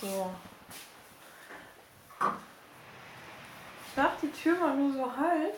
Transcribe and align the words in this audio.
So. 0.00 0.30
Ich 2.20 3.96
mach 3.96 4.16
die 4.22 4.30
Tür 4.30 4.56
mal 4.58 4.76
nur 4.76 4.92
so 4.92 5.16
halb. 5.16 5.54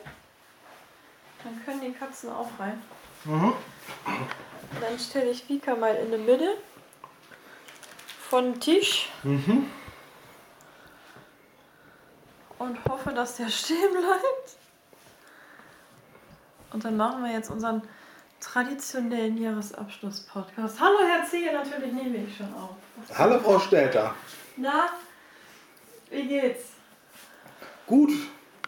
Dann 1.44 1.64
können 1.64 1.80
die 1.80 1.92
Katzen 1.92 2.30
auch 2.30 2.48
rein. 2.58 2.82
Mhm. 3.24 3.52
Dann 4.80 4.98
stelle 4.98 5.30
ich 5.30 5.48
Vika 5.48 5.74
mal 5.74 5.94
in 5.96 6.10
die 6.12 6.18
Mitte 6.18 6.56
von 8.30 8.58
Tisch 8.60 9.10
Mhm. 9.22 9.70
und 12.58 12.84
hoffe, 12.88 13.12
dass 13.12 13.36
der 13.36 13.48
stehen 13.50 13.92
bleibt. 13.92 14.56
Und 16.72 16.84
dann 16.84 16.96
machen 16.96 17.22
wir 17.24 17.32
jetzt 17.32 17.50
unseren 17.50 17.82
traditionellen 18.42 19.38
Jahresabschluss-Podcast. 19.40 20.80
Hallo 20.80 20.98
Herr 21.06 21.24
Ziege, 21.24 21.52
natürlich 21.52 21.92
nehme 21.92 22.18
ich 22.26 22.36
schon 22.36 22.52
auf. 22.54 22.76
Hallo 23.16 23.38
Frau 23.38 23.58
Stelter. 23.58 24.14
Na, 24.56 24.88
wie 26.10 26.26
geht's? 26.26 26.70
Gut. 27.86 28.10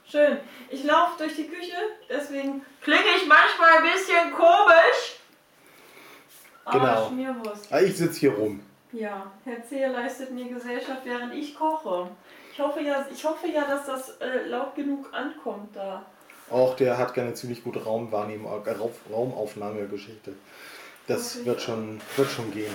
Schön. 0.09 0.39
Ich 0.71 0.85
laufe 0.85 1.19
durch 1.19 1.35
die 1.35 1.49
Küche, 1.49 1.77
deswegen 2.09 2.65
klinge 2.81 3.03
ich 3.17 3.27
manchmal 3.27 3.79
ein 3.79 3.93
bisschen 3.93 4.33
komisch. 4.33 5.19
Aber 6.65 6.79
Genau. 6.79 7.09
Schmierwurst. 7.09 7.73
Ah, 7.73 7.81
Ich 7.81 7.97
sitze 7.97 8.21
hier 8.21 8.33
rum. 8.33 8.61
Ja, 8.93 9.31
Herr 9.45 9.63
Zehe 9.65 9.89
leistet 9.91 10.31
mir 10.31 10.49
Gesellschaft, 10.49 11.01
während 11.05 11.35
ich 11.35 11.55
koche. 11.55 12.09
Ich 12.53 12.61
hoffe 12.61 12.81
ja, 12.81 13.05
ich 13.13 13.25
hoffe 13.25 13.49
ja 13.49 13.65
dass 13.65 13.87
das 13.87 14.11
äh, 14.21 14.47
laut 14.47 14.77
genug 14.77 15.13
ankommt 15.13 15.75
da. 15.75 16.07
Auch 16.51 16.77
der 16.77 16.99
hat 16.99 17.15
gerne 17.15 17.35
ziemlich 17.35 17.65
gute 17.65 17.83
Raumwahrnehmung, 17.83 18.53
äh, 18.65 18.71
Raum- 18.71 18.91
Raumaufnahmegeschichte. 19.11 20.33
Das 21.07 21.45
wird 21.45 21.61
schon, 21.61 22.01
wird 22.17 22.31
schon 22.31 22.51
gehen. 22.51 22.75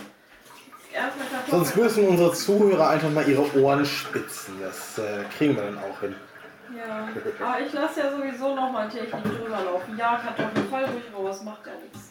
Sonst 1.50 1.76
müssen 1.76 2.08
unsere 2.08 2.34
Zuhörer 2.34 2.90
einfach 2.90 3.12
mal 3.12 3.28
ihre 3.28 3.56
Ohren 3.60 3.86
spitzen. 3.86 4.56
Das 4.62 4.98
äh, 4.98 5.24
kriegen 5.38 5.56
wir 5.56 5.64
dann 5.64 5.78
auch 5.78 6.00
hin. 6.02 6.16
Ja, 6.76 7.08
aber 7.46 7.62
ich 7.66 7.74
lasse 7.74 8.00
ja 8.02 8.12
sowieso 8.12 8.56
noch 8.56 8.72
mal 8.72 8.88
Technik 8.90 9.24
drüber 9.24 9.60
laufen. 9.64 9.98
Ja, 9.98 10.18
Kartoffeln, 10.24 10.70
fall 10.70 10.86
ruhig 10.86 11.04
raus, 11.16 11.42
macht 11.44 11.66
ja 11.66 11.72
nichts. 11.84 12.10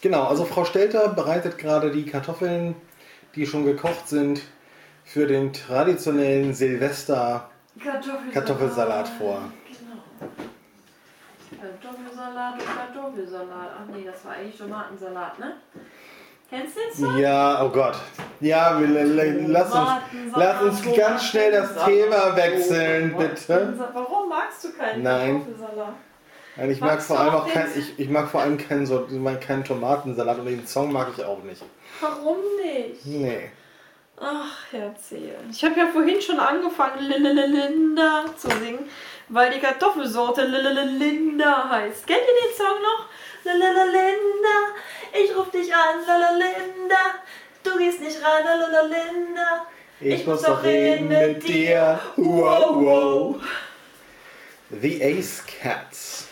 Genau, 0.00 0.24
also 0.24 0.44
Frau 0.44 0.64
Stelter 0.64 1.08
bereitet 1.08 1.58
gerade 1.58 1.90
die 1.90 2.04
Kartoffeln, 2.06 2.76
die 3.34 3.46
schon 3.46 3.64
gekocht 3.64 4.08
sind, 4.08 4.42
für 5.04 5.26
den 5.26 5.52
traditionellen 5.52 6.54
Silvester 6.54 7.50
Kartoffelsalat, 7.82 8.32
Kartoffelsalat 8.34 9.08
vor. 9.08 9.42
Genau. 10.18 11.62
Kartoffelsalat 11.62 12.54
und 12.54 12.66
Kartoffelsalat. 12.66 13.70
Ach 13.78 13.94
nee, 13.94 14.04
das 14.04 14.24
war 14.24 14.32
eigentlich 14.32 14.58
Tomatensalat, 14.58 15.38
ne? 15.38 15.56
Kennst 16.50 16.76
du 16.76 16.80
den 16.80 16.94
Song? 16.94 17.18
Ja, 17.18 17.62
oh 17.64 17.68
Gott. 17.68 17.96
Ja, 18.40 18.80
wir, 18.80 18.88
lass 19.48 19.72
uns, 19.72 19.90
lass 20.34 20.62
uns 20.62 20.96
ganz 20.96 21.24
schnell 21.24 21.52
das 21.52 21.84
Thema 21.84 22.34
wechseln, 22.36 23.16
bitte. 23.16 23.74
Warum 23.92 24.28
magst 24.28 24.64
du 24.64 24.72
keinen 24.72 25.02
Nein. 25.02 25.44
Kartoffelsalat? 25.44 25.94
Nein, 26.56 26.70
ich 26.70 26.80
mag 26.80 27.00
vor 27.00 27.20
allem 27.20 27.34
auch 27.34 27.46
kein, 27.46 27.68
ich, 27.76 27.98
ich 27.98 28.08
mag 28.08 28.28
vor 28.28 28.40
allem 28.40 28.58
keinen, 28.58 28.84
so, 28.84 29.06
keinen 29.40 29.62
Tomatensalat 29.62 30.38
und 30.38 30.46
den 30.46 30.66
Song 30.66 30.92
mag 30.92 31.08
ich 31.16 31.24
auch 31.24 31.42
nicht. 31.42 31.62
Warum 32.00 32.38
nicht? 32.60 33.06
Nee. 33.06 33.50
Ach, 34.20 34.72
erzähl. 34.72 35.36
Ich 35.50 35.64
habe 35.64 35.78
ja 35.78 35.86
vorhin 35.86 36.20
schon 36.20 36.40
angefangen, 36.40 36.98
Linda 37.00 38.24
zu 38.36 38.48
singen, 38.48 38.88
weil 39.28 39.52
die 39.52 39.60
Kartoffelsorte 39.60 40.42
Linda 40.44 41.68
heißt. 41.70 42.06
Kennt 42.06 42.20
ihr 42.20 42.48
den 42.48 42.56
Song 42.56 42.82
noch? 42.82 43.06
Linda, 43.44 44.58
ich 45.12 45.34
ruf 45.36 45.50
dich 45.50 45.74
an, 45.74 46.00
Linda, 46.38 46.96
du 47.62 47.78
gehst 47.78 48.00
nicht 48.00 48.18
ran, 48.22 48.44
Linda. 48.90 49.66
Ich, 50.00 50.26
muss 50.26 50.42
doch 50.42 50.62
reden 50.62 51.08
mit 51.08 51.46
dir. 51.46 51.98
Wow, 52.16 52.76
wow. 52.76 53.36
The 54.70 55.02
Ace 55.02 55.42
Cats. 55.46 56.28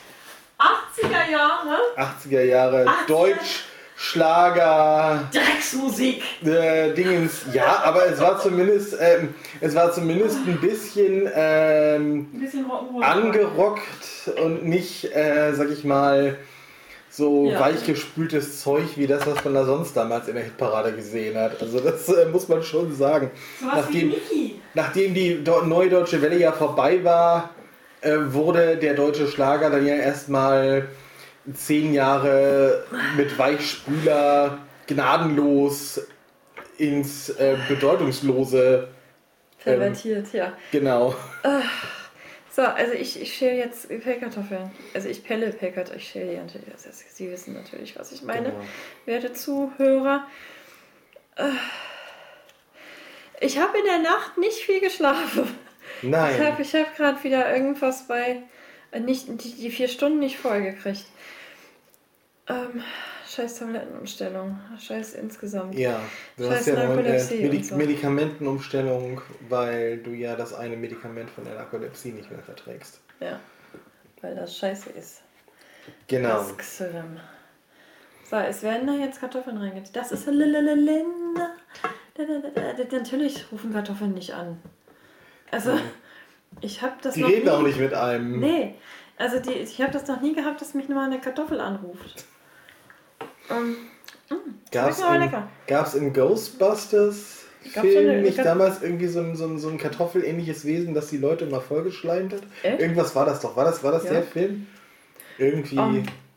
80er 0.59 1.31
Jahre, 1.31 1.79
80er 1.97 2.43
Jahre 2.43 2.85
80er. 2.87 3.06
Deutsch, 3.06 3.65
Schlager, 3.97 5.29
Drecksmusik. 5.33 6.23
äh, 6.45 6.93
Dingens. 6.93 7.47
Ja, 7.53 7.83
aber 7.84 8.07
es 8.07 8.21
war 8.21 8.39
zumindest, 8.39 8.95
ähm, 9.01 9.34
es 9.61 9.75
war 9.75 9.91
zumindest 9.93 10.37
ein 10.47 10.61
bisschen 10.61 11.29
ähm, 11.34 12.29
Ein 12.35 12.41
bisschen 12.41 12.67
angerockt 13.03 14.31
und 14.43 14.67
nicht, 14.67 15.05
äh, 15.17 15.53
sag 15.55 15.71
ich 15.71 15.85
mal, 15.85 16.37
so 17.09 17.51
Ja. 17.51 17.61
weichgespültes 17.61 18.61
Zeug 18.61 18.85
wie 18.97 19.06
das, 19.06 19.27
was 19.27 19.43
man 19.45 19.55
da 19.55 19.65
sonst 19.65 19.97
damals 19.97 20.29
in 20.29 20.35
der 20.35 20.45
Hitparade 20.45 20.93
gesehen 20.93 21.39
hat. 21.39 21.62
Also 21.62 21.81
das 21.81 22.06
äh, 22.11 22.27
muss 22.27 22.49
man 22.49 22.62
schon 22.62 22.95
sagen. 22.95 23.31
So 23.59 23.67
Nachdem, 23.67 24.12
nachdem 24.75 25.15
die 25.15 25.43
neue 25.65 25.89
Deutsche 25.89 26.21
Welle 26.21 26.37
ja 26.39 26.53
vorbei 26.53 27.03
war, 27.03 27.51
äh, 28.03 28.12
wurde 28.29 28.77
der 28.77 28.93
deutsche 28.93 29.27
Schlager 29.27 29.71
dann 29.71 29.87
ja 29.87 29.95
erstmal 29.95 30.89
zehn 31.55 31.93
Jahre 31.95 32.84
mit 33.17 33.39
Weichspüler 33.39 34.59
gnadenlos 34.87 36.01
ins 36.79 37.31
äh, 37.31 37.57
Bedeutungslose. 37.69 38.89
Pervertiert, 39.62 40.33
ja. 40.33 40.53
Genau. 40.73 41.15
So, 42.51 42.62
also 42.62 42.93
ich, 42.93 43.21
ich 43.21 43.35
schäle 43.35 43.56
jetzt 43.56 43.89
Pellkartoffeln. 43.89 44.71
Also 44.95 45.09
ich 45.09 45.25
pelle 45.25 45.51
Pellkartoffeln. 45.51 46.01
Ich 46.01 46.09
schäle 46.09 46.31
die 46.31 46.37
natürlich. 46.37 46.69
Also 46.73 46.89
Sie 46.93 47.31
wissen 47.31 47.55
natürlich, 47.55 47.99
was 47.99 48.12
ich 48.12 48.23
meine. 48.23 48.51
Genau. 48.51 48.65
Werte 49.06 49.33
Zuhörer. 49.33 50.27
Ich 53.41 53.59
habe 53.59 53.77
in 53.79 53.85
der 53.85 53.99
Nacht 53.99 54.39
nicht 54.39 54.59
viel 54.59 54.81
geschlafen. 54.81 55.49
Ich 56.03 56.09
Nein. 56.09 56.47
habe 56.47 56.62
ich 56.62 56.75
hab 56.75 56.97
gerade 56.97 57.23
wieder 57.25 57.55
irgendwas 57.55 58.06
bei. 58.09 58.43
äh, 58.91 59.01
Nicht, 59.01 59.27
die, 59.29 59.55
die 59.55 59.71
vier 59.71 59.89
Stunden 59.89 60.19
nicht 60.19 60.39
voll 60.39 60.62
gekriegt. 60.62 61.05
Ähm, 62.49 62.83
scheiß 63.29 63.59
Tablettenumstellung. 63.59 64.59
Scheiß 64.79 65.15
insgesamt. 65.15 65.75
Ja, 65.75 66.01
du 66.37 66.45
Scheiß 66.45 66.59
hast 66.59 66.67
ja 66.67 66.75
eine 66.75 66.87
Narkolepsie 66.87 67.43
Medi 67.43 67.57
und 67.57 67.65
so. 67.65 67.77
Medikamentenumstellung, 67.77 69.21
weil 69.49 69.99
du 69.99 70.11
ja 70.11 70.37
das 70.37 70.55
eine 70.55 70.77
Medikament 70.77 71.31
von 71.31 71.45
der 71.45 71.55
Narkolepsie 71.55 72.12
nicht 72.12 72.31
mehr 72.31 72.43
verträgst. 72.43 73.01
Ja. 73.21 73.41
Weil 74.21 74.37
das 74.37 74.56
scheiße 74.56 74.91
ist. 74.91 75.23
Genau. 76.06 76.39
Das 76.39 76.56
Xylem. 76.56 77.19
So, 78.29 78.37
es 78.37 78.62
werden 78.62 78.87
da 78.87 78.95
jetzt 78.95 79.21
Kartoffeln 79.21 79.56
reingetan. 79.56 79.91
Das 79.93 80.11
ist 80.12 80.27
Linda. 80.27 81.51
Natürlich 82.91 83.45
rufen 83.53 83.73
Kartoffeln 83.73 84.15
nicht 84.15 84.35
an. 84.35 84.61
Also, 85.51 85.79
ich 86.61 86.83
habe 86.83 86.95
das 87.03 87.15
Die 87.15 87.21
noch 87.21 87.29
reden 87.29 87.45
nie... 87.45 87.51
auch 87.51 87.62
nicht 87.62 87.79
mit 87.79 87.95
einem. 87.95 88.41
Nee, 88.41 88.75
also 89.17 89.39
die, 89.39 89.53
ich 89.53 89.81
habe 89.81 89.93
das 89.93 90.09
noch 90.09 90.21
nie 90.21 90.35
gehabt, 90.35 90.61
dass 90.61 90.75
mich 90.75 90.89
nur 90.89 90.99
mal 90.99 91.06
eine 91.06 91.21
Kartoffel 91.21 91.61
anruft. 91.61 92.25
Ähm, 93.51 93.77
Gab's 94.73 94.97
schmeckt 94.97 95.03
aber 95.11 95.15
in, 95.17 95.21
lecker. 95.23 95.49
gab's 95.67 95.95
in 95.95 96.12
Ghostbusters 96.12 97.45
Gab's 97.75 97.87
Film 97.89 98.05
so 98.07 98.11
eine- 98.12 98.23
nicht 98.23 98.39
damals 98.39 98.83
irgendwie 98.83 99.07
so 99.07 99.21
ein, 99.21 99.37
so, 99.37 99.47
ein, 99.47 99.59
so 99.59 99.69
ein 99.69 99.79
kartoffelähnliches 99.79 100.65
Wesen, 100.65 100.95
das 100.95 101.09
die 101.09 101.19
Leute 101.19 101.45
immer 101.47 101.61
vollgeschleimt 101.61 102.33
hat? 102.33 102.43
Echt? 102.62 102.81
Irgendwas 102.81 103.15
war 103.15 103.25
das 103.27 103.41
doch. 103.41 103.56
War 103.56 103.65
das, 103.65 103.83
war 103.85 103.93
das 103.93 104.05
Ja. 104.05 104.12
der 104.15 104.23
Film? 104.25 104.67
Irgendwie. 105.39 105.77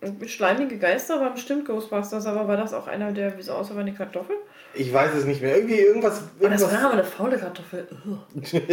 ähm, 0.02 0.28
schleimige 0.28 0.78
Geister 0.78 1.20
war 1.22 1.34
bestimmt 1.34 1.66
Ghostbusters, 1.66 2.26
aber 2.26 2.48
war 2.48 2.58
das 2.58 2.74
auch 2.74 2.88
einer, 2.88 3.12
der 3.12 3.38
wie 3.38 3.42
so 3.42 3.54
aussah 3.54 3.76
wie 3.76 3.80
eine 3.80 3.94
Kartoffel? 3.94 4.36
Ich 4.74 4.94
weiß 4.94 5.14
es 5.16 5.26
nicht 5.26 5.42
mehr. 5.42 5.56
Irgendwie 5.58 5.80
irgendwas. 5.80 6.22
Oh, 6.40 6.48
das 6.48 6.62
irgendwas 6.62 6.74
war 6.74 6.84
aber 6.86 6.94
eine 6.94 7.04
faule 7.04 7.38
Kartoffel. 7.38 7.88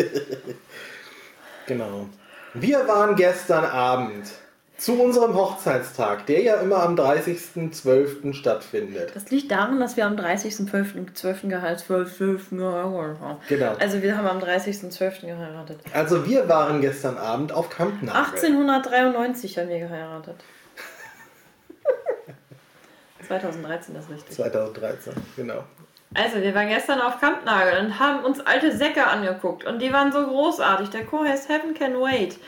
Genau. 1.67 2.07
Wir 2.55 2.87
waren 2.87 3.17
gestern 3.17 3.65
Abend 3.65 4.27
zu 4.79 5.01
unserem 5.01 5.35
Hochzeitstag, 5.35 6.27
der 6.27 6.43
ja 6.43 6.57
immer 6.57 6.83
am 6.83 6.97
30.12. 6.97 8.35
stattfindet. 8.35 9.13
Das 9.15 9.31
liegt 9.31 9.51
daran, 9.51 9.81
dass 9.81 9.97
wir 9.97 10.07
am 10.07 10.17
30.12. 10.17 11.15
12. 11.15 11.49
Gehalt 11.49 11.81
12. 11.81 12.17
12. 12.17 12.51
geheiratet 12.51 13.21
haben. 13.21 13.39
Genau. 13.49 13.73
Also 13.79 14.03
wir 14.03 14.17
haben 14.17 14.27
am 14.27 14.39
30.12. 14.39 15.27
geheiratet. 15.27 15.81
Also 15.93 16.27
wir 16.27 16.49
waren 16.49 16.81
gestern 16.81 17.17
Abend 17.17 17.53
auf 17.53 17.71
Kampnagel. 17.71 18.21
1893 18.21 19.59
haben 19.59 19.69
wir 19.69 19.81
geheiratet. 19.81 20.37
2013, 23.27 23.95
das 23.95 24.05
ist 24.05 24.11
richtig. 24.11 24.37
2013, 24.37 25.13
genau. 25.37 25.65
Also, 26.15 26.41
wir 26.41 26.55
waren 26.55 26.69
gestern 26.69 27.01
auf 27.01 27.21
Kampnagel 27.21 27.85
und 27.85 27.99
haben 27.99 28.25
uns 28.25 28.41
alte 28.41 28.75
Säcke 28.75 29.07
angeguckt. 29.07 29.65
Und 29.65 29.83
die 29.83 29.93
waren 29.93 30.13
so 30.13 30.25
großartig. 30.25 30.91
Der 30.91 31.05
Chor 31.05 31.27
heißt 31.27 31.49
Heaven 31.49 31.75
Can 31.75 32.01
Wait. 32.01 32.39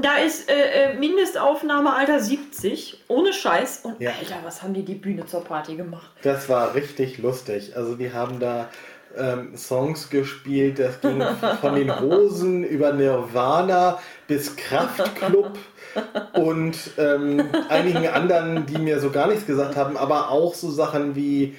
Da 0.00 0.16
ist 0.16 0.48
äh, 0.50 0.92
äh, 0.92 0.94
Mindestaufnahme 0.94 1.94
Alter 1.94 2.20
70, 2.20 3.04
ohne 3.08 3.32
Scheiß. 3.32 3.80
Und 3.84 4.00
Ja. 4.00 4.10
Alter, 4.18 4.36
was 4.42 4.62
haben 4.62 4.72
die 4.72 4.84
die 4.84 4.94
Bühne 4.94 5.26
zur 5.26 5.44
Party 5.44 5.76
gemacht? 5.76 6.10
Das 6.22 6.48
war 6.48 6.74
richtig 6.74 7.18
lustig. 7.18 7.76
Also 7.76 7.96
die 7.96 8.12
haben 8.12 8.40
da 8.40 8.68
ähm, 9.16 9.56
Songs 9.56 10.08
gespielt, 10.08 10.78
das 10.78 11.00
ging 11.00 11.22
von 11.60 11.74
den 11.74 12.00
Hosen 12.00 12.64
über 12.64 12.92
Nirvana 12.92 13.98
bis 14.26 14.56
Kraftklub 14.56 15.58
und 16.34 16.78
ähm, 16.96 17.44
einigen 17.68 18.08
anderen, 18.08 18.64
die 18.66 18.78
mir 18.78 19.00
so 19.00 19.10
gar 19.10 19.26
nichts 19.26 19.46
gesagt 19.46 19.76
haben, 19.76 19.96
aber 19.96 20.30
auch 20.30 20.54
so 20.54 20.70
Sachen 20.70 21.14
wie 21.14 21.54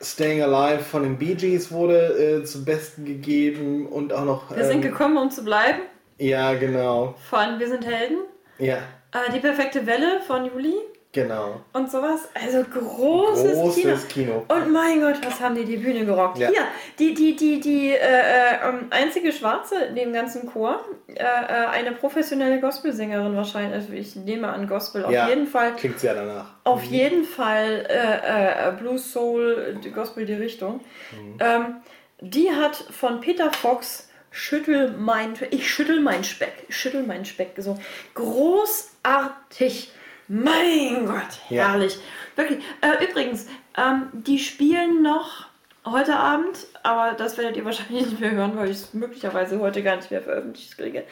Staying 0.00 0.42
Alive 0.42 0.84
von 0.84 1.02
den 1.02 1.18
Bee 1.18 1.34
Gees 1.34 1.72
wurde 1.72 2.40
äh, 2.40 2.44
zum 2.44 2.64
Besten 2.64 3.04
gegeben 3.04 3.86
und 3.86 4.12
auch 4.12 4.24
noch. 4.24 4.54
Wir 4.54 4.64
sind 4.64 4.84
ähm, 4.84 4.92
gekommen, 4.92 5.16
um 5.16 5.30
zu 5.30 5.42
bleiben. 5.42 5.80
Ja, 6.18 6.54
genau. 6.54 7.14
Von 7.30 7.58
Wir 7.58 7.68
sind 7.68 7.84
Helden. 7.86 8.18
Ja, 8.58 8.78
Äh, 9.12 9.32
die 9.32 9.40
perfekte 9.40 9.86
Welle 9.86 10.20
von 10.26 10.46
Juli 10.46 10.74
genau. 11.12 11.60
und 11.74 11.90
sowas. 11.90 12.28
Also 12.34 12.64
großes, 12.64 13.52
Großes 13.52 14.08
Kino. 14.08 14.44
Und 14.48 14.72
mein 14.72 15.00
Gott, 15.00 15.16
was 15.24 15.40
haben 15.40 15.54
die 15.54 15.64
die 15.64 15.76
Bühne 15.76 16.04
gerockt. 16.06 16.38
Ja. 16.38 16.48
Hier, 16.48 16.62
die, 16.98 17.12
die, 17.14 17.36
die, 17.36 17.60
die 17.60 17.90
äh, 17.90 17.96
äh, 17.96 18.68
ähm, 18.68 18.86
einzige 18.90 19.32
Schwarze 19.32 19.76
in 19.84 19.94
dem 19.94 20.12
ganzen 20.14 20.46
Chor, 20.50 20.80
äh, 21.08 21.12
äh, 21.22 21.22
eine 21.70 21.92
professionelle 21.92 22.60
Gospelsängerin 22.60 23.36
wahrscheinlich, 23.36 23.74
also 23.74 23.92
ich 23.92 24.16
nehme 24.16 24.48
an 24.48 24.66
Gospel, 24.66 25.04
auf 25.04 25.12
Ja. 25.12 25.28
jeden 25.28 25.46
Fall. 25.46 25.74
Klingt 25.76 25.98
sehr 26.00 26.14
danach. 26.14 26.46
Auf 26.64 26.82
jeden 26.82 27.24
Fall 27.24 27.86
äh, 27.88 28.68
äh, 28.68 28.72
Blues 28.72 29.12
Soul, 29.12 29.78
die 29.84 29.90
Gospel 29.92 30.24
die 30.26 30.34
Richtung. 30.34 30.80
Mhm. 31.12 31.38
Ähm, 31.40 31.76
die 32.20 32.50
hat 32.50 32.74
von 32.76 33.20
Peter 33.20 33.52
Fox 33.52 34.05
Schüttel 34.36 34.90
mein, 34.98 35.32
ich 35.50 35.70
schüttel 35.72 35.98
mein 36.00 36.22
Speck, 36.22 36.52
ich 36.68 36.76
schüttel 36.76 37.04
mein 37.04 37.24
Speck, 37.24 37.52
so 37.56 37.78
großartig. 38.14 39.90
Mein 40.28 41.06
Gott, 41.06 41.40
Ja. 41.48 41.68
herrlich. 41.70 41.98
Wirklich. 42.34 42.62
Äh, 42.82 43.02
übrigens, 43.04 43.46
ähm, 43.78 44.08
die 44.12 44.38
spielen 44.38 45.00
noch 45.02 45.46
heute 45.86 46.16
Abend, 46.16 46.66
aber 46.82 47.14
das 47.16 47.38
werdet 47.38 47.56
ihr 47.56 47.64
wahrscheinlich 47.64 48.06
nicht 48.10 48.20
mehr 48.20 48.32
hören, 48.32 48.56
weil 48.56 48.68
ich 48.70 48.76
es 48.76 48.92
möglicherweise 48.92 49.58
heute 49.58 49.82
gar 49.82 49.96
nicht 49.96 50.10
mehr 50.10 50.20
veröffentlicht 50.22 50.76
kriege. 50.76 51.04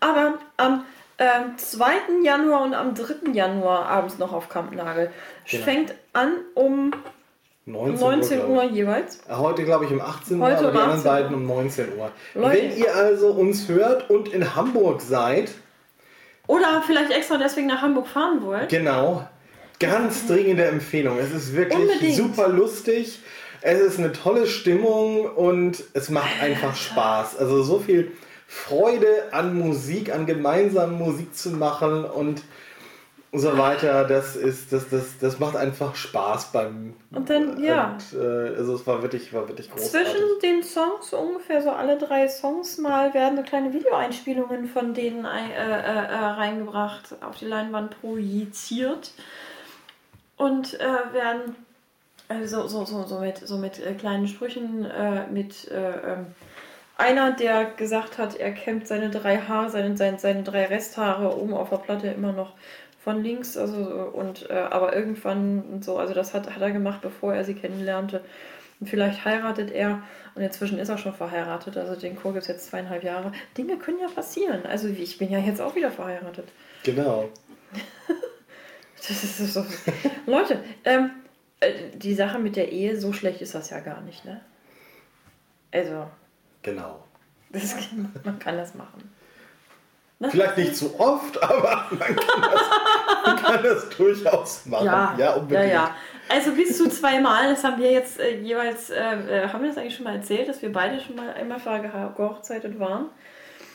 Aber 0.00 0.38
am 0.56 0.84
ähm, 1.18 1.56
2. 1.56 1.92
Januar 2.24 2.62
und 2.62 2.74
am 2.74 2.94
3. 2.96 3.30
Januar 3.32 3.86
abends 3.86 4.18
noch 4.18 4.32
auf 4.32 4.48
Kampnagel. 4.48 5.10
Genau. 5.48 5.64
Fängt 5.64 5.94
an 6.14 6.32
um 6.54 6.92
19, 7.64 8.00
19 8.00 8.38
glaub 8.38 8.48
Uhr 8.50 8.64
ich. 8.64 8.70
jeweils. 8.72 9.20
Heute 9.28 9.64
glaube 9.64 9.84
ich 9.84 9.92
um 9.92 10.00
18 10.00 10.40
Uhr, 10.40 10.46
Heute 10.46 10.58
aber 10.58 10.68
um 10.68 10.72
die 10.74 10.78
anderen 10.80 10.98
18 10.98 11.06
Uhr. 11.06 11.12
beiden 11.12 11.34
um 11.34 11.46
19 11.46 11.86
Uhr. 11.96 12.10
Leute. 12.34 12.56
Wenn 12.58 12.76
ihr 12.76 12.94
also 12.96 13.28
uns 13.28 13.68
hört 13.68 14.10
und 14.10 14.28
in 14.32 14.54
Hamburg 14.56 15.00
seid, 15.00 15.52
Oder 16.48 16.82
vielleicht 16.86 17.12
extra 17.12 17.38
deswegen 17.38 17.68
nach 17.68 17.80
Hamburg 17.82 18.08
fahren 18.08 18.42
wollt. 18.42 18.68
genau, 18.68 19.28
ganz 19.78 20.26
dringende 20.26 20.64
Empfehlung. 20.64 21.18
Es 21.18 21.32
ist 21.32 21.54
wirklich 21.54 21.78
Unbedingt. 21.80 22.16
super 22.16 22.48
lustig. 22.48 23.20
Es 23.60 23.78
ist 23.78 23.98
eine 24.00 24.10
tolle 24.10 24.48
Stimmung 24.48 25.24
und 25.26 25.84
es 25.94 26.10
macht 26.10 26.42
einfach 26.42 26.74
Spaß. 26.74 27.36
Also 27.38 27.62
so 27.62 27.78
viel 27.78 28.10
Freude 28.48 29.06
an 29.30 29.56
Musik, 29.56 30.12
an 30.12 30.26
gemeinsamen 30.26 30.98
Musik 30.98 31.34
zu 31.36 31.50
machen 31.50 32.04
und 32.04 32.42
so 33.32 33.56
weiter. 33.56 34.04
Das 34.04 34.36
ist, 34.36 34.72
das, 34.72 34.90
das, 34.90 35.18
das 35.18 35.38
macht 35.38 35.56
einfach 35.56 35.94
Spaß 35.94 36.52
beim. 36.52 36.94
Und 37.10 37.30
dann, 37.30 37.62
ja. 37.62 37.96
Und, 38.12 38.18
äh, 38.18 38.56
also 38.56 38.74
es 38.74 38.86
war 38.86 39.02
wirklich, 39.02 39.32
war 39.32 39.48
wirklich 39.48 39.70
großartig. 39.70 39.90
Zwischen 39.90 40.24
den 40.42 40.62
Songs, 40.62 41.10
so 41.10 41.18
ungefähr 41.18 41.62
so 41.62 41.70
alle 41.70 41.96
drei 41.98 42.28
Songs 42.28 42.76
mal, 42.78 43.14
werden 43.14 43.36
so 43.36 43.42
kleine 43.42 43.72
Videoeinspielungen 43.72 44.66
von 44.66 44.92
denen 44.92 45.24
ein, 45.24 45.50
äh, 45.50 45.54
äh, 45.54 46.06
äh, 46.06 46.16
reingebracht, 46.16 47.14
auf 47.22 47.38
die 47.38 47.46
Leinwand 47.46 47.98
projiziert 48.00 49.12
und 50.36 50.78
äh, 50.78 51.14
werden 51.14 51.56
also 52.28 52.66
so, 52.66 52.84
so, 52.84 53.04
so 53.04 53.18
mit, 53.18 53.46
so 53.46 53.58
mit 53.58 53.80
kleinen 53.98 54.26
Sprüchen, 54.26 54.86
mit 55.32 55.70
äh, 55.70 56.12
ähm, 56.12 56.26
einer, 56.96 57.32
der 57.32 57.64
gesagt 57.64 58.16
hat, 58.16 58.36
er 58.36 58.52
kämmt 58.52 58.86
seine 58.86 59.10
drei 59.10 59.38
Haare, 59.38 59.70
seine, 59.70 59.96
seine, 59.96 60.18
seine 60.18 60.42
drei 60.42 60.66
Resthaare 60.66 61.36
oben 61.36 61.52
auf 61.52 61.70
der 61.70 61.78
Platte 61.78 62.06
immer 62.08 62.32
noch 62.32 62.52
von 63.04 63.22
links, 63.22 63.56
also 63.56 63.76
und 64.12 64.48
äh, 64.50 64.54
aber 64.54 64.94
irgendwann 64.94 65.62
und 65.62 65.84
so, 65.84 65.98
also 65.98 66.14
das 66.14 66.34
hat, 66.34 66.48
hat 66.54 66.62
er 66.62 66.70
gemacht, 66.70 67.00
bevor 67.02 67.34
er 67.34 67.44
sie 67.44 67.54
kennenlernte. 67.54 68.22
Und 68.80 68.88
vielleicht 68.88 69.24
heiratet 69.24 69.70
er 69.70 70.02
und 70.34 70.42
inzwischen 70.42 70.78
ist 70.78 70.88
er 70.88 70.98
schon 70.98 71.14
verheiratet, 71.14 71.76
also 71.76 71.94
den 71.94 72.16
Chor 72.16 72.32
gibt 72.32 72.42
es 72.42 72.48
jetzt 72.48 72.66
zweieinhalb 72.66 73.04
Jahre. 73.04 73.32
Dinge 73.56 73.76
können 73.76 74.00
ja 74.00 74.08
passieren. 74.08 74.66
Also 74.66 74.88
ich 74.88 75.18
bin 75.18 75.30
ja 75.30 75.38
jetzt 75.38 75.60
auch 75.60 75.74
wieder 75.76 75.90
verheiratet. 75.90 76.48
Genau. 76.84 77.28
Das 79.08 79.24
ist 79.24 79.52
so. 79.52 79.66
Leute, 80.26 80.62
ähm, 80.84 81.10
äh, 81.58 81.72
die 81.96 82.14
Sache 82.14 82.38
mit 82.38 82.54
der 82.54 82.70
Ehe, 82.70 82.96
so 82.96 83.12
schlecht 83.12 83.42
ist 83.42 83.52
das 83.52 83.70
ja 83.70 83.80
gar 83.80 84.00
nicht, 84.02 84.24
ne? 84.24 84.40
Also, 85.72 86.06
Genau. 86.62 87.02
das, 87.50 87.74
man 88.24 88.38
kann 88.38 88.56
das 88.56 88.76
machen. 88.76 89.11
Vielleicht 90.30 90.56
nicht 90.58 90.76
zu 90.76 90.98
oft, 90.98 91.42
aber 91.42 91.86
man 91.90 91.98
kann 92.16 92.42
das, 92.42 92.62
man 93.26 93.36
kann 93.42 93.62
das 93.62 93.88
durchaus 93.90 94.66
machen. 94.66 94.86
Ja, 94.86 95.14
ja 95.18 95.24
ja, 95.24 95.32
unbedingt. 95.34 95.72
ja. 95.72 95.94
Also 96.28 96.52
bis 96.52 96.78
zu 96.78 96.88
zweimal, 96.88 97.50
das 97.50 97.62
haben 97.64 97.80
wir 97.82 97.90
jetzt 97.90 98.18
äh, 98.20 98.36
jeweils, 98.38 98.90
äh, 98.90 98.94
äh, 98.96 99.48
haben 99.48 99.62
wir 99.62 99.68
das 99.68 99.78
eigentlich 99.78 99.96
schon 99.96 100.04
mal 100.04 100.14
erzählt, 100.16 100.48
dass 100.48 100.62
wir 100.62 100.72
beide 100.72 101.00
schon 101.00 101.16
mal 101.16 101.32
einmal 101.34 101.58
verge- 101.58 102.14
gehochzeitet 102.16 102.78
waren? 102.78 103.06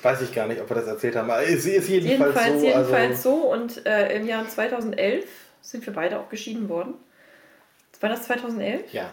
Weiß 0.01 0.21
ich 0.21 0.33
gar 0.33 0.47
nicht, 0.47 0.61
ob 0.61 0.69
wir 0.69 0.75
das 0.75 0.88
erzählt 0.88 1.15
haben. 1.15 1.29
Aber 1.29 1.44
es 1.44 1.65
ist 1.65 1.89
jedenfalls, 1.89 2.35
Jedenfalls, 2.35 2.59
so. 2.61 2.65
jedenfalls 2.65 3.09
also, 3.09 3.29
so. 3.29 3.35
Und 3.51 3.85
äh, 3.85 4.15
im 4.15 4.27
Jahr 4.27 4.47
2011 4.47 5.25
sind 5.61 5.85
wir 5.85 5.93
beide 5.93 6.19
auch 6.19 6.29
geschieden 6.29 6.69
worden. 6.69 6.93
War 8.00 8.10
das 8.10 8.24
2011? 8.24 8.94
Ja, 8.94 9.12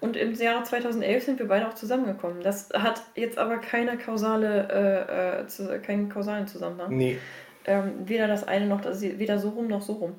Und 0.00 0.16
im 0.16 0.34
Jahr 0.34 0.64
2011 0.64 1.24
sind 1.24 1.38
wir 1.38 1.48
beide 1.48 1.66
auch 1.68 1.74
zusammengekommen. 1.74 2.42
Das 2.42 2.68
hat 2.74 3.02
jetzt 3.14 3.38
aber 3.38 3.58
keine 3.58 3.96
kausale, 3.96 4.68
äh, 4.70 5.42
äh, 5.42 5.46
zu, 5.46 5.80
keinen 5.80 6.08
kausalen 6.08 6.46
Zusammenhang. 6.46 6.96
nee, 6.96 7.18
Ähm, 7.64 7.92
weder 8.04 8.28
das 8.28 8.46
eine 8.46 8.66
noch 8.66 8.80
das, 8.80 9.00
weder 9.00 9.38
so 9.38 9.50
rum 9.50 9.68
noch 9.68 9.82
so 9.82 9.94
rum. 9.94 10.14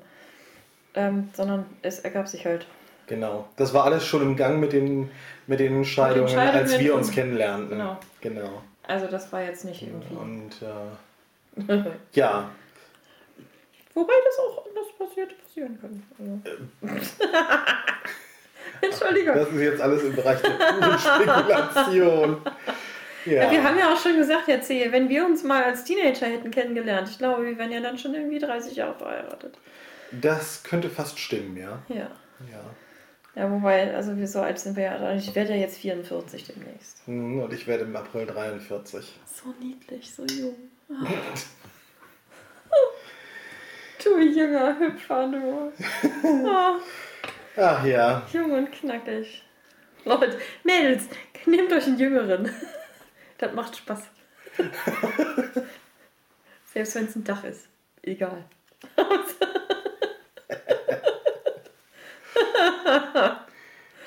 Ähm, 0.94 1.30
sondern 1.34 1.66
es 1.82 2.00
ergab 2.00 2.26
sich 2.26 2.44
halt. 2.44 2.66
genau. 3.06 3.48
Das 3.56 3.72
war 3.72 3.84
alles 3.84 4.04
schon 4.04 4.22
im 4.22 4.36
Gang 4.36 4.58
mit 4.58 4.72
den, 4.72 5.10
mit 5.46 5.60
den 5.60 5.84
Scheidungen, 5.84 6.28
Scheidungen 6.28 6.58
als 6.58 6.78
wir 6.78 6.94
uns 6.94 7.12
kennenlernten. 7.12 7.70
Genau. 7.70 7.96
genau. 8.20 8.62
Also 8.82 9.06
das 9.06 9.32
war 9.32 9.42
jetzt 9.42 9.64
nicht 9.64 9.82
irgendwie. 9.82 10.14
Und 10.14 10.50
äh, 10.62 11.84
ja, 12.12 12.50
Wobei 13.94 14.12
das 14.24 14.38
auch 14.38 14.66
anders 14.66 14.86
passiert, 14.96 15.34
passieren 15.50 15.78
kann. 15.80 16.02
Also. 16.18 16.40
Entschuldigung. 18.82 19.34
das 19.34 19.48
ist 19.50 19.60
jetzt 19.60 19.80
alles 19.80 20.02
im 20.04 20.16
Bereich 20.16 20.40
der 20.40 20.50
puren 20.50 20.98
Spekulation. 20.98 22.36
Ja. 23.26 23.42
Ja, 23.44 23.50
wir 23.50 23.62
haben 23.62 23.78
ja 23.78 23.92
auch 23.92 23.98
schon 24.00 24.16
gesagt, 24.16 24.46
Herr 24.46 24.62
Zehe, 24.62 24.90
wenn 24.92 25.10
wir 25.10 25.26
uns 25.26 25.44
mal 25.44 25.62
als 25.62 25.84
Teenager 25.84 26.26
hätten 26.26 26.50
kennengelernt, 26.50 27.08
ich 27.10 27.18
glaube, 27.18 27.44
wir 27.44 27.58
wären 27.58 27.70
ja 27.70 27.80
dann 27.80 27.98
schon 27.98 28.14
irgendwie 28.14 28.38
30 28.38 28.76
Jahre 28.76 28.94
verheiratet. 28.94 29.58
Das 30.12 30.62
könnte 30.62 30.88
fast 30.88 31.18
stimmen, 31.18 31.54
ja. 31.56 31.82
Ja. 31.88 32.10
ja. 32.50 32.64
Ja, 33.36 33.50
wobei, 33.50 33.94
also 33.94 34.16
wir 34.16 34.26
so 34.26 34.40
alt 34.40 34.58
sind 34.58 34.74
wir 34.76 34.84
ja, 34.84 35.14
ich 35.14 35.34
werde 35.34 35.50
ja 35.50 35.56
jetzt 35.58 35.76
44 35.78 36.46
demnächst. 36.46 37.02
Hm, 37.06 37.40
Und 37.42 37.52
ich 37.52 37.66
werde 37.66 37.84
im 37.84 37.94
April 37.94 38.26
43. 38.26 39.18
So 39.26 39.54
niedlich, 39.60 40.12
so 40.12 40.24
jung. 40.24 40.56
Du 44.02 44.18
junger 44.18 44.78
Hüpfer, 44.78 45.28
du. 45.28 45.72
Oh, 46.22 46.80
Ach 47.56 47.84
ja, 47.84 48.26
jung 48.32 48.52
und 48.52 48.72
knackig. 48.72 49.42
Leute, 50.04 50.38
Mädels, 50.64 51.08
nehmt 51.44 51.72
euch 51.72 51.86
einen 51.86 51.98
Jüngeren. 51.98 52.50
Das 53.38 53.54
macht 53.54 53.74
Spaß. 53.74 54.02
Selbst 56.74 56.94
wenn 56.94 57.06
es 57.06 57.16
ein 57.16 57.24
Dach 57.24 57.42
ist. 57.42 57.68
Egal. 58.02 58.44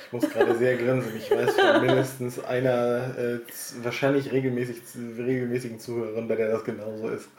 ich 0.06 0.12
muss 0.12 0.30
gerade 0.30 0.56
sehr 0.56 0.78
grinsen. 0.78 1.18
Ich 1.18 1.32
weiß 1.32 1.56
von 1.56 1.82
mindestens 1.84 2.44
einer 2.44 3.18
äh, 3.18 3.40
wahrscheinlich 3.82 4.32
regelmäßig, 4.32 4.84
regelmäßigen 5.18 5.80
Zuhörerin, 5.80 6.28
bei 6.28 6.36
der 6.36 6.52
das 6.52 6.64
genauso 6.64 7.10
ist. 7.10 7.30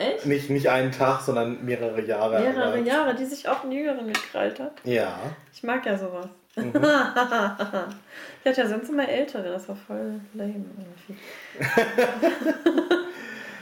Echt? 0.00 0.24
Nicht, 0.24 0.48
nicht 0.48 0.68
einen 0.68 0.92
Tag, 0.92 1.20
sondern 1.20 1.62
mehrere 1.62 2.00
Jahre. 2.00 2.40
Mehrere 2.40 2.64
aber- 2.68 2.78
Jahre, 2.78 3.14
die 3.14 3.26
sich 3.26 3.46
auf 3.46 3.62
einen 3.62 3.72
Jüngeren 3.72 4.06
gekrallt 4.06 4.58
hat. 4.58 4.72
Ja. 4.84 5.18
Ich 5.52 5.62
mag 5.62 5.84
ja 5.84 5.98
sowas. 5.98 6.26
Mhm. 6.56 6.72
ich 6.74 6.82
hatte 8.48 8.60
ja 8.62 8.66
sonst 8.66 8.88
immer 8.88 9.06
Ältere, 9.06 9.44
das 9.50 9.68
war 9.68 9.76
voll 9.76 10.20
lame 10.32 10.64
irgendwie. 10.78 11.20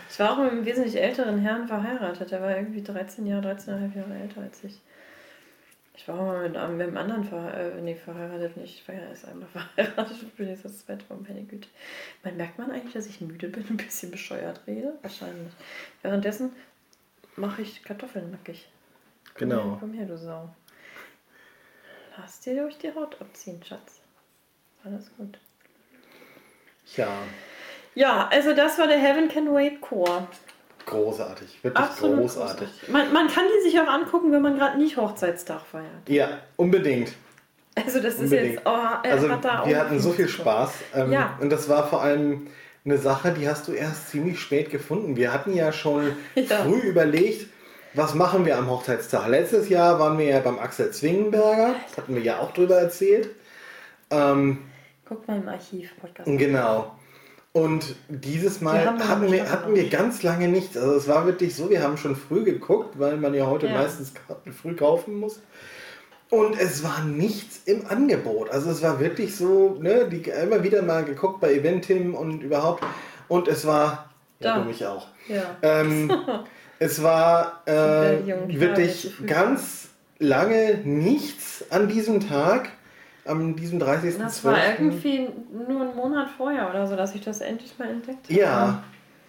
ich 0.08 0.20
war 0.20 0.32
auch 0.32 0.38
mit 0.38 0.52
einem 0.52 0.64
wesentlich 0.64 0.96
älteren 0.96 1.38
Herrn 1.38 1.66
verheiratet. 1.66 2.30
Der 2.30 2.40
war 2.40 2.56
irgendwie 2.56 2.82
13 2.82 3.26
Jahre, 3.26 3.48
13,5 3.50 3.96
Jahre 3.96 4.14
älter 4.22 4.42
als 4.42 4.62
ich. 4.62 4.80
Ich 5.98 6.06
war 6.06 6.14
mal 6.14 6.48
mit, 6.48 6.56
einem- 6.56 6.76
mit 6.76 6.86
einem 6.86 6.96
anderen 6.96 7.24
ver 7.24 7.52
äh, 7.54 7.80
nee, 7.80 7.96
verheiratet, 7.96 8.56
nicht. 8.56 8.76
Ich 8.80 8.86
war 8.88 8.94
ja 8.94 9.08
erst 9.08 9.26
einmal 9.26 9.48
verheiratet. 9.52 10.16
Ich 10.22 10.32
bin 10.34 10.48
jetzt 10.48 10.64
das 10.64 10.86
zweite 10.86 11.04
Mal, 11.08 11.18
meine 11.28 11.42
Güte. 11.42 11.68
Man 12.22 12.36
merkt 12.36 12.56
man 12.56 12.70
eigentlich, 12.70 12.92
dass 12.94 13.06
ich 13.06 13.20
müde 13.20 13.48
bin, 13.48 13.66
ein 13.68 13.76
bisschen 13.76 14.12
bescheuert 14.12 14.60
rede? 14.68 14.96
Wahrscheinlich. 15.02 15.52
Währenddessen 16.02 16.52
mache 17.36 17.62
ich 17.62 17.82
Kartoffeln 17.82 18.30
nackig. 18.30 18.68
Komm 19.36 19.48
Genau. 19.48 19.64
Her, 19.70 19.76
komm 19.80 19.92
her, 19.92 20.06
du 20.06 20.16
Sau. 20.16 20.48
Lass 22.16 22.40
dir 22.40 22.62
durch 22.62 22.78
die 22.78 22.92
Haut 22.94 23.20
abziehen, 23.20 23.60
Schatz. 23.64 24.00
Alles 24.84 25.10
gut. 25.16 25.36
Ja, 26.96 27.18
Ja, 27.96 28.28
also 28.28 28.54
das 28.54 28.78
war 28.78 28.86
der 28.86 28.98
Heaven 28.98 29.28
Can 29.28 29.52
Wait 29.52 29.80
Chor. 29.80 30.28
Großartig. 30.88 31.58
Wirklich 31.62 31.84
Absolut 31.84 32.18
großartig. 32.20 32.68
großartig. 32.68 32.88
Man, 32.88 33.12
man 33.12 33.28
kann 33.28 33.44
die 33.56 33.62
sich 33.70 33.78
auch 33.80 33.86
angucken, 33.86 34.32
wenn 34.32 34.42
man 34.42 34.56
gerade 34.58 34.78
nicht 34.78 34.96
Hochzeitstag 34.96 35.62
feiert. 35.70 36.08
Ja, 36.08 36.28
unbedingt. 36.56 37.12
Also 37.76 38.00
das 38.00 38.14
ist 38.14 38.20
Unbedingt. 38.22 38.54
jetzt, 38.56 38.66
oh, 38.66 38.76
äh, 39.04 39.10
Also 39.10 39.30
hat 39.30 39.44
da 39.44 39.60
auch 39.62 39.66
wir 39.68 39.78
hatten 39.78 40.00
so 40.00 40.10
viel. 40.10 40.26
Spaß. 40.28 40.70
Ähm, 40.96 41.12
Ja. 41.12 41.38
Und 41.40 41.50
das 41.50 41.68
war 41.68 41.86
vor 41.88 42.02
allem 42.02 42.48
eine 42.84 42.98
Sache, 42.98 43.32
die 43.32 43.48
hast 43.48 43.68
du 43.68 43.72
erst 43.72 44.08
ziemlich 44.10 44.40
spät 44.40 44.70
gefunden. 44.70 45.14
Wir 45.16 45.32
hatten 45.32 45.54
ja 45.54 45.70
schon 45.72 46.16
Ja. 46.34 46.58
früh 46.64 46.80
überlegt, 46.80 47.46
was 47.94 48.14
machen 48.14 48.44
wir 48.46 48.58
am 48.58 48.68
Hochzeitstag. 48.68 49.28
Letztes 49.28 49.68
Jahr 49.68 49.98
waren 50.00 50.18
wir 50.18 50.26
ja 50.26 50.40
beim 50.40 50.58
Axel 50.58 50.90
Zwingenberger, 50.90 51.74
das 51.88 51.96
hatten 51.98 52.14
wir 52.14 52.22
ja 52.22 52.38
auch 52.40 52.52
drüber 52.52 52.76
erzählt. 52.80 53.30
Ähm, 54.10 54.58
Guck 55.06 55.26
mal 55.28 55.38
im 55.38 55.48
Archiv, 55.48 55.90
Podcast. 56.00 56.28
genau. 56.38 56.92
Und 57.58 57.96
dieses 58.08 58.60
Mal 58.60 58.80
Die 58.82 58.86
haben 58.86 59.08
hatten 59.08 59.32
wir, 59.32 59.50
hatten 59.50 59.74
wir 59.74 59.88
ganz 59.88 60.22
lange 60.22 60.48
nichts. 60.48 60.76
Also 60.76 60.94
es 60.94 61.08
war 61.08 61.26
wirklich 61.26 61.54
so, 61.56 61.70
wir 61.70 61.82
haben 61.82 61.96
schon 61.96 62.14
früh 62.14 62.44
geguckt, 62.44 62.98
weil 62.98 63.16
man 63.16 63.34
ja 63.34 63.46
heute 63.46 63.66
Ja. 63.66 63.74
meistens 63.74 64.12
Karten 64.14 64.52
früh 64.52 64.74
kaufen 64.74 65.18
muss. 65.18 65.40
Und 66.30 66.60
es 66.60 66.84
war 66.84 67.04
nichts 67.04 67.62
im 67.64 67.86
Angebot. 67.88 68.50
Also 68.50 68.70
es 68.70 68.82
war 68.82 69.00
wirklich 69.00 69.34
so, 69.34 69.78
ne, 69.80 70.06
die 70.08 70.22
immer 70.30 70.62
wieder 70.62 70.82
mal 70.82 71.04
geguckt 71.04 71.40
bei 71.40 71.52
Eventim 71.54 72.14
und 72.14 72.42
überhaupt. 72.42 72.84
Und 73.28 73.48
es 73.48 73.66
war, 73.66 74.10
ja, 74.40 74.58
du 74.58 74.64
mich 74.64 74.84
auch. 74.86 75.08
Ja. 75.26 75.56
Ähm, 75.62 76.12
es 76.78 77.02
war 77.02 77.62
äh, 77.66 78.18
wirklich 78.48 79.14
ganz 79.26 79.88
lange 80.18 80.80
nichts 80.84 81.64
an 81.70 81.88
diesem 81.88 82.20
Tag, 82.20 82.70
an 83.28 83.54
diesem 83.56 83.78
30.12. 83.80 84.18
Das 84.18 84.44
war 84.44 84.56
irgendwie 84.78 85.28
nur 85.52 85.82
einen 85.82 85.94
Monat 85.96 86.28
vorher 86.36 86.68
oder 86.70 86.86
so, 86.86 86.96
dass 86.96 87.14
ich 87.14 87.20
das 87.22 87.40
endlich 87.40 87.78
mal 87.78 87.88
entdeckt 87.88 88.24
habe. 88.28 88.34
Ja, 88.40 88.82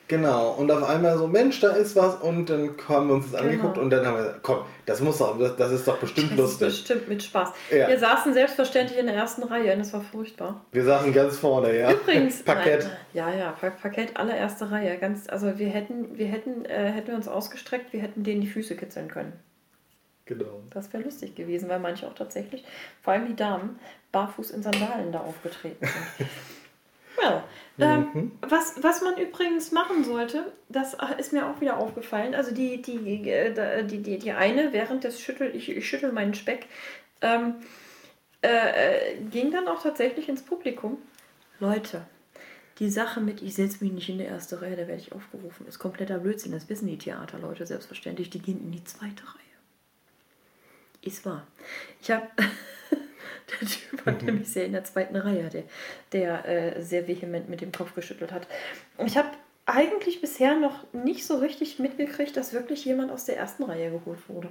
genau. 0.08 0.52
Und 0.52 0.72
auf 0.72 0.84
einmal 0.90 1.18
so, 1.18 1.28
Mensch, 1.28 1.60
da 1.60 1.70
ist 1.74 1.96
was. 1.96 2.16
Und 2.16 2.50
dann 2.50 2.72
haben 2.88 3.08
wir 3.08 3.16
uns 3.16 3.32
das 3.32 3.42
Genau. 3.42 3.52
angeguckt 3.54 3.78
und 3.78 3.90
dann 3.92 4.06
haben 4.06 4.16
wir 4.16 4.24
gesagt, 4.24 4.40
komm, 4.44 4.60
das 4.86 5.02
muss 5.02 5.18
doch, 5.20 5.38
das, 5.38 5.56
das 5.56 5.72
ist 5.72 5.88
doch 5.88 5.98
bestimmt 5.98 6.32
Das 6.32 6.52
ist 6.54 6.62
lustig. 6.62 6.68
bestimmt 6.68 7.10
mit 7.10 7.24
Spaß. 7.24 7.50
Ja. 7.72 7.88
Wir 7.88 8.00
saßen 8.00 8.34
selbstverständlich 8.34 8.98
in 9.00 9.06
der 9.06 9.16
ersten 9.16 9.44
Reihe 9.44 9.74
und 9.74 9.82
es 9.82 9.94
war 9.94 10.02
furchtbar. 10.02 10.66
Wir 10.72 10.84
saßen 10.84 11.14
ganz 11.14 11.38
vorne, 11.38 11.78
ja. 11.78 11.92
Übrigens, 11.92 12.42
Parkett. 12.44 12.84
Nein, 12.84 12.92
ja, 13.14 13.34
ja, 13.38 13.52
Pa- 13.52 13.70
Parkett, 13.70 14.18
allererste 14.18 14.72
Reihe. 14.72 14.98
Ganz, 14.98 15.30
also 15.30 15.60
wir 15.60 15.68
hätten, 15.68 16.18
wir 16.18 16.26
hätten, 16.28 16.66
äh, 16.66 16.92
hätten 16.92 17.08
wir 17.10 17.16
uns 17.16 17.28
ausgestreckt, 17.28 17.94
wir 17.94 18.02
hätten 18.02 18.24
denen 18.24 18.42
die 18.42 18.48
Füße 18.48 18.76
kitzeln 18.76 19.08
können. 19.10 19.34
Genau. 20.30 20.62
Das 20.70 20.94
wäre 20.94 21.02
lustig 21.02 21.34
gewesen, 21.34 21.70
weil 21.70 21.80
manche 21.80 22.06
auch 22.08 22.14
tatsächlich, 22.14 22.64
vor 23.02 23.14
allem 23.14 23.26
die 23.26 23.36
Damen, 23.36 23.80
barfuß 24.12 24.52
in 24.52 24.62
Sandalen 24.62 25.12
da 25.12 25.22
aufgetreten 25.22 25.88
sind. 25.88 26.30
well, 27.18 27.44
ähm, 27.80 28.08
Mhm. 28.14 28.32
was, 28.42 28.76
was 28.84 29.02
man 29.02 29.18
übrigens 29.18 29.72
machen 29.72 30.04
sollte, 30.04 30.54
das 30.70 30.96
ist 31.18 31.34
mir 31.34 31.48
auch 31.48 31.60
wieder 31.62 31.78
aufgefallen. 31.78 32.36
Also 32.36 32.54
die, 32.54 32.80
die, 32.80 33.28
äh, 33.28 33.84
die, 33.84 34.04
die, 34.04 34.20
die 34.20 34.32
eine, 34.34 34.72
während 34.72 35.04
des 35.04 35.20
Schüttel, 35.20 35.56
ich, 35.56 35.68
ich 35.70 35.90
schüttel 35.90 36.12
meinen 36.12 36.36
Speck, 36.36 36.68
ähm, 37.22 37.56
äh, 38.44 39.14
äh, 39.14 39.22
ging 39.32 39.50
dann 39.52 39.68
auch 39.68 39.82
tatsächlich 39.82 40.30
ins 40.30 40.44
Publikum. 40.44 40.98
Leute, 41.60 42.04
die 42.78 42.90
Sache 42.92 43.20
mit, 43.20 43.42
ich 43.42 43.56
setze 43.56 43.84
mich 43.84 43.94
nicht 43.94 44.10
in 44.10 44.20
die 44.20 44.26
erste 44.26 44.62
Reihe, 44.62 44.76
da 44.76 44.88
werde 44.88 45.02
ich 45.02 45.12
aufgerufen, 45.12 45.66
ist 45.68 45.80
kompletter 45.80 46.20
Blödsinn. 46.20 46.52
Das 46.52 46.70
wissen 46.70 46.88
die 46.88 47.00
Theaterleute 47.00 47.66
selbstverständlich. 47.66 48.30
Die 48.30 48.40
gehen 48.40 48.62
in 48.62 48.72
die 48.72 48.84
zweite 48.84 49.24
Reihe. 49.24 49.49
Ist 51.02 51.26
wahr. 51.26 51.48
Ich 52.02 52.12
habe. 52.12 52.28
der 53.62 53.68
Typ 53.68 54.06
war 54.06 54.14
nämlich 54.14 54.50
sehr 54.50 54.66
in 54.66 54.74
der 54.74 54.84
zweiten 54.84 55.16
Reihe, 55.16 55.50
der, 55.50 55.64
der 56.12 56.48
äh, 56.78 56.82
sehr 56.82 57.08
vehement 57.08 57.50
mit 57.50 57.62
dem 57.62 57.72
Kopf 57.72 57.96
geschüttelt 57.96 58.32
hat. 58.32 58.48
Ich 59.06 59.18
habe 59.18 59.30
eigentlich 59.66 60.22
bisher 60.22 60.58
noch 60.60 60.92
nicht 60.94 61.26
so 61.26 61.38
richtig 61.38 61.80
mitgekriegt, 61.80 62.36
dass 62.36 62.54
wirklich 62.54 62.86
jemand 62.86 63.12
aus 63.12 63.26
der 63.26 63.38
ersten 63.38 63.64
Reihe 63.64 63.92
geholt 63.92 64.20
wurde. 64.28 64.50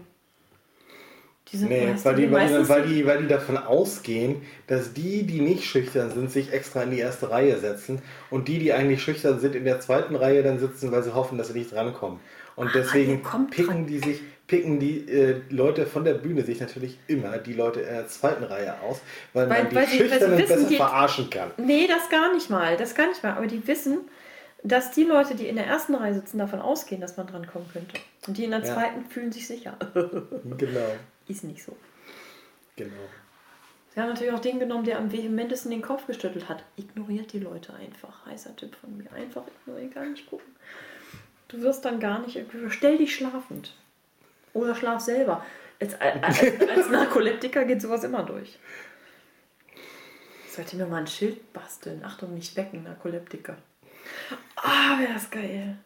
Die 1.50 1.56
sind 1.56 1.70
Nee, 1.70 1.94
weil 2.02 2.14
die, 2.14 2.30
weil, 2.30 2.48
die, 2.48 2.68
weil, 2.68 2.86
die, 2.86 3.06
weil 3.06 3.22
die 3.22 3.26
davon 3.26 3.56
ausgehen, 3.56 4.42
dass 4.66 4.92
die, 4.92 5.22
die 5.22 5.40
nicht 5.40 5.64
schüchtern 5.64 6.10
sind, 6.10 6.30
sich 6.30 6.52
extra 6.52 6.82
in 6.82 6.90
die 6.90 6.98
erste 6.98 7.30
Reihe 7.30 7.58
setzen 7.58 8.02
und 8.30 8.48
die, 8.48 8.58
die 8.58 8.72
eigentlich 8.72 9.02
schüchtern 9.02 9.40
sind, 9.40 9.54
in 9.54 9.64
der 9.64 9.80
zweiten 9.80 10.14
Reihe 10.14 10.42
dann 10.42 10.58
sitzen, 10.58 10.92
weil 10.92 11.02
sie 11.02 11.14
hoffen, 11.14 11.38
dass 11.38 11.48
sie 11.48 11.58
nicht 11.58 11.72
drankommen. 11.72 12.20
Und 12.54 12.74
deswegen 12.74 13.12
ihr 13.12 13.22
kommt 13.22 13.52
picken 13.52 13.66
dran. 13.66 13.86
die 13.86 13.98
sich, 13.98 14.20
picken 14.48 14.80
die 14.80 15.08
äh, 15.08 15.40
Leute 15.50 15.86
von 15.86 16.04
der 16.04 16.14
Bühne 16.14 16.42
sich 16.42 16.58
natürlich 16.60 16.98
immer 17.06 17.38
die 17.38 17.52
Leute 17.52 17.80
in 17.80 17.86
der 17.94 18.08
zweiten 18.08 18.42
Reihe 18.42 18.80
aus, 18.80 19.00
weil, 19.34 19.48
Weil- 19.48 19.62
man 19.62 19.70
die 19.70 19.76
weil 19.76 19.86
sie- 19.86 20.00
weil 20.00 20.08
Schüchternen 20.08 20.38
wissen, 20.38 20.48
besser 20.56 20.68
die- 20.68 20.76
verarschen 20.76 21.30
kann. 21.30 21.50
Nee, 21.58 21.86
das 21.86 22.08
gar 22.08 22.34
nicht 22.34 22.50
mal. 22.50 22.76
Das 22.76 22.94
gar 22.96 23.06
nicht 23.08 23.22
mal. 23.22 23.34
Aber 23.34 23.46
die 23.46 23.64
wissen, 23.68 24.00
dass 24.64 24.90
die 24.90 25.04
Leute, 25.04 25.36
die 25.36 25.46
in 25.46 25.54
der 25.56 25.66
ersten 25.66 25.94
Reihe 25.94 26.14
sitzen, 26.14 26.38
davon 26.38 26.60
ausgehen, 26.60 27.00
dass 27.00 27.16
man 27.16 27.26
drankommen 27.28 27.68
könnte. 27.72 27.94
Und 28.26 28.36
die 28.36 28.44
in 28.44 28.50
der 28.50 28.60
Ja. 28.64 28.74
zweiten 28.74 29.04
fühlen 29.04 29.30
sich 29.30 29.46
sicher. 29.46 29.76
Genau, 30.58 30.90
Ist 31.28 31.44
nicht 31.44 31.62
so. 31.62 31.76
genau. 32.74 32.90
Sie 33.94 34.00
haben 34.00 34.08
natürlich 34.10 34.32
auch 34.32 34.38
den 34.40 34.58
genommen, 34.60 34.84
der 34.84 34.98
am 34.98 35.10
vehementesten 35.12 35.70
den 35.70 35.82
Kopf 35.82 36.06
geschüttelt 36.06 36.48
hat. 36.48 36.64
Ignoriert 36.76 37.32
die 37.32 37.38
Leute 37.40 37.74
einfach. 37.74 38.24
Heißer 38.26 38.54
Tipp 38.56 38.76
von 38.80 38.96
mir. 38.96 39.12
Einfach 39.12 39.42
ignorieren, 39.62 39.92
gar 39.92 40.04
nicht 40.06 40.26
gucken. 40.28 40.46
Du 41.48 41.60
wirst 41.62 41.84
dann 41.84 41.98
gar 42.00 42.20
nicht. 42.20 42.38
Stell 42.70 42.96
dich 42.98 43.14
schlafend. 43.14 43.74
Oder 44.58 44.74
schlaf 44.74 45.00
selber. 45.00 45.44
Als, 45.80 46.00
als, 46.00 46.40
als 46.76 46.90
Narkoleptiker 46.90 47.64
geht 47.64 47.80
sowas 47.80 48.02
immer 48.02 48.24
durch. 48.24 48.58
Ich 50.46 50.52
sollte 50.52 50.76
mir 50.76 50.86
mal 50.86 51.02
ein 51.02 51.06
Schild 51.06 51.52
basteln. 51.52 52.04
Achtung, 52.04 52.34
nicht 52.34 52.56
wecken, 52.56 52.82
Narkoleptiker. 52.82 53.56
Ah, 54.56 54.98
wäre 54.98 55.12
das 55.12 55.30
geil. 55.30 55.76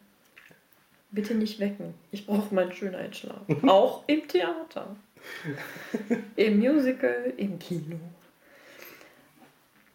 Bitte 1.11 1.35
nicht 1.35 1.59
wecken. 1.59 1.93
Ich 2.11 2.25
brauche 2.25 2.53
meinen 2.55 2.73
Schönheitsschlaf. 2.73 3.41
Auch 3.67 4.03
im 4.07 4.27
Theater. 4.27 4.95
Im 6.35 6.57
Musical, 6.57 7.31
im 7.37 7.59
Kino. 7.59 7.99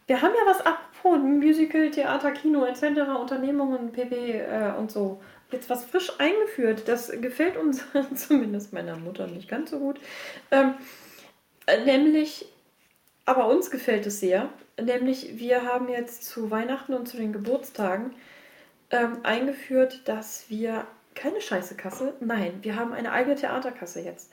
Wir 0.07 0.23
haben 0.23 0.33
ja 0.33 0.51
was 0.51 0.61
apropos 0.65 1.19
Musical, 1.19 1.91
Theater, 1.91 2.31
Kino 2.31 2.65
etc., 2.65 2.83
Unternehmungen, 3.21 3.91
PP 3.91 4.39
äh, 4.41 4.73
und 4.79 4.93
so. 4.93 5.21
Jetzt 5.51 5.71
was 5.71 5.85
frisch 5.85 6.13
eingeführt. 6.19 6.83
Das 6.87 7.11
gefällt 7.11 7.57
uns 7.57 7.85
zumindest 8.15 8.73
meiner 8.73 8.97
Mutter 8.97 9.27
nicht 9.27 9.49
ganz 9.49 9.71
so 9.71 9.79
gut. 9.79 9.99
Ähm, 10.51 10.75
äh, 11.67 11.85
nämlich, 11.85 12.47
aber 13.25 13.49
uns 13.49 13.71
gefällt 13.71 14.07
es 14.07 14.21
sehr. 14.21 14.51
Nämlich, 14.81 15.39
wir 15.39 15.65
haben 15.65 15.89
jetzt 15.89 16.25
zu 16.25 16.51
Weihnachten 16.51 16.95
und 16.95 17.09
zu 17.09 17.17
den 17.17 17.33
Geburtstagen 17.33 18.15
ähm, 18.91 19.19
eingeführt, 19.23 20.03
dass 20.05 20.49
wir 20.49 20.87
keine 21.15 21.41
Scheißekasse, 21.41 22.15
nein, 22.21 22.59
wir 22.63 22.77
haben 22.77 22.93
eine 22.93 23.13
eigene 23.13 23.35
Theaterkasse 23.35 24.01
jetzt. 24.01 24.33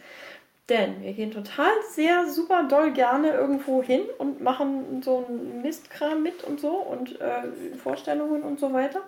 Denn 0.69 1.03
wir 1.03 1.13
gehen 1.13 1.31
total 1.31 1.71
sehr 1.91 2.27
super 2.27 2.63
doll 2.63 2.91
gerne 2.91 3.31
irgendwo 3.31 3.83
hin 3.83 4.01
und 4.17 4.41
machen 4.41 5.01
so 5.03 5.25
einen 5.27 5.61
Mistkram 5.61 6.23
mit 6.23 6.43
und 6.43 6.59
so 6.59 6.75
und 6.77 7.19
äh, 7.21 7.75
Vorstellungen 7.77 8.41
und 8.41 8.59
so 8.59 8.73
weiter. 8.73 9.01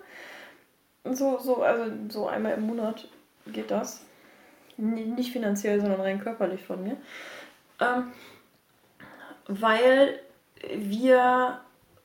So, 1.14 1.38
so, 1.38 1.62
also 1.62 1.92
so 2.08 2.28
einmal 2.28 2.54
im 2.54 2.66
Monat 2.66 3.08
geht 3.46 3.70
das. 3.70 4.04
N 4.76 5.14
nicht 5.14 5.32
finanziell, 5.32 5.80
sondern 5.80 6.00
rein 6.00 6.20
körperlich 6.20 6.64
von 6.64 6.82
mir. 6.82 6.96
Ähm, 7.80 8.12
weil 9.46 10.20
wir 10.76 11.60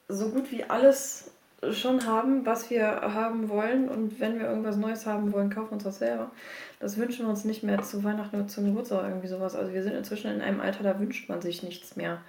so 0.08 0.30
gut 0.30 0.52
wie 0.52 0.64
alles 0.64 1.32
schon 1.72 2.06
haben, 2.06 2.46
was 2.46 2.70
wir 2.70 2.86
haben 2.86 3.50
wollen. 3.50 3.90
Und 3.90 4.20
wenn 4.20 4.40
wir 4.40 4.48
irgendwas 4.48 4.78
Neues 4.78 5.06
haben 5.06 5.32
wollen, 5.32 5.50
kaufen 5.50 5.70
wir 5.70 5.74
uns 5.74 5.84
das 5.84 6.00
selber. 6.00 6.32
Das 6.80 6.98
wünschen 6.98 7.26
wir 7.26 7.30
uns 7.30 7.46
nicht 7.46 7.64
mehr 7.64 7.82
zu 7.82 8.04
Weihnachten 8.04 8.36
oder 8.36 8.48
zum 8.48 8.66
Geburtstag 8.66 9.08
irgendwie 9.08 9.28
sowas. 9.28 9.56
Also 9.56 9.74
wir 9.74 9.84
sind 9.84 9.94
inzwischen 9.94 10.32
in 10.32 10.42
einem 10.42 10.60
Alter, 10.60 10.84
da 10.84 11.00
wünscht 11.00 11.30
man 11.30 11.42
sich 11.42 11.64
nichts 11.64 11.96
mehr. 11.96 12.22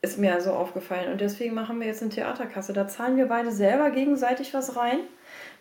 Ist 0.00 0.18
mir 0.18 0.40
so 0.40 0.52
aufgefallen. 0.52 1.10
Und 1.10 1.20
deswegen 1.20 1.54
machen 1.54 1.80
wir 1.80 1.86
jetzt 1.86 2.02
eine 2.02 2.10
Theaterkasse. 2.10 2.72
Da 2.72 2.86
zahlen 2.86 3.16
wir 3.16 3.26
beide 3.26 3.50
selber 3.50 3.90
gegenseitig 3.90 4.54
was 4.54 4.76
rein. 4.76 5.00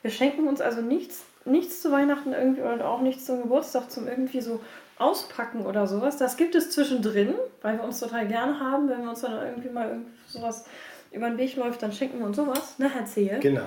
Wir 0.03 0.12
schenken 0.12 0.48
uns 0.48 0.62
also 0.62 0.82
nichts, 0.82 1.25
nichts 1.46 1.82
zu 1.82 1.91
Weihnachten 1.91 2.34
irgendwie 2.34 2.62
oder 2.62 2.88
auch 2.88 3.01
nichts 3.01 3.25
zum 3.25 3.41
Geburtstag 3.41 3.89
zum 3.89 4.08
irgendwie 4.08 4.41
so 4.41 4.60
auspacken 5.00 5.65
oder 5.65 5.88
sowas. 5.88 6.17
Das 6.17 6.38
gibt 6.38 6.56
es 6.56 6.72
zwischendrin, 6.72 7.34
weil 7.62 7.77
wir 7.77 7.84
uns 7.84 8.00
total 8.00 8.27
gerne 8.27 8.60
haben. 8.60 8.89
Wenn 8.89 9.03
wir 9.03 9.10
uns 9.10 9.22
dann 9.22 9.41
irgendwie 9.41 9.70
mal 9.70 9.89
irgendwie 9.89 10.12
sowas 10.27 10.65
über 11.12 11.29
den 11.29 11.38
Weg 11.38 11.56
läuft, 11.56 11.82
dann 11.82 11.91
schenken 11.91 12.20
wir 12.20 12.25
uns 12.27 12.38
sowas. 12.38 12.77
Ne, 12.77 12.89
Herr 12.94 13.06
Zehe? 13.06 13.39
Genau. 13.39 13.65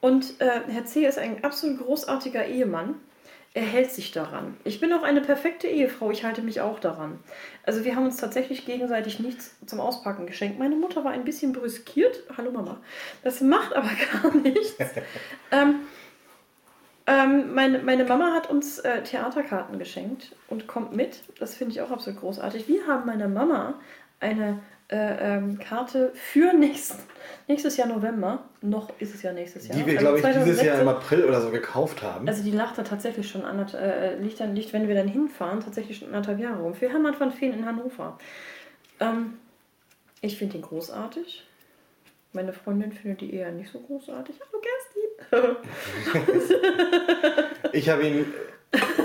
Und 0.00 0.40
äh, 0.40 0.60
Herr 0.68 0.84
Zehe 0.84 1.08
ist 1.08 1.18
ein 1.18 1.42
absolut 1.44 1.78
großartiger 1.80 2.46
Ehemann. 2.46 2.94
Er 3.58 3.64
hält 3.64 3.90
sich 3.90 4.12
daran. 4.12 4.56
Ich 4.62 4.78
bin 4.78 4.92
auch 4.92 5.02
eine 5.02 5.20
perfekte 5.20 5.66
Ehefrau. 5.66 6.12
Ich 6.12 6.22
halte 6.22 6.42
mich 6.42 6.60
auch 6.60 6.78
daran. 6.78 7.18
Also 7.64 7.84
wir 7.84 7.96
haben 7.96 8.04
uns 8.04 8.16
tatsächlich 8.16 8.64
gegenseitig 8.64 9.18
nichts 9.18 9.56
zum 9.66 9.80
Auspacken 9.80 10.26
geschenkt. 10.26 10.60
Meine 10.60 10.76
Mutter 10.76 11.02
war 11.02 11.10
ein 11.10 11.24
bisschen 11.24 11.52
brüskiert. 11.52 12.22
Hallo 12.36 12.52
Mama. 12.52 12.76
Das 13.24 13.40
macht 13.40 13.74
aber 13.74 13.90
gar 14.22 14.32
nichts. 14.36 14.76
ähm, 15.50 15.80
ähm, 17.08 17.52
meine, 17.52 17.80
meine 17.80 18.04
Mama 18.04 18.32
hat 18.32 18.48
uns 18.48 18.78
äh, 18.78 19.02
Theaterkarten 19.02 19.80
geschenkt 19.80 20.36
und 20.46 20.68
kommt 20.68 20.94
mit. 20.94 21.24
Das 21.40 21.56
finde 21.56 21.72
ich 21.72 21.80
auch 21.80 21.90
absolut 21.90 22.20
großartig. 22.20 22.68
Wir 22.68 22.86
haben 22.86 23.06
meiner 23.06 23.26
Mama 23.26 23.74
eine 24.20 24.60
äh, 24.88 25.36
ähm, 25.36 25.58
Karte 25.58 26.12
für 26.14 26.52
nächsten, 26.54 26.98
nächstes 27.46 27.76
Jahr 27.76 27.88
November. 27.88 28.44
Noch 28.62 28.88
ist 28.98 29.14
es 29.14 29.22
ja 29.22 29.32
nächstes 29.32 29.68
Jahr. 29.68 29.76
Die 29.76 29.84
wir, 29.84 29.98
Also 29.98 30.16
glaube 30.16 30.18
ich, 30.18 30.24
dieses 30.24 30.62
Jahr 30.62 30.76
2016. 30.76 30.80
im 30.80 30.88
April 30.88 31.24
oder 31.24 31.40
so 31.42 31.50
gekauft 31.50 32.02
haben. 32.02 32.26
Also 32.26 32.42
die 32.42 32.50
lacht 32.52 32.78
da 32.78 32.82
tatsächlich 32.82 33.28
schon 33.28 33.44
anderth, 33.44 33.74
äh, 33.74 34.16
liegt 34.16 34.40
dann, 34.40 34.54
liegt, 34.54 34.72
wenn 34.72 34.88
wir 34.88 34.94
dann 34.94 35.08
hinfahren, 35.08 35.60
tatsächlich 35.60 35.98
schon 35.98 36.08
anderthalb 36.08 36.40
Jahre 36.40 36.62
rum. 36.62 36.74
Für 36.74 36.88
Hermann 36.88 37.18
van 37.18 37.32
Feen 37.32 37.52
in 37.52 37.66
Hannover. 37.66 38.18
Ähm, 39.00 39.34
ich 40.20 40.38
finde 40.38 40.56
ihn 40.56 40.62
großartig. 40.62 41.44
Meine 42.32 42.52
Freundin 42.52 42.92
findet 42.92 43.20
die 43.20 43.34
eher 43.34 43.52
nicht 43.52 43.70
so 43.70 43.80
großartig. 43.80 44.36
Hallo 45.30 45.56
Kerstin. 45.56 45.56
Ich 47.72 47.88
habe 47.90 48.06
ihn 48.06 48.26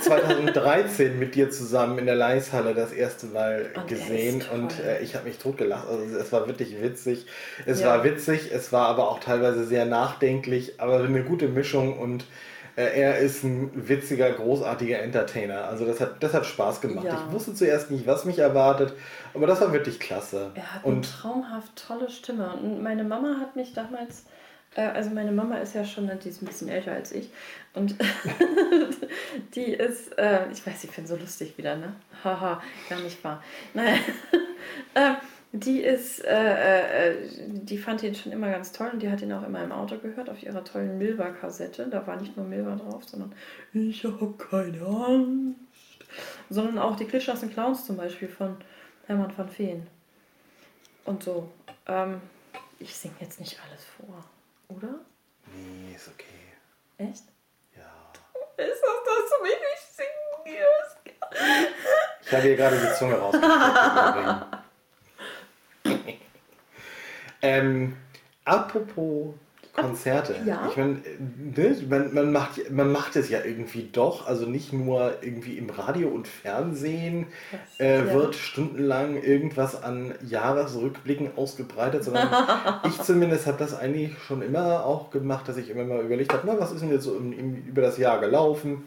2013 0.01 1.17
mit 1.17 1.35
dir 1.35 1.49
zusammen 1.49 1.97
in 1.99 2.05
der 2.05 2.15
Leishalle 2.15 2.73
das 2.73 2.91
erste 2.91 3.27
Mal 3.27 3.71
Und 3.75 3.87
gesehen 3.87 4.43
und 4.53 4.79
äh, 4.79 5.01
ich 5.01 5.15
habe 5.15 5.25
mich 5.25 5.37
totgelacht. 5.37 5.87
Also 5.87 6.17
es 6.17 6.31
war 6.31 6.47
wirklich 6.47 6.81
witzig. 6.81 7.25
Es 7.65 7.81
Ja. 7.81 7.87
war 7.87 8.03
witzig, 8.03 8.51
es 8.53 8.71
war 8.73 8.87
aber 8.87 9.09
auch 9.09 9.19
teilweise 9.19 9.65
sehr 9.65 9.85
nachdenklich, 9.85 10.79
aber 10.79 10.99
eine 10.99 11.23
gute 11.23 11.47
Mischung 11.47 11.97
und 11.97 12.25
äh, 12.75 12.99
er 13.01 13.19
ist 13.19 13.43
ein 13.43 13.69
witziger, 13.87 14.31
großartiger 14.31 14.99
Entertainer. 14.99 15.65
Also 15.65 15.85
das 15.85 15.99
hat, 16.01 16.21
das 16.23 16.33
hat 16.33 16.45
Spaß 16.45 16.81
gemacht. 16.81 17.05
Ja. 17.05 17.23
Ich 17.27 17.33
wusste 17.33 17.53
zuerst 17.53 17.91
nicht, 17.91 18.07
was 18.07 18.25
mich 18.25 18.39
erwartet, 18.39 18.93
aber 19.33 19.47
das 19.47 19.61
war 19.61 19.71
wirklich 19.71 19.99
klasse. 19.99 20.51
Er 20.55 20.73
hat 20.73 20.83
eine 20.85 20.95
Und 20.95 21.03
traumhaft 21.21 21.71
tolle 21.87 22.09
Stimme. 22.09 22.53
Und 22.61 22.81
meine 22.81 23.03
Mama 23.03 23.37
hat 23.39 23.55
mich 23.55 23.73
damals, 23.73 24.25
also 24.81 25.09
meine 25.11 25.31
Mama 25.31 25.57
ist 25.57 25.75
ja 25.75 25.85
schon, 25.85 26.09
die 26.23 26.29
ist 26.29 26.41
ein 26.41 26.45
bisschen 26.45 26.69
älter 26.69 26.91
als 26.93 27.11
ich. 27.11 27.29
Und 27.73 27.95
die 29.55 29.73
ist, 29.73 30.17
äh, 30.17 30.51
ich 30.51 30.65
weiß, 30.65 30.83
ich 30.83 30.91
finde 30.91 31.09
so 31.09 31.15
lustig 31.15 31.57
wieder, 31.57 31.75
ne? 31.75 31.93
Haha, 32.23 32.61
gar 32.89 32.99
nicht 33.01 33.23
wahr. 33.23 33.43
Naja, 33.73 33.97
äh, 34.93 35.13
die 35.51 35.81
ist, 35.81 36.25
äh, 36.25 37.11
äh, 37.11 37.29
die 37.47 37.77
fand 37.77 38.01
ihn 38.03 38.15
schon 38.15 38.31
immer 38.31 38.49
ganz 38.49 38.71
toll 38.71 38.89
und 38.93 39.01
die 39.01 39.09
hat 39.09 39.21
ihn 39.21 39.31
auch 39.33 39.43
immer 39.43 39.63
im 39.63 39.71
Auto 39.71 39.97
gehört 39.97 40.29
auf 40.29 40.41
ihrer 40.41 40.63
tollen 40.63 40.97
Milva-Kassette. 40.97 41.87
Da 41.89 42.05
war 42.07 42.19
nicht 42.19 42.35
nur 42.35 42.45
Milva 42.45 42.75
drauf, 42.75 43.03
sondern 43.03 43.33
Ich 43.73 44.03
hab 44.03 44.39
keine 44.39 44.81
Angst. 44.81 45.59
Sondern 46.49 46.79
auch 46.79 46.95
die 46.95 47.05
Klitschnassen 47.05 47.51
Clowns 47.51 47.85
zum 47.85 47.97
Beispiel 47.97 48.27
von 48.27 48.57
Hermann 49.05 49.35
van 49.35 49.49
Feen. 49.49 49.87
Und 51.05 51.23
so. 51.23 51.49
Ähm, 51.87 52.21
ich 52.79 52.95
singe 52.95 53.15
jetzt 53.19 53.39
nicht 53.39 53.57
alles 53.67 53.85
vor, 53.85 54.23
oder? 54.75 54.99
nee, 55.53 55.95
ist 55.95 56.07
okay. 56.07 56.25
Echt? 56.97 57.23
Ja. 57.75 57.83
Ist 58.63 58.81
das 58.81 59.03
das, 59.05 59.29
so 59.29 59.35
wenig 59.43 59.79
singen 59.91 60.33
wirst? 60.45 60.97
Ich 62.25 62.31
habe 62.31 62.41
hier 62.43 62.55
gerade 62.55 62.77
die 62.79 62.93
Zunge 62.97 63.15
rausgestreckt. 63.15 64.61
ähm, 67.41 67.97
apropos 68.45 69.33
Konzerte. 69.73 70.35
Ja. 70.45 70.67
Ich 70.69 70.77
meine, 70.77 71.01
ne, 71.55 71.75
man, 71.89 72.13
man, 72.13 72.31
macht, 72.31 72.71
man 72.71 72.91
macht 72.91 73.15
es 73.15 73.29
ja 73.29 73.39
irgendwie 73.43 73.89
doch, 73.91 74.27
also 74.27 74.45
nicht 74.45 74.71
nur 74.71 75.15
irgendwie 75.21 75.57
im 75.57 75.69
Radio 75.71 76.09
und 76.09 76.27
Fernsehen 76.27 77.25
äh, 77.79 77.97
ja. 77.97 78.13
wird 78.13 78.35
stundenlang 78.35 79.21
irgendwas 79.21 79.81
an 79.81 80.13
Jahresrückblicken 80.27 81.31
ausgebreitet, 81.37 82.03
sondern 82.03 82.29
ich 82.87 83.01
zumindest 83.01 83.47
habe 83.47 83.57
das 83.57 83.73
eigentlich 83.73 84.15
schon 84.27 84.43
immer 84.43 84.85
auch 84.85 85.09
gemacht, 85.09 85.49
dass 85.49 85.57
ich 85.57 85.71
immer 85.71 85.85
mal 85.85 86.05
überlegt 86.05 86.33
habe, 86.33 86.43
na, 86.45 86.59
was 86.59 86.71
ist 86.71 86.81
denn 86.81 86.91
jetzt 86.91 87.05
so 87.05 87.17
im, 87.17 87.33
im, 87.33 87.55
über 87.65 87.81
das 87.81 87.97
Jahr 87.97 88.19
gelaufen? 88.19 88.83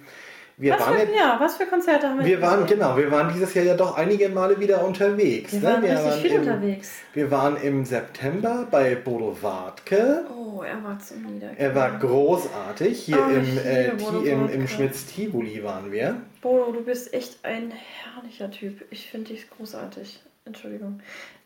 Wir 0.59 0.73
Was 0.73 0.81
waren 0.81 0.97
für, 0.99 1.13
ja 1.13 1.15
ja, 1.15 1.37
was 1.39 1.57
für 1.57 1.67
Konzerte 1.67 2.09
haben 2.09 2.19
wir 2.21 2.25
wir 2.25 2.41
waren, 2.41 2.63
gesehen? 2.63 2.79
genau, 2.79 2.97
wir 2.97 3.11
waren 3.11 3.31
dieses 3.33 3.53
Jahr 3.53 3.65
ja 3.67 3.75
doch 3.75 3.97
einige 3.99 4.29
Male 4.31 4.59
wieder 4.59 4.83
unterwegs. 4.85 5.53
Wir 5.53 5.61
ne? 5.61 5.67
waren 5.67 5.85
richtig 5.85 6.23
viel 6.23 6.31
im, 6.33 6.41
unterwegs. 6.41 6.93
Wir 7.13 7.31
waren 7.31 7.57
im 7.59 7.85
September 7.85 8.67
bei 8.71 8.95
Bodo 8.95 9.37
Wartke. 9.43 10.25
Oh, 10.31 10.63
er 10.63 10.83
war 10.83 10.99
zum 10.99 11.23
Niederknien. 11.25 11.59
Er 11.59 11.75
war 11.75 11.99
großartig. 11.99 13.03
Hier 13.05 13.19
Oh, 13.19 13.29
im, 13.31 13.59
äh, 13.59 13.89
im, 13.89 13.99
im 14.31 14.41
Wartke. 14.41 14.69
Schmitz-Tivoli 14.69 15.63
waren 15.63 15.93
wir. 15.93 16.23
Bodo, 16.41 16.73
du 16.73 16.83
bist 16.85 17.13
echt 17.13 17.45
ein 17.45 17.71
herrlicher 17.73 18.51
Typ. 18.51 18.83
Ich 18.91 19.11
finde 19.11 19.33
dich 19.35 19.51
großartig. 19.51 20.23
Entschuldigung. 20.47 21.01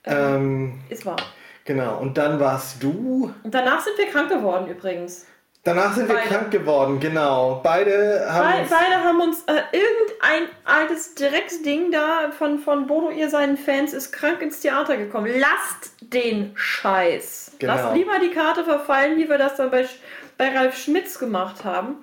Ähm, 0.04 0.14
Ähm, 0.16 0.80
ist 0.88 1.04
wahr. 1.04 1.16
genau, 1.64 1.98
und 1.98 2.16
dann 2.16 2.38
warst 2.38 2.80
du. 2.82 3.34
Und 3.42 3.54
danach 3.54 3.80
sind 3.80 3.98
wir 3.98 4.06
krank 4.06 4.28
geworden 4.30 4.68
übrigens. 4.68 5.26
Danach 5.62 5.92
sind 5.94 6.08
wir 6.08 6.14
Beide. 6.14 6.28
krank 6.28 6.50
geworden, 6.50 7.00
genau. 7.00 7.60
Beide 7.62 8.26
haben. 8.30 8.50
Be 8.56 8.60
uns- 8.62 8.70
beide 8.70 9.04
haben 9.04 9.20
uns 9.20 9.42
äh, 9.44 9.60
irgendein 9.76 10.48
altes 10.64 11.14
Drecksding 11.14 11.90
da 11.92 12.30
von, 12.30 12.58
von 12.60 12.86
Bodo, 12.86 13.10
ihr 13.10 13.28
seinen 13.28 13.58
Fans, 13.58 13.92
ist 13.92 14.10
krank 14.10 14.40
ins 14.40 14.60
Theater 14.60 14.96
gekommen. 14.96 15.30
Lasst 15.38 15.92
den 16.00 16.52
Scheiß. 16.54 17.52
Genau. 17.58 17.74
Lasst 17.74 17.94
lieber 17.94 18.18
die 18.20 18.30
Karte 18.30 18.64
verfallen, 18.64 19.18
wie 19.18 19.28
wir 19.28 19.36
das 19.36 19.56
dann 19.56 19.70
bei, 19.70 19.86
bei 20.38 20.48
Ralf 20.56 20.78
Schmitz 20.78 21.18
gemacht 21.18 21.62
haben. 21.64 21.96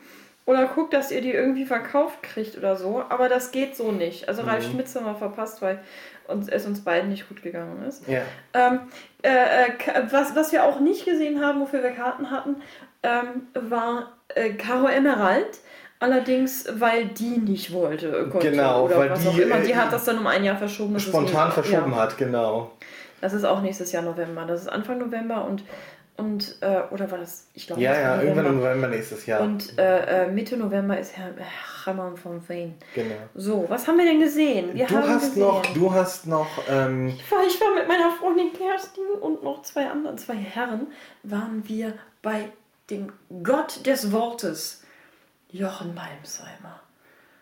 Oder 0.45 0.65
guckt, 0.67 0.93
dass 0.93 1.11
ihr 1.11 1.19
die 1.21 1.31
irgendwie 1.33 1.65
verkauft 1.65 2.23
kriegt 2.23 2.57
oder 2.57 2.75
so. 2.77 3.03
Aber 3.09 3.27
das 3.27 3.51
geht 3.51 3.75
so 3.75 3.91
nicht. 3.91 4.29
Also 4.29 4.43
Ralf 4.43 4.65
Mhm. 4.67 4.71
Schmitz 4.73 4.95
haben 4.95 5.05
wir 5.05 5.15
verpasst, 5.15 5.61
weil 5.61 5.79
uns, 6.27 6.47
es 6.47 6.65
uns 6.65 6.83
beiden 6.85 7.09
nicht 7.09 7.27
gut 7.27 7.41
gegangen 7.41 7.83
ist. 7.85 8.07
Ja. 8.07 8.21
Ähm, 8.53 8.81
äh, 9.23 9.29
äh, 9.29 9.71
was, 10.11 10.35
was 10.37 10.51
wir 10.53 10.63
auch 10.63 10.79
nicht 10.79 11.03
gesehen 11.05 11.43
haben, 11.43 11.59
wofür 11.59 11.83
wir 11.83 11.91
Karten 11.91 12.31
hatten, 12.31 12.61
ähm, 13.03 13.47
war 13.69 14.13
äh, 14.29 14.51
Caro 14.51 14.87
Emerald. 14.87 15.59
Allerdings, 15.99 16.67
weil 16.73 17.07
die 17.07 17.39
nicht 17.39 17.73
wollte. 17.73 18.07
äh, 18.09 18.29
Konnte, 18.29 18.51
Genau, 18.51 18.85
oder 18.85 18.99
weil 18.99 19.09
was 19.09 19.21
die, 19.21 19.27
auch 19.29 19.37
immer. 19.37 19.55
äh, 19.55 19.63
Die 19.65 19.75
hat 19.75 19.91
das 19.91 20.05
dann 20.05 20.19
um 20.19 20.27
ein 20.27 20.43
Jahr 20.43 20.55
verschoben. 20.57 20.99
Spontan 20.99 21.51
verschoben 21.51 21.91
ja. 21.91 21.97
hat, 21.97 22.17
genau. 22.17 22.71
Das 23.19 23.33
ist 23.33 23.43
auch 23.43 23.61
nächstes 23.63 23.91
Jahr 23.91 24.03
November. 24.03 24.45
Das 24.45 24.61
ist 24.61 24.67
Anfang 24.67 24.99
November 24.99 25.43
und, 25.45 25.63
und 26.17 26.55
äh, 26.61 26.81
oder 26.91 27.09
war 27.09 27.17
das? 27.17 27.47
Ich 27.55 27.65
glaube, 27.65 27.81
Ja, 27.81 27.99
ja, 27.99 28.21
irgendwann 28.21 28.45
im 28.45 28.57
November 28.59 28.89
nächstes 28.89 29.25
Jahr. 29.25 29.41
Und 29.41 29.75
äh, 29.79 30.25
äh, 30.25 30.31
Mitte 30.31 30.55
November 30.55 30.99
ist 30.99 31.17
Herr 31.17 31.31
Hermann 31.83 32.15
von 32.15 32.47
Wayne. 32.47 32.75
genau. 32.93 33.15
So, 33.33 33.65
was 33.67 33.87
haben 33.87 33.97
wir 33.97 34.05
denn 34.05 34.19
gesehen? 34.19 34.75
Wir 34.75 34.85
Du 34.85 34.97
hast 34.97 35.29
gesehen. 35.29 35.47
noch, 35.47 35.65
du 35.73 35.91
hast 35.91 36.27
noch, 36.27 36.47
ähm, 36.69 37.07
Ich 37.07 37.31
war, 37.31 37.39
ich 37.47 37.59
war 37.59 37.73
mit 37.73 37.87
meiner 37.87 38.11
Freundin 38.11 38.53
Kerstin 38.53 39.03
und 39.19 39.43
noch 39.43 39.63
zwei 39.63 39.87
anderen, 39.89 40.15
zwei 40.19 40.35
Herren, 40.35 40.85
waren 41.23 41.63
wir 41.65 41.93
bei 42.21 42.49
dem 42.89 43.11
Gott 43.43 43.85
des 43.85 44.11
Wortes, 44.11 44.83
Jochen 45.49 45.93
Malmsheimer. 45.93 46.81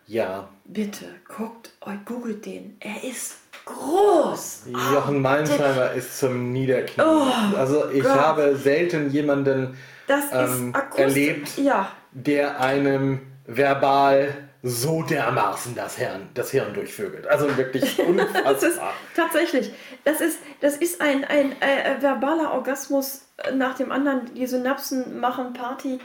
ja, 0.06 0.48
Bitte, 0.64 1.06
guckt 1.28 1.72
euch, 1.80 2.04
googelt 2.04 2.44
den. 2.44 2.76
Er 2.80 3.02
ist 3.04 3.36
groß. 3.64 4.64
Jochen 4.92 5.20
Malmsheimer 5.22 5.92
ist 5.92 6.18
zum 6.18 6.52
Niederknien. 6.52 7.06
Oh, 7.06 7.56
also 7.56 7.88
ich 7.90 8.02
Gott. 8.02 8.12
habe 8.12 8.56
selten 8.56 9.10
jemanden, 9.10 9.76
Das 10.08 10.24
ähm, 10.32 10.74
erlebt. 10.96 11.56
Ja, 11.58 11.90
der 12.12 12.60
einem 12.60 13.20
verbal 13.46 14.45
so 14.68 15.02
dermaßen 15.02 15.76
das 15.76 15.96
Hirn, 15.96 16.28
das 16.34 16.50
Hirn 16.50 16.74
durchvögelt. 16.74 17.26
Also 17.28 17.56
wirklich 17.56 17.82
das 17.96 17.98
ist 17.98 18.08
unfassbar. 18.08 18.92
tatsächlich. 19.14 19.72
Das 20.04 20.20
ist, 20.20 20.40
das 20.60 20.76
ist 20.76 21.00
ein, 21.00 21.24
ein 21.24 21.52
äh, 21.62 22.00
verbaler 22.00 22.52
Orgasmus 22.52 23.22
nach 23.54 23.74
dem 23.74 23.92
anderen. 23.92 24.34
Die 24.34 24.46
Synapsen 24.46 25.20
machen 25.20 25.52
Party. 25.52 26.00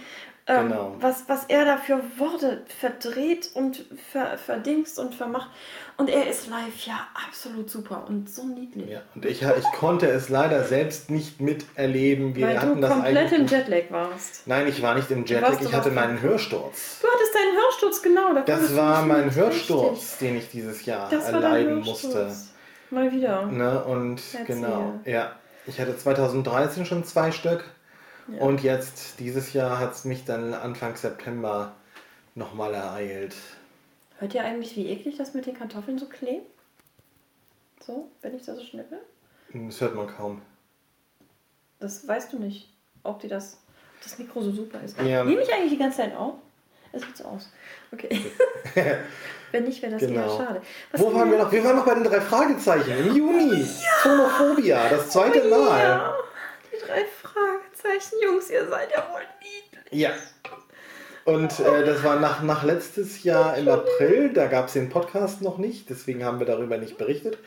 Ähm, 0.47 0.69
Genau. 0.69 0.95
was, 0.99 1.25
was 1.27 1.45
er 1.45 1.65
da 1.65 1.77
für 1.77 2.01
Worte 2.17 2.63
verdreht 2.80 3.51
und 3.54 3.86
ver, 4.12 4.38
verdingst 4.39 4.97
und 4.97 5.13
vermacht. 5.13 5.49
Und 5.97 6.10
er 6.10 6.27
ist 6.27 6.47
live 6.47 6.86
ja 6.88 7.08
absolut 7.27 7.69
super 7.69 8.06
und 8.08 8.27
so 8.27 8.43
niedlich. 8.45 8.89
Ja, 8.89 9.01
und 9.13 9.23
ich, 9.25 9.43
ich 9.43 9.65
konnte 9.77 10.08
es 10.10 10.30
leider 10.30 10.63
selbst 10.63 11.12
nicht 11.12 11.39
miterleben. 11.41 12.36
Wir 12.36 12.47
Weil 12.47 12.54
du 12.56 12.62
hatten 12.62 12.82
das 12.82 12.91
komplett 12.91 13.32
im 13.34 13.45
Jetlag 13.45 13.84
warst. 13.91 14.47
Nein, 14.47 14.67
ich 14.67 14.82
war 14.82 14.95
nicht 14.95 15.12
im 15.12 15.25
Jetlag, 15.25 15.58
du 15.60 15.65
ich 15.65 15.73
hatte 15.73 15.91
meinen 15.91 16.19
Hörsturz. 16.21 16.99
Du 17.01 17.08
hattest 17.08 17.36
deinen 17.36 17.56
Hörsturz, 17.63 18.01
genau. 18.01 18.34
Da 18.34 18.41
Das 18.41 18.69
du 18.69 18.75
war 18.77 19.06
mein. 19.06 19.34
Hörsturz, 19.36 19.99
Richtig. 20.13 20.17
den 20.27 20.38
ich 20.38 20.49
dieses 20.49 20.86
Jahr 20.86 21.08
Das 21.10 21.30
erleiden 21.30 21.82
musste. 21.82 22.32
Mal 22.89 23.12
wieder. 23.12 23.45
Ne? 23.45 23.84
Und 23.86 24.21
Erzähl. 24.34 24.45
genau, 24.56 24.99
ja. 25.06 25.34
Ich 25.67 25.80
hatte 25.80 25.95
2013 25.95 26.86
schon 26.88 27.04
zwei 27.06 27.32
Stück. 27.32 27.63
Ja. 28.27 28.41
Und 28.41 28.63
jetzt, 28.63 29.19
dieses 29.19 29.53
Jahr, 29.53 29.79
hat 29.79 29.93
es 29.93 30.05
mich 30.05 30.25
dann 30.25 30.53
Anfang 30.53 30.95
September 30.95 31.73
nochmal 32.36 32.73
ereilt. 32.73 33.36
Hört 34.19 34.34
ihr 34.34 34.43
eigentlich, 34.43 34.75
wie 34.75 34.88
eklig 34.88 35.17
das 35.17 35.34
mit 35.34 35.45
den 35.45 35.57
Kartoffeln 35.57 35.97
so 35.97 36.05
klebt? 36.05 36.45
So, 37.86 38.10
wenn 38.21 38.36
ich 38.36 38.45
das 38.45 38.57
so 38.57 38.63
schnippel? 38.63 38.99
Das 39.53 39.81
hört 39.81 39.95
man 39.95 40.07
kaum. 40.07 40.41
Das 41.79 42.07
weißt 42.07 42.31
du 42.34 42.39
nicht, 42.39 42.69
ob 43.03 43.19
die 43.19 43.27
das, 43.27 43.57
das 44.03 44.19
Mikro 44.19 44.41
so 44.41 44.51
super 44.51 44.79
ist. 44.81 44.97
Ja. 45.01 45.23
Nehme 45.23 45.41
ich 45.41 45.51
eigentlich 45.51 45.71
die 45.71 45.79
ganze 45.79 45.97
Zeit 45.97 46.15
auf? 46.15 46.36
Es 46.93 47.01
sieht 47.01 47.17
so 47.17 47.25
aus. 47.25 47.49
Okay. 47.91 48.10
wenn 49.51 49.63
nicht, 49.63 49.81
wäre 49.81 49.93
das 49.93 50.01
Genau. 50.01 50.21
eher 50.21 50.45
schade. 50.45 50.62
Was 50.91 51.01
Wo 51.01 51.13
waren 51.13 51.31
wir 51.31 51.38
noch? 51.38 51.51
Wir 51.51 51.63
waren 51.63 51.77
noch 51.77 51.86
bei 51.86 51.95
den 51.95 52.03
drei 52.03 52.21
Fragezeichen 52.21 52.91
im 52.91 53.15
Juni. 53.15 53.65
Phonophobia, 54.01 54.89
das 54.89 55.10
zweite 55.10 55.43
Mal. 55.49 55.79
Ja, 55.79 56.13
die 56.71 56.86
drei 56.86 57.05
Fragezeichen. 57.82 58.15
Jungs, 58.24 58.50
ihr 58.50 58.67
seid 58.67 58.91
ja 58.91 59.08
wohl 59.12 59.22
niedlich. 59.41 60.02
Ja. 60.02 60.12
Und 61.26 61.60
äh, 61.60 61.86
das 61.86 62.04
war 62.04 62.20
nach, 62.20 62.41
nach 62.41 62.63
letztes 62.63 63.24
Jahr 63.24 63.56
im 63.58 63.67
April, 63.70 64.32
da 64.34 64.48
gab 64.48 64.67
es 64.67 64.74
den 64.74 64.89
Podcast 64.89 65.41
noch 65.41 65.60
nicht, 65.60 65.89
deswegen 65.89 66.26
haben 66.26 66.39
wir 66.39 66.48
darüber 66.48 66.78
nicht 66.78 66.98
berichtet. 66.98 67.38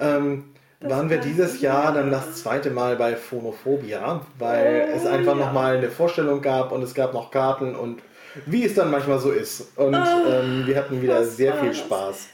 Ähm, 0.00 0.52
waren 0.80 1.08
wir 1.08 1.18
dieses 1.18 1.60
Jahr 1.60 1.94
dann 1.94 2.10
das 2.10 2.42
zweite 2.42 2.70
Mal 2.70 2.96
bei 2.96 3.14
Phonophobia, 3.14 4.26
weil 4.38 4.88
Oh, 4.88 4.96
es 4.96 5.06
einfach 5.06 5.38
ja. 5.38 5.46
nochmal 5.46 5.76
eine 5.76 5.88
Vorstellung 5.90 6.42
gab 6.42 6.72
und 6.72 6.82
es 6.82 6.94
gab 6.94 7.14
noch 7.14 7.30
Karten 7.30 7.76
und 7.76 8.02
wie 8.46 8.64
es 8.64 8.74
dann 8.74 8.90
manchmal 8.90 9.20
so 9.20 9.30
ist. 9.30 9.78
Und 9.78 9.94
Oh, 9.94 10.28
ähm, 10.28 10.66
wir 10.66 10.76
hatten 10.76 11.00
wieder 11.00 11.22
sehr 11.24 11.54
viel 11.54 11.68
das 11.68 11.78
Spaß. 11.78 12.28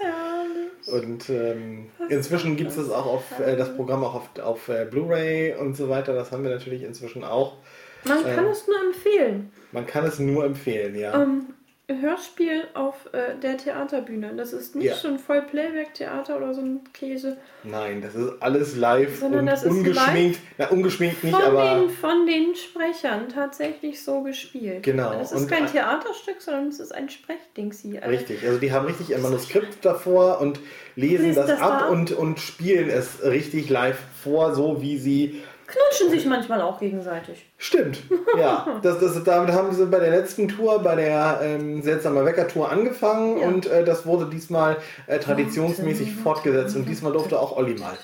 Und 0.93 1.29
ähm, 1.31 1.87
inzwischen 2.09 2.57
gibt 2.57 2.71
es 2.71 2.91
auch 2.91 3.07
auf 3.07 3.41
äh, 3.41 3.57
das 3.57 3.75
Programm 3.77 4.05
auch 4.05 4.15
auf, 4.15 4.39
auf 4.43 4.69
äh, 4.69 4.87
Blu-ray 4.91 5.55
und 5.55 5.77
so 5.77 5.89
weiter. 5.89 6.15
Das 6.15 6.33
haben 6.33 6.43
wir 6.45 6.51
natürlich 6.51 6.83
inzwischen 6.83 7.25
auch. 7.25 7.57
Man 8.05 8.23
kann 8.23 8.47
Äh. 8.47 8.51
es 8.51 8.67
nur 8.67 8.81
empfehlen. 8.81 9.53
Man 9.73 9.87
kann 9.87 10.05
es 10.07 10.19
nur 10.19 10.45
empfehlen, 10.45 10.95
ja. 10.97 11.23
Ähm, 11.23 11.47
Hörspiel 11.91 12.65
auf 12.75 13.09
äh, 13.13 13.35
der 13.43 13.57
Theaterbühne. 13.57 14.35
Das 14.37 14.53
ist 14.53 14.77
nicht 14.77 14.85
Ja. 14.85 14.95
so 14.95 15.09
ein 15.09 15.19
Voll-Playback-Theater 15.19 16.37
oder 16.37 16.53
so 16.53 16.61
ein 16.61 16.81
Käse. 16.93 17.39
Nein, 17.65 18.03
das 18.03 18.15
ist 18.15 18.31
alles 18.41 18.77
live 18.77 19.19
Sondern 19.21 19.41
und 19.41 19.47
das 19.47 19.63
ist 19.65 19.71
ungeschminkt. 19.71 20.39
Na, 20.59 20.69
ungeschminkt 20.69 21.25
nicht, 21.25 21.35
Von, 21.35 21.45
aber 21.45 21.77
den, 21.81 21.89
von 21.91 22.27
den 22.27 22.55
Sprechern 22.55 23.29
tatsächlich 23.31 24.03
so 24.05 24.23
gespielt. 24.23 24.83
Genau. 24.83 25.19
Es 25.19 25.33
ist 25.33 25.41
Und 25.43 25.49
kein 25.51 25.63
ein- 25.65 25.73
Theaterstück, 25.73 26.41
sondern 26.43 26.69
es 26.69 26.79
ist 26.79 26.95
ein 26.95 27.09
Sprechdingsi. 27.09 27.97
Also 27.99 28.11
richtig. 28.11 28.47
Also 28.47 28.59
die 28.59 28.71
haben 28.71 28.85
richtig 28.87 29.09
ihr 29.11 29.19
Manuskript 29.19 29.83
davor 29.83 30.41
und 30.43 30.61
lesen 30.95 31.27
Lesen 31.29 31.37
das, 31.37 31.47
das 31.47 31.61
ab 31.61 31.79
da? 31.81 31.89
und, 31.89 32.13
und 32.13 32.39
spielen 32.39 32.91
es 32.91 33.23
richtig 33.25 33.71
live 33.71 33.99
vor, 34.23 34.55
so 34.55 34.83
wie 34.83 34.99
sie 34.99 35.43
Knutschen 35.69 36.11
sich 36.11 36.25
manchmal 36.25 36.63
auch 36.63 36.81
gegenseitig. 36.81 37.45
Stimmt, 37.59 37.99
ja. 38.39 38.81
Das, 38.83 38.99
das, 39.01 39.23
damit 39.23 39.53
haben 39.53 39.71
sie 39.75 39.85
bei 39.87 39.99
der 40.01 40.11
letzten 40.11 40.49
Tour, 40.49 40.79
bei 40.79 40.97
der 40.97 41.41
ähm, 41.43 41.83
Seltsamer 41.83 42.25
Wecker-Tour 42.25 42.71
angefangen 42.73 43.39
Ja. 43.41 43.49
und 43.49 43.67
äh, 43.67 43.85
das 43.85 44.07
wurde 44.07 44.27
diesmal 44.31 44.79
äh, 45.07 45.19
traditionsmäßig 45.19 46.15
fortgesetzt 46.15 46.75
und 46.75 46.87
diesmal 46.89 47.13
durfte 47.13 47.39
auch 47.39 47.57
Olli 47.57 47.75
mal. 47.75 47.97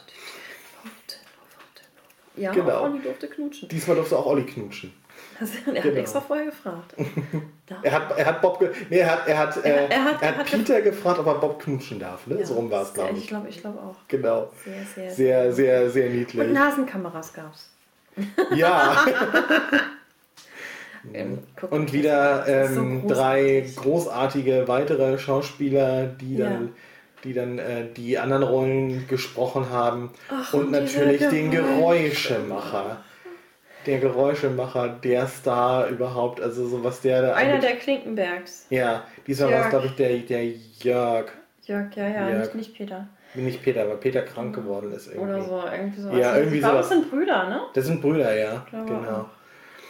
Ja, 2.37 2.53
Genau. 2.53 2.71
auch 2.71 2.83
Olli 2.85 3.01
durfte 3.01 3.29
knutschen. 3.29 3.69
Diesmal 3.69 3.97
durfte 3.97 4.19
auch 4.19 4.27
Olli 4.27 4.45
knutschen. 4.45 4.93
Er 5.41 5.75
hat 5.77 5.83
Genau. 5.83 5.97
extra 6.01 6.21
vorher 6.21 6.47
gefragt. 6.47 6.95
Er 7.83 7.93
hat, 7.93 8.19
er 8.19 8.27
hat 8.27 8.43
Bob, 8.43 8.59
ge 8.59 8.69
nee, 8.91 8.99
er 8.99 9.11
hat, 9.11 9.27
er 9.27 9.39
hat, 9.39 9.57
äh, 9.65 9.69
Er- 9.71 9.91
er 9.91 10.05
hat- 10.05 10.23
er 10.23 10.29
hat 10.29 10.37
hat 10.39 10.47
Peter 10.51 10.83
gefragt, 10.83 11.19
ob 11.19 11.27
er 11.27 11.35
Bob 11.37 11.63
knutschen 11.63 11.99
darf. 11.99 12.27
Ne? 12.27 12.45
so 12.45 12.55
rum 12.55 12.71
war 12.71 12.83
es, 12.83 12.93
glaube 12.93 13.13
Ich 13.15 13.19
ich. 13.21 13.29
glaube 13.29 13.49
ich 13.49 13.61
glaub 13.61 13.77
auch. 13.79 13.97
Genau. 14.09 14.51
Sehr, 14.65 14.75
sehr. 14.95 15.11
Sehr, 15.11 15.53
sehr, 15.53 15.91
sehr 15.91 16.07
Und 16.09 16.13
niedlich. 16.17 16.53
Nasenkameras 16.53 17.33
gab's. 17.33 17.71
Ja, 18.55 19.05
Ähm, 21.13 21.39
und 21.71 21.93
wieder 21.93 22.47
ist 22.47 22.75
so 22.75 22.81
ähm, 22.81 23.07
drei 23.07 23.61
großartig. 23.61 23.77
großartige 23.77 24.69
weitere 24.69 25.19
Schauspieler, 25.19 26.07
die 26.07 26.37
Ja. 26.39 26.49
dann, 26.51 26.73
die, 27.25 27.33
dann 27.35 27.59
äh, 27.59 27.87
die 27.95 28.19
anderen 28.19 28.43
Rollen 28.43 29.07
gesprochen 29.09 29.69
haben. 29.71 30.11
Ach, 30.31 30.55
und 30.55 30.65
und 30.67 30.71
natürlich 30.73 31.21
den 31.29 31.51
Geräuschemacher. 31.51 33.03
Der 33.87 33.99
Geräuschemacher, 33.99 34.89
der 34.89 35.27
Star 35.27 35.89
überhaupt, 35.89 36.41
also 36.41 36.67
so 36.67 36.83
was 36.83 37.01
der 37.01 37.23
da. 37.23 37.35
Einer 37.35 37.59
der 37.59 37.77
Klinkenbergs. 37.77 38.67
ja, 38.71 39.05
diesmal 39.27 39.53
war 39.53 39.65
es, 39.65 39.71
glaube 39.71 39.87
ich, 39.87 39.95
der, 39.97 40.19
der 40.19 40.47
Jörg. 40.47 41.31
Jörg, 41.65 41.95
ja, 41.97 42.09
ja, 42.09 42.31
Jörg. 42.31 42.55
Nicht, 42.55 42.55
nicht 42.55 42.75
Peter. 42.75 43.09
Nicht 43.35 43.63
Peter, 43.63 43.89
weil 43.89 43.97
Peter 43.97 44.23
krank 44.23 44.55
geworden 44.55 44.93
ist 44.93 45.09
irgendwie. 45.09 45.25
Oder 45.25 45.43
so, 45.43 45.63
irgendwie 45.71 46.01
so. 46.01 46.11
Ja, 46.13 46.37
irgendwie 46.37 46.57
ich 46.57 46.63
glaube, 46.63 46.79
es 46.79 46.89
sind 46.89 47.11
Brüder, 47.11 47.49
ne? 47.49 47.63
Das 47.75 47.87
sind 47.87 48.01
Brüder, 48.01 48.35
ja. 48.37 48.65
Genau. 48.71 49.29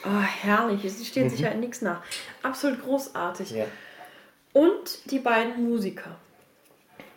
Oh, 0.06 0.20
herrlich. 0.20 0.84
Es 0.84 1.06
steht 1.06 1.30
sich 1.30 1.40
ja 1.40 1.48
in 1.48 1.60
nichts 1.60 1.82
nach. 1.82 2.02
Absolut 2.42 2.82
großartig. 2.82 3.50
Ja. 3.50 3.64
Und 4.52 5.10
die 5.10 5.18
beiden 5.18 5.68
Musiker, 5.68 6.16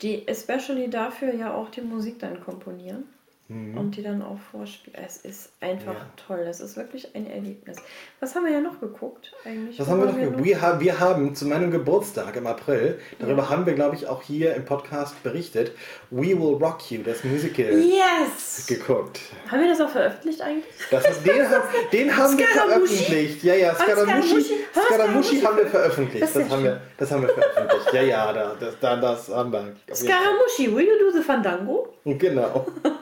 die 0.01 0.27
especially 0.27 0.89
dafür 0.89 1.33
ja 1.33 1.53
auch 1.53 1.69
die 1.69 1.81
Musik 1.81 2.19
dann 2.19 2.43
komponieren 2.43 3.05
und 3.49 3.91
die 3.95 4.03
dann 4.03 4.21
auch 4.21 4.37
vorspielen. 4.51 4.99
Es 5.05 5.17
ist 5.17 5.51
einfach 5.61 5.93
Mhm. 5.93 5.99
Ja. 5.99 6.05
toll. 6.27 6.39
Es 6.49 6.59
ist 6.59 6.75
wirklich 6.75 7.15
ein 7.15 7.29
Erlebnis. 7.29 7.77
Was 8.19 8.35
haben 8.35 8.43
wir 8.45 8.51
ja 8.51 8.59
noch 8.59 8.79
geguckt 8.81 9.31
eigentlich? 9.45 9.79
Was 9.79 9.87
haben 9.87 9.99
wir 10.01 10.07
noch? 10.07 10.17
Worüber 10.17 10.43
Wir, 10.43 10.61
haben, 10.61 10.79
wir 10.81 10.99
haben 10.99 11.33
zu 11.33 11.45
meinem 11.47 11.71
Geburtstag 11.71 12.35
im 12.35 12.45
April, 12.45 12.99
darüber 13.19 13.49
haben 13.49 13.65
wir, 13.65 13.73
glaube 13.73 13.95
ich, 13.95 14.07
auch 14.07 14.21
hier 14.21 14.53
im 14.55 14.65
Podcast 14.65 15.23
berichtet, 15.23 15.71
We 16.09 16.37
Will 16.37 16.55
Rock 16.61 16.91
You, 16.91 17.03
das 17.03 17.23
Musical, 17.23 17.71
Yes! 17.79 18.65
geguckt. 18.67 19.21
Haben 19.49 19.61
wir 19.61 19.69
das 19.69 19.79
auch 19.79 19.89
veröffentlicht 19.89 20.41
eigentlich? 20.41 20.65
Das 20.91 21.07
ist, 21.09 21.25
den, 21.25 21.49
haben- 21.49 21.63
den 21.93 22.17
haben 22.17 22.37
wir 22.37 22.47
veröffentlicht. 22.47 23.43
Ja, 23.43 23.55
ja, 23.55 23.73
Scaramucci, 23.75 24.55
Scaramucci? 24.73 25.41
Haben 25.41 25.57
wir 25.57 25.67
veröffentlicht. 25.67 26.23
Das 26.23 26.33
Das, 26.33 26.49
haben 26.49 26.65
ja 26.65 26.71
wir, 26.71 26.81
das 26.97 27.11
haben 27.11 27.21
wir 27.21 27.29
veröffentlicht. 27.29 27.93
Ja, 27.93 28.01
ja, 28.01 28.33
da, 28.33 28.55
das, 28.59 28.79
da, 28.81 28.95
das 28.97 29.29
haben 29.29 29.51
wir. 29.53 29.73
Scaramucci, 29.93 30.75
will 30.75 30.85
you 30.85 30.97
do 30.99 31.17
the 31.17 31.23
fandango? 31.23 31.93
Genau. 32.03 32.67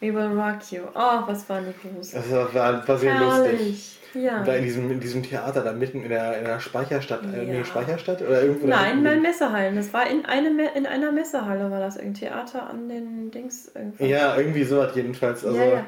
We 0.00 0.14
will 0.14 0.28
rock 0.40 0.70
you. 0.70 0.82
Oh, 0.94 1.22
was 1.26 1.48
war 1.48 1.60
die 1.60 1.72
groß. 1.88 2.12
Das 2.12 2.30
war, 2.30 2.54
war, 2.86 2.98
sehr 2.98 3.18
lustig. 3.18 3.50
Herrlich. 3.58 3.94
Ja. 4.14 4.42
Da 4.42 4.54
in 4.54 4.64
diesem, 4.64 4.90
in 4.90 5.00
diesem 5.00 5.22
Theater, 5.22 5.60
da 5.62 5.72
mitten 5.72 6.02
in 6.02 6.08
der, 6.08 6.38
in 6.38 6.44
der 6.44 6.60
Speicherstadt, 6.60 7.22
äh, 7.24 7.44
nee, 7.44 7.58
Ja. 7.58 7.64
Speicherstadt 7.64 8.22
oder 8.22 8.42
irgendwo 8.42 8.66
Nein, 8.66 9.02
bei 9.04 9.16
Messehallen. 9.16 9.76
Das 9.76 9.92
war 9.92 10.08
in, 10.08 10.24
eine, 10.24 10.50
Me- 10.50 10.70
in 10.74 10.86
einer 10.86 11.12
Messehalle, 11.12 11.70
war 11.70 11.80
das 11.80 11.98
ein 11.98 12.14
Theater 12.14 12.70
an 12.70 12.88
den 12.88 13.30
Dings. 13.30 13.70
Irgendwas. 13.74 14.08
Ja, 14.08 14.36
irgendwie 14.36 14.64
sowas 14.64 14.92
jedenfalls. 14.94 15.44
Also, 15.44 15.58
ja, 15.58 15.64
ja. 15.66 15.86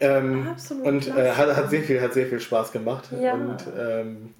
Ähm, 0.00 0.48
Absolut 0.50 0.84
Und 0.84 1.08
äh, 1.16 1.30
hat, 1.30 1.54
hat, 1.56 1.70
sehr 1.70 1.82
viel, 1.82 2.00
hat 2.00 2.12
sehr 2.14 2.26
viel 2.26 2.40
Spaß 2.40 2.72
gemacht. 2.72 3.08
Ja. 3.20 3.34
Und 3.34 3.58
ähm, 3.78 4.34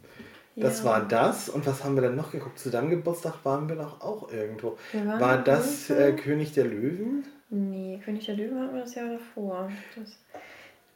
das 0.57 0.81
Ja. 0.81 0.85
war 0.87 1.01
das. 1.07 1.49
Und 1.49 1.67
was 1.67 1.85
haben 1.85 1.95
wir 1.95 2.03
denn 2.03 2.17
noch 2.17 2.33
geguckt? 2.33 2.59
Zu 2.59 2.71
deinem 2.71 2.90
Geburtstag 2.90 3.35
waren 3.45 3.69
wir 3.69 3.77
doch 3.77 4.01
auch 4.01 4.33
irgendwo. 4.33 4.77
War 5.19 5.38
das 5.38 5.88
äh, 5.90 6.12
König 6.12 6.53
der 6.53 6.64
Löwen? 6.64 7.25
Nee, 7.55 8.01
König 8.05 8.27
der 8.27 8.35
Löwen 8.35 8.61
hatten 8.61 8.75
wir 8.75 8.81
das 8.83 8.95
Jahr 8.97 9.07
davor. 9.11 9.69
Das, 9.95 10.19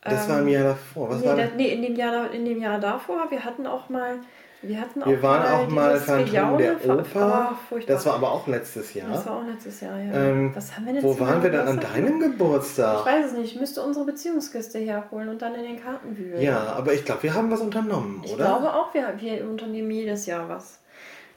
Das 0.02 0.24
ähm, 0.26 0.32
war 0.32 0.40
im 0.40 0.48
Jahr 0.48 0.64
davor. 0.64 1.10
Was 1.10 1.20
nee, 1.20 1.26
war 1.26 1.36
das, 1.36 1.50
nee, 1.56 1.68
in 1.68 1.82
dem, 1.82 1.94
Jahr, 1.94 2.30
in 2.32 2.44
dem 2.44 2.60
Jahr 2.60 2.80
davor, 2.80 3.30
wir 3.30 3.44
hatten 3.44 3.66
auch 3.66 3.88
mal. 3.88 4.16
Wir, 4.60 4.80
hatten 4.80 5.06
Wir 5.06 5.22
waren 5.22 5.46
auch 5.52 5.68
mal 5.68 5.96
Phantom 6.00 6.58
der 6.58 6.84
Oper. 6.84 7.56
Oh. 7.70 7.78
Das 7.86 8.04
war 8.06 8.14
aber 8.14 8.32
auch 8.32 8.48
letztes 8.48 8.92
Jahr. 8.92 9.08
Das 9.08 9.24
war 9.24 9.36
auch 9.36 9.44
letztes 9.46 9.80
Jahr, 9.80 9.96
ja. 10.00 10.12
Ähm, 10.12 10.50
Was 10.52 10.74
haben 10.74 10.84
wir 10.86 10.94
denn 10.94 11.02
Wo 11.04 11.20
waren 11.20 11.40
wir 11.44 11.50
dann 11.50 11.68
an 11.68 11.76
Geburtstag 11.76 11.94
deinem 11.94 12.18
gemacht? 12.18 12.32
Ich 12.32 12.38
Geburtstag? 12.38 13.06
weiß 13.06 13.26
es 13.26 13.32
nicht. 13.34 13.54
Ich 13.54 13.60
müsste 13.60 13.82
unsere 13.84 14.04
Beziehungskiste 14.04 14.80
herholen 14.80 15.28
und 15.28 15.40
dann 15.42 15.54
in 15.54 15.62
den 15.62 15.80
Karten 15.80 16.18
wühlen. 16.18 16.42
Ja, 16.42 16.72
aber 16.76 16.92
ich 16.92 17.04
glaube, 17.04 17.22
wir 17.22 17.34
haben 17.34 17.52
was 17.52 17.60
unternommen, 17.60 18.20
Ich 18.24 18.32
oder? 18.34 18.46
glaube 18.46 18.74
auch, 18.74 18.92
wir, 18.94 19.14
wir 19.20 19.48
unternehmen 19.48 19.92
jedes 19.92 20.26
Jahr 20.26 20.48
was. 20.48 20.80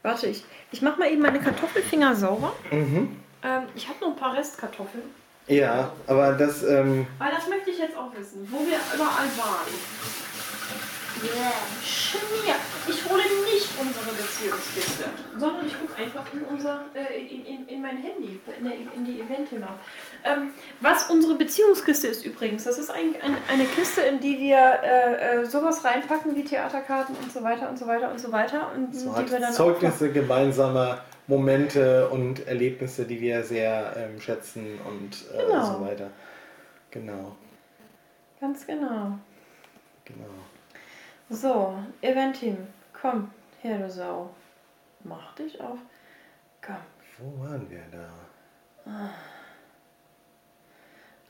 Warte, 0.02 0.26
ich, 0.26 0.44
ich 0.72 0.82
mache 0.82 1.00
mal 1.00 1.12
eben 1.12 1.22
meine 1.22 1.40
Kartoffelfinger 1.40 2.16
sauber. 2.16 2.54
Mhm. 2.72 3.18
Ähm, 3.44 3.64
ich 3.76 3.88
habe 3.88 4.00
noch 4.02 4.10
ein 4.10 4.16
paar 4.16 4.36
Restkartoffeln. 4.36 5.04
Ja, 5.48 5.92
aber 6.08 6.34
das, 6.34 6.64
ähm, 6.64 7.08
Weil 7.18 7.32
das 7.32 7.48
möchte 7.48 7.72
ich 7.72 7.80
jetzt 7.80 7.98
auch 7.98 8.16
wissen, 8.16 8.48
wo 8.52 8.60
wir 8.60 8.78
überall 8.94 9.28
waren. 9.38 9.68
Yeah. 11.24 11.52
Schmier. 11.84 12.56
Ich 12.88 13.08
hole 13.08 13.22
nicht 13.22 13.70
unsere 13.80 14.12
Beziehungskiste, 14.16 15.04
sondern 15.38 15.68
ich 15.68 15.80
gucke 15.80 16.02
einfach 16.02 16.26
in, 16.34 16.42
unser, 16.46 16.86
äh, 16.96 17.22
in, 17.22 17.46
in, 17.46 17.68
in 17.68 17.82
mein 17.82 17.98
Handy, 17.98 18.40
in, 18.58 18.66
der, 18.66 18.74
in 18.96 19.06
die 19.06 19.22
Event-Thema. 19.22 19.68
Ähm, 20.24 20.50
was 20.80 21.12
unsere 21.12 21.36
Beziehungskiste 21.36 22.08
ist 22.08 22.26
übrigens, 22.26 22.64
das 22.64 22.80
ist 22.80 22.90
ein, 22.90 23.16
ein, 23.22 23.38
eine 23.52 23.66
Kiste, 23.66 24.02
in 24.02 24.20
die 24.20 24.40
wir 24.40 24.58
äh, 24.58 25.42
äh, 25.42 25.46
sowas 25.46 25.86
reinpacken 25.86 26.36
wie 26.36 26.44
Theaterkarten 26.44 27.16
und 27.22 27.32
so 27.32 27.44
weiter 27.44 27.70
und 27.70 27.78
so 27.78 27.86
weiter 27.86 28.10
und 28.10 28.20
so 28.20 28.32
weiter. 28.32 28.72
Und 28.76 28.96
so 28.96 29.14
die 29.14 29.32
wir 29.32 29.40
dann 29.40 29.54
Zeugnisse 29.54 30.12
gemeinsamer 30.12 31.04
Momente 31.28 32.10
und 32.10 32.46
Erlebnisse, 32.48 33.06
die 33.06 33.20
wir 33.22 33.44
sehr 33.44 33.94
ähm, 33.96 34.20
schätzen 34.20 34.80
und 34.88 35.26
äh, 35.34 35.46
Genau. 35.46 35.64
so 35.66 35.82
weiter. 35.82 36.10
Genau, 36.92 37.36
ganz 38.40 38.66
genau. 38.68 39.18
genau. 40.04 40.26
So, 41.30 41.76
Eventim, 42.02 42.58
komm, 43.00 43.32
her 43.62 43.78
du 43.80 43.90
Sau. 43.90 44.30
Mach 45.04 45.34
dich 45.36 45.60
auf. 45.62 45.80
Komm. 46.62 46.76
Wo 47.18 47.44
waren 47.44 47.68
wir 47.70 47.82
da? 47.92 48.10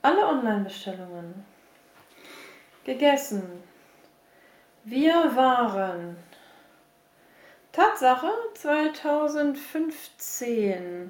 Alle 0.02 0.26
Online-Bestellungen. 0.26 1.46
Gegessen. 2.84 3.44
Wir 4.84 5.14
waren. 5.36 6.18
Tatsache 7.72 8.28
2015. 8.56 11.10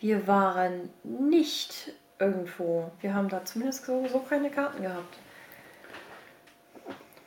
Wir 0.00 0.26
waren 0.26 0.90
nicht 1.04 1.92
irgendwo. 2.18 2.90
Wir 3.00 3.14
haben 3.14 3.28
da 3.28 3.44
zumindest 3.44 3.84
sowieso 3.86 4.18
keine 4.20 4.50
Karten 4.50 4.82
gehabt. 4.82 5.18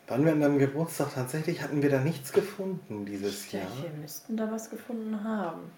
Waren 0.06 0.24
wir 0.24 0.32
an 0.32 0.40
deinem 0.40 0.58
Geburtstag 0.58 1.14
tatsächlich? 1.14 1.62
Hatten 1.62 1.82
wir 1.82 1.88
da 1.90 2.00
nichts 2.00 2.32
gefunden 2.32 3.06
dieses 3.06 3.50
Ja, 3.52 3.60
Jahr? 3.60 3.68
wir 3.82 3.90
müssten 3.90 4.36
da 4.36 4.50
was 4.50 4.68
gefunden 4.68 5.24
haben. 5.24 5.70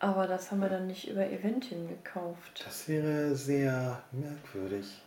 Aber 0.00 0.26
das 0.26 0.50
haben 0.50 0.60
wir 0.60 0.68
dann 0.68 0.86
nicht 0.88 1.08
über 1.08 1.24
Eventim 1.26 1.88
gekauft. 1.88 2.64
Das 2.66 2.88
wäre 2.88 3.34
sehr 3.36 4.02
merkwürdig. 4.12 5.02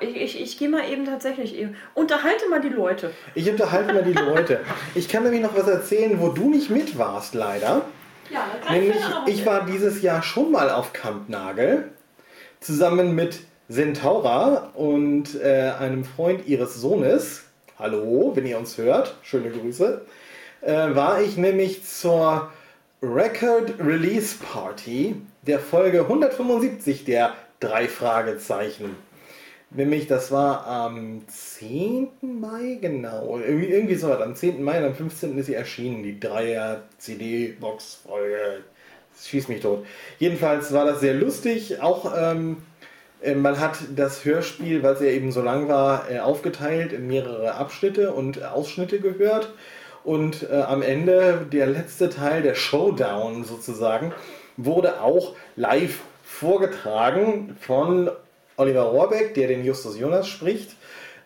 Ich, 0.00 0.16
ich, 0.16 0.40
ich 0.40 0.58
gehe 0.58 0.68
mal 0.68 0.88
eben 0.90 1.04
tatsächlich 1.04 1.54
eben. 1.54 1.76
Unterhalte 1.94 2.48
mal 2.48 2.60
die 2.60 2.68
Leute. 2.68 3.12
Ich 3.34 3.48
unterhalte 3.48 3.92
mal 3.92 4.02
die 4.02 4.12
Leute. 4.12 4.60
Ich 4.94 5.08
kann 5.08 5.22
nämlich 5.22 5.42
noch 5.42 5.54
was 5.54 5.68
erzählen, 5.68 6.20
wo 6.20 6.28
du 6.28 6.50
nicht 6.50 6.70
mit 6.70 6.96
warst, 6.98 7.34
leider. 7.34 7.82
Ja, 8.30 8.46
dann 8.64 8.80
Nämlich, 8.80 8.96
ich 9.26 9.44
war 9.44 9.66
dieses 9.66 10.02
Jahr 10.02 10.22
schon 10.22 10.50
mal 10.50 10.70
auf 10.70 10.92
Kampnagel 10.92 11.90
zusammen 12.60 13.14
mit 13.14 13.40
Centaura 13.68 14.70
und 14.74 15.40
äh, 15.40 15.72
einem 15.78 16.04
Freund 16.04 16.46
ihres 16.46 16.76
Sohnes. 16.76 17.44
Hallo, 17.78 18.32
wenn 18.34 18.46
ihr 18.46 18.58
uns 18.58 18.78
hört, 18.78 19.16
schöne 19.22 19.50
Grüße. 19.50 20.02
Äh, 20.60 20.94
war 20.94 21.20
ich 21.20 21.36
nämlich 21.36 21.84
zur 21.84 22.50
Record 23.02 23.74
Release 23.78 24.36
Party 24.36 25.16
der 25.42 25.58
Folge 25.58 26.00
175 26.00 27.04
der 27.04 27.34
drei 27.60 27.88
Fragezeichen. 27.88 28.96
Nämlich, 29.72 30.08
das 30.08 30.32
war 30.32 30.66
am 30.66 31.22
10. 31.28 32.08
Mai, 32.22 32.78
genau. 32.80 33.38
Irgendwie, 33.38 33.68
irgendwie 33.68 33.94
so 33.94 34.08
was. 34.08 34.20
Am 34.20 34.34
10. 34.34 34.64
Mai 34.64 34.78
und 34.78 34.86
am 34.86 34.94
15. 34.94 35.38
ist 35.38 35.46
sie 35.46 35.54
erschienen, 35.54 36.02
die 36.02 36.18
Dreier-CD-Box-Folge. 36.18 38.64
Schieß 39.22 39.46
mich 39.48 39.60
tot. 39.60 39.84
Jedenfalls 40.18 40.72
war 40.72 40.86
das 40.86 41.00
sehr 41.00 41.14
lustig. 41.14 41.80
Auch 41.80 42.12
ähm, 42.16 42.56
äh, 43.22 43.34
man 43.34 43.60
hat 43.60 43.78
das 43.94 44.24
Hörspiel, 44.24 44.82
weil 44.82 44.94
es 44.94 45.00
ja 45.00 45.06
eben 45.06 45.30
so 45.30 45.42
lang 45.42 45.68
war, 45.68 46.10
äh, 46.10 46.18
aufgeteilt 46.18 46.92
in 46.92 47.06
mehrere 47.06 47.54
Abschnitte 47.54 48.12
und 48.12 48.42
Ausschnitte 48.42 48.98
gehört. 48.98 49.52
Und 50.02 50.50
äh, 50.50 50.62
am 50.62 50.82
Ende, 50.82 51.46
der 51.52 51.66
letzte 51.66 52.10
Teil, 52.10 52.42
der 52.42 52.54
Showdown 52.54 53.44
sozusagen, 53.44 54.12
wurde 54.56 55.02
auch 55.02 55.34
live 55.56 56.00
vorgetragen 56.24 57.56
von 57.60 58.10
Oliver 58.60 58.82
Rohrbeck, 58.82 59.34
der 59.34 59.48
den 59.48 59.64
Justus 59.64 59.98
Jonas 59.98 60.28
spricht, 60.28 60.76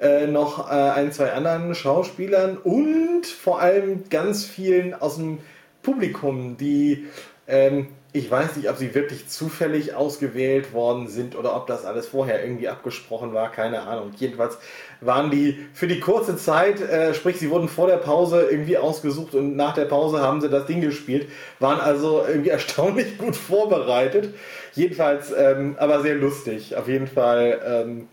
äh, 0.00 0.26
noch 0.28 0.70
äh, 0.70 0.72
ein, 0.72 1.12
zwei 1.12 1.32
anderen 1.32 1.74
Schauspielern 1.74 2.56
und 2.56 3.26
vor 3.26 3.60
allem 3.60 4.08
ganz 4.08 4.44
vielen 4.44 4.94
aus 4.94 5.16
dem 5.16 5.38
Publikum, 5.82 6.56
die 6.56 7.08
ähm, 7.46 7.88
ich 8.16 8.30
weiß 8.30 8.54
nicht, 8.54 8.70
ob 8.70 8.76
sie 8.76 8.94
wirklich 8.94 9.28
zufällig 9.28 9.94
ausgewählt 9.94 10.72
worden 10.72 11.08
sind 11.08 11.34
oder 11.36 11.56
ob 11.56 11.66
das 11.66 11.84
alles 11.84 12.06
vorher 12.06 12.44
irgendwie 12.44 12.68
abgesprochen 12.68 13.34
war, 13.34 13.50
keine 13.50 13.82
Ahnung. 13.82 14.12
Jedenfalls 14.16 14.56
waren 15.00 15.32
die 15.32 15.66
für 15.74 15.88
die 15.88 15.98
kurze 15.98 16.36
Zeit, 16.36 16.80
äh, 16.80 17.12
sprich, 17.12 17.40
sie 17.40 17.50
wurden 17.50 17.68
vor 17.68 17.88
der 17.88 17.96
Pause 17.96 18.46
irgendwie 18.48 18.78
ausgesucht 18.78 19.34
und 19.34 19.56
nach 19.56 19.74
der 19.74 19.86
Pause 19.86 20.20
haben 20.20 20.40
sie 20.40 20.48
das 20.48 20.66
Ding 20.66 20.80
gespielt, 20.80 21.28
waren 21.58 21.80
also 21.80 22.24
irgendwie 22.24 22.50
erstaunlich 22.50 23.18
gut 23.18 23.34
vorbereitet. 23.34 24.32
Jedenfalls, 24.74 25.32
ähm, 25.36 25.74
aber 25.80 26.00
sehr 26.00 26.14
lustig. 26.14 26.76
Auf 26.76 26.86
jeden 26.86 27.08
Fall 27.08 27.60
ähm, 27.66 28.08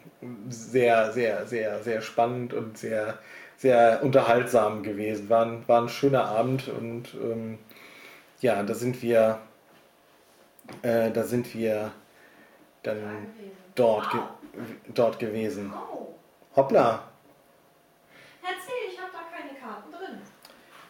sehr, 0.50 1.12
sehr, 1.12 1.46
sehr, 1.46 1.84
sehr 1.84 2.02
spannend 2.02 2.56
und 2.56 2.76
sehr, 2.76 3.20
sehr 3.58 4.00
unterhaltsam 4.02 4.82
gewesen. 4.82 5.30
War 5.30 5.46
ein, 5.46 5.64
war 5.68 5.84
ein 5.84 5.90
schöner 5.90 6.26
Abend 6.26 6.70
und 6.70 7.10
ähm, 7.22 7.60
ja, 8.42 8.62
da 8.64 8.74
sind 8.74 9.02
wir 9.02 9.40
äh, 10.82 11.12
da 11.12 11.24
sind 11.24 11.54
wir 11.54 11.92
dann 12.84 13.28
dort, 13.76 14.10
ge 14.12 14.20
dort 14.94 15.20
gewesen. 15.20 15.74
Oh. 15.74 16.16
Hoppla, 16.56 17.04
Erzähl, 18.44 18.92
ich 18.92 19.00
habe 19.00 19.12
da 19.14 19.20
keine 19.38 19.58
Karten 19.58 19.92
drin. 19.92 20.22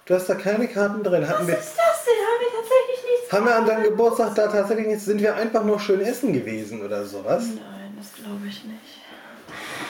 du 0.06 0.14
hast 0.16 0.28
da 0.28 0.36
keine 0.36 0.68
Karten 0.68 1.04
drin. 1.04 1.28
Hatten 1.28 1.42
Was 1.42 1.48
wir, 1.48 1.58
ist 1.58 1.78
das 1.78 2.06
denn? 2.06 2.14
Haben 2.14 2.40
wir 2.40 2.48
tatsächlich 2.60 3.12
nichts 3.12 3.32
haben 3.32 3.46
wir 3.46 3.56
an 3.56 3.66
deinem? 3.66 3.84
Geburtstag 3.84 4.36
da 4.36 4.48
tatsächlich 4.48 4.88
nichts? 4.88 5.06
Sind 5.06 5.22
wir 5.22 5.36
einfach 5.36 5.64
nur 5.64 5.80
schön 5.80 6.02
essen 6.02 6.34
gewesen 6.34 6.84
oder 6.84 7.06
sowas? 7.06 7.46
Nein, 7.48 7.96
das 7.98 8.14
glaube 8.14 8.48
ich 8.48 8.64
nicht. 8.64 8.91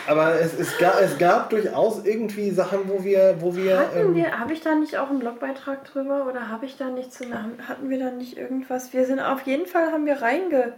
Aber 0.08 0.40
es, 0.40 0.58
es, 0.58 0.78
gab, 0.78 1.00
es 1.02 1.18
gab 1.18 1.50
durchaus 1.50 2.04
irgendwie 2.06 2.52
Sachen, 2.52 2.88
wo 2.88 3.04
wir, 3.04 3.36
wo 3.40 3.56
wir, 3.56 3.80
Hatten 3.80 4.00
ähm, 4.00 4.16
wir, 4.16 4.40
habe 4.40 4.54
ich 4.54 4.62
da 4.62 4.76
nicht 4.76 4.98
auch 4.98 5.10
einen 5.10 5.20
Blogbeitrag 5.20 5.86
drüber 5.86 6.28
oder 6.30 6.50
habe 6.50 6.66
ich 6.66 6.78
da 6.78 6.86
nicht 6.90 7.14
zu, 7.14 7.26
hatten 7.68 7.90
wir 7.90 8.00
da 8.00 8.12
nicht 8.12 8.38
irgendwas? 8.38 8.94
Wir 8.94 9.06
sind 9.06 9.20
auf 9.20 9.42
jeden 9.44 9.66
Fall, 9.66 9.92
haben 9.92 10.06
wir 10.06 10.22
reinge, 10.22 10.74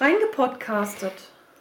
reingepodcastet. 0.00 1.12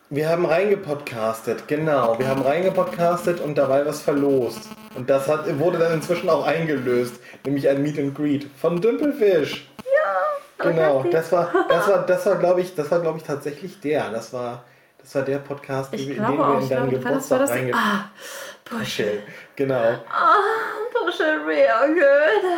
wir 0.09 0.29
haben 0.29 0.45
reingepodcastet, 0.45 1.67
genau. 1.67 2.19
Wir 2.19 2.27
haben 2.27 2.41
reingepodcastet 2.41 3.39
und 3.39 3.57
dabei 3.57 3.85
was 3.85 4.01
verlost. 4.01 4.69
Und 4.95 5.09
das 5.09 5.27
hat, 5.27 5.59
wurde 5.59 5.79
dann 5.79 5.93
inzwischen 5.93 6.29
auch 6.29 6.45
eingelöst, 6.45 7.19
nämlich 7.45 7.67
ein 7.67 7.81
Meet 7.81 7.99
and 7.99 8.15
Greet 8.15 8.47
von 8.59 8.79
Dümpelfisch. 8.79 9.67
Ja, 9.83 10.25
Genau, 10.57 11.03
das 11.03 11.31
war, 11.31 11.51
das 11.67 11.87
war, 11.87 11.99
das 12.07 12.25
war, 12.25 12.35
glaube 12.37 12.61
ich, 12.61 12.75
das 12.75 12.89
war, 12.91 13.01
glaube 13.01 13.17
ich, 13.17 13.23
tatsächlich 13.23 13.79
der. 13.81 14.09
Das 14.09 14.31
war, 14.31 14.63
das 15.05 15.15
war 15.15 15.21
der 15.21 15.37
Podcast, 15.37 15.93
Ich 15.93 16.01
in 16.01 16.07
den 16.07 16.15
glaube 16.17 16.37
wir 16.37 16.47
auch, 16.47 16.57
in 16.57 16.63
ich 16.63 16.69
deinen 16.69 16.89
glaube, 16.89 17.09
das 17.13 17.29
war 17.31 17.37
Geburtstag 17.39 17.71
das. 17.71 17.79
Ah, 17.79 18.09
reingeschält. 18.71 19.23
Genau. 19.55 19.75
Ah, 20.09 20.35
Bullshit, 20.91 21.45
real 21.45 21.93
good. 21.93 22.51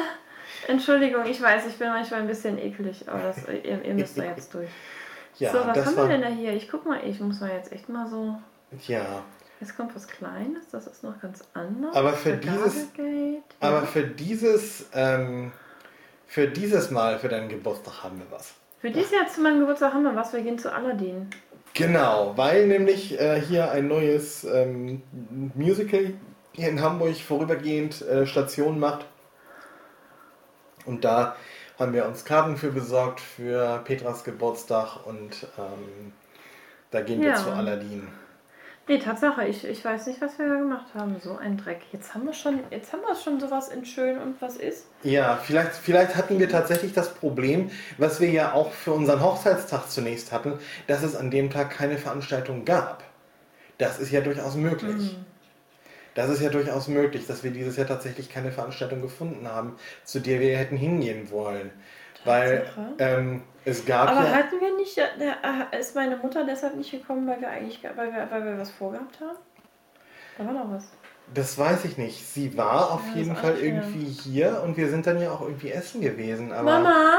Entschuldigung, 0.68 1.26
ich 1.26 1.42
weiß, 1.42 1.68
ich 1.68 1.76
bin 1.78 1.90
manchmal 1.90 2.22
ein 2.22 2.28
bisschen 2.28 2.58
eklig, 2.58 3.04
aber 3.08 3.20
das, 3.22 3.38
ihr, 3.48 3.84
ihr 3.84 3.94
müsst 3.94 4.18
da 4.18 4.24
jetzt 4.24 4.54
durch. 4.54 4.70
Ja, 5.40 5.52
so, 5.52 5.60
was 5.60 5.86
haben 5.86 5.96
war, 5.98 6.10
wir 6.10 6.18
denn 6.18 6.22
da 6.22 6.30
hier? 6.30 6.54
Ich 6.54 6.70
guck 6.70 6.86
mal, 6.86 7.00
ich 7.06 7.20
muss 7.20 7.40
mal 7.42 7.52
jetzt 7.52 7.72
echt 7.72 7.90
mal 7.90 8.08
so. 8.08 8.38
ja. 8.88 9.24
Jetzt 9.60 9.76
kommt 9.76 9.96
was 9.96 10.08
Kleines, 10.08 10.70
das 10.72 10.86
ist 10.86 11.04
noch 11.04 11.20
ganz 11.20 11.44
anders. 11.56 11.96
Aber 11.96 12.14
für 12.14 12.34
dieses- 12.38 12.94
Gargate, 12.96 13.42
Aber 13.60 13.78
ja. 13.80 13.86
für 13.88 14.04
dieses, 14.04 14.86
ähm, 14.94 15.52
für 16.28 16.48
dieses 16.48 16.92
Mal, 16.92 17.18
für 17.18 17.28
deinen 17.28 17.50
Geburtstag 17.50 18.04
haben 18.04 18.20
wir 18.20 18.28
was. 18.30 18.54
Für 18.80 18.92
dieses 18.92 19.12
Jahr 19.12 19.28
zu 19.28 19.42
meinem 19.42 19.60
Geburtstag 19.62 19.94
haben 19.96 20.04
wir 20.04 20.16
was, 20.16 20.32
wir 20.32 20.42
gehen 20.42 20.60
zu 20.60 20.72
Aladdin. 20.72 21.28
Genau, 21.78 22.34
weil 22.36 22.66
nämlich 22.66 23.20
äh, 23.20 23.40
hier 23.40 23.70
ein 23.72 23.88
neues 23.88 24.44
ähm, 24.44 25.04
Musical 25.54 26.16
hier 26.54 26.70
in 26.70 26.82
Hamburg 26.82 27.16
vorübergehend 27.18 28.02
äh, 28.02 28.26
Station 28.26 28.80
macht. 28.80 29.06
Und 30.88 31.06
da 31.06 31.36
haben 31.78 31.94
wir 31.94 32.08
uns 32.08 32.26
Karten 32.26 32.58
für 32.58 32.72
besorgt 32.72 33.20
für 33.20 33.84
Petras 33.86 34.24
Geburtstag 34.24 35.06
und 35.06 35.46
ähm, 35.60 36.14
da 36.90 37.02
gehen 37.02 37.22
wir 37.22 37.30
Ja. 37.30 37.36
zu 37.36 37.52
Aladdin. 37.52 38.08
Nee, 38.90 39.00
Tatsache, 39.00 39.46
ich, 39.46 39.66
ich 39.68 39.84
weiß 39.84 40.08
nicht, 40.08 40.22
was 40.22 40.40
wir 40.40 40.48
da 40.48 40.56
gemacht 40.56 40.86
haben. 40.98 41.18
So 41.22 41.36
ein 41.36 41.58
Dreck. 41.58 41.82
Jetzt 41.92 42.14
haben 42.14 42.26
wir 42.26 42.34
schon, 42.34 42.60
jetzt 42.72 42.94
haben 42.94 43.02
wir 43.02 43.16
schon 43.16 43.38
sowas 43.40 43.68
in 43.68 43.86
schön 43.86 44.18
und 44.18 44.42
was 44.42 44.56
ist. 44.56 44.88
Ja, 45.04 45.38
vielleicht, 45.44 45.74
vielleicht 45.74 46.16
hatten 46.16 46.40
wir 46.40 46.48
tatsächlich 46.48 46.94
das 46.94 47.14
Problem, 47.14 47.70
was 47.98 48.22
wir 48.22 48.30
ja 48.30 48.54
auch 48.54 48.72
für 48.72 48.94
unseren 48.94 49.22
Hochzeitstag 49.22 49.90
zunächst 49.90 50.32
hatten, 50.32 50.58
dass 50.88 51.04
es 51.04 51.18
an 51.18 51.32
dem 51.32 51.50
Tag 51.50 51.72
keine 51.72 51.98
Veranstaltung 51.98 52.64
gab. 52.64 53.04
Das 53.78 54.00
ist 54.00 54.12
ja 54.12 54.22
durchaus 54.22 54.56
möglich. 54.56 55.18
Das 56.16 56.30
ist 56.30 56.42
ja 56.42 56.50
durchaus 56.50 56.88
möglich, 56.88 57.28
dass 57.28 57.44
wir 57.44 57.52
dieses 57.52 57.76
Jahr 57.76 57.88
tatsächlich 57.88 58.30
keine 58.30 58.52
Veranstaltung 58.52 59.02
gefunden 59.02 59.48
haben, 59.48 59.76
zu 60.04 60.20
der 60.20 60.40
wir 60.40 60.58
hätten 60.58 60.78
hingehen 60.78 61.30
wollen. 61.30 61.72
Weil 62.24 62.66
Tatsache. 62.66 62.94
ähm, 63.00 63.44
es 63.66 63.86
gab 63.86 64.10
Aber 64.10 64.24
ja. 64.24 64.34
hatten 64.34 64.60
wir 64.60 64.67
nicht, 64.88 64.98
äh, 64.98 65.80
ist 65.80 65.96
meine 65.96 66.18
Mutter 66.18 66.44
deshalb 66.46 66.76
nicht 66.76 66.92
gekommen, 66.92 67.28
weil 67.28 67.42
wir 67.42 67.50
eigentlich, 67.50 67.82
weil 67.96 68.12
wir, 68.14 68.28
weil 68.30 68.46
wir 68.46 68.58
was 68.58 68.72
vorgehabt 68.72 69.20
haben? 69.22 69.38
Da 70.38 70.46
war 70.46 70.54
noch 70.54 70.72
was. 70.72 70.86
Das 71.34 71.58
weiß 71.58 71.84
ich 71.86 71.98
nicht. 71.98 72.26
Sie 72.26 72.58
war 72.58 72.92
auf 72.92 73.02
Ja, 73.14 73.20
jeden 73.22 73.36
Fall 73.36 73.56
schwer. 73.58 73.66
irgendwie 73.66 74.06
hier 74.06 74.62
und 74.64 74.78
wir 74.78 74.90
sind 74.90 75.06
dann 75.08 75.22
ja 75.22 75.32
auch 75.32 75.42
irgendwie 75.42 75.72
essen 75.72 76.00
gewesen. 76.02 76.54
Aber 76.54 76.64
Mama, 76.80 77.18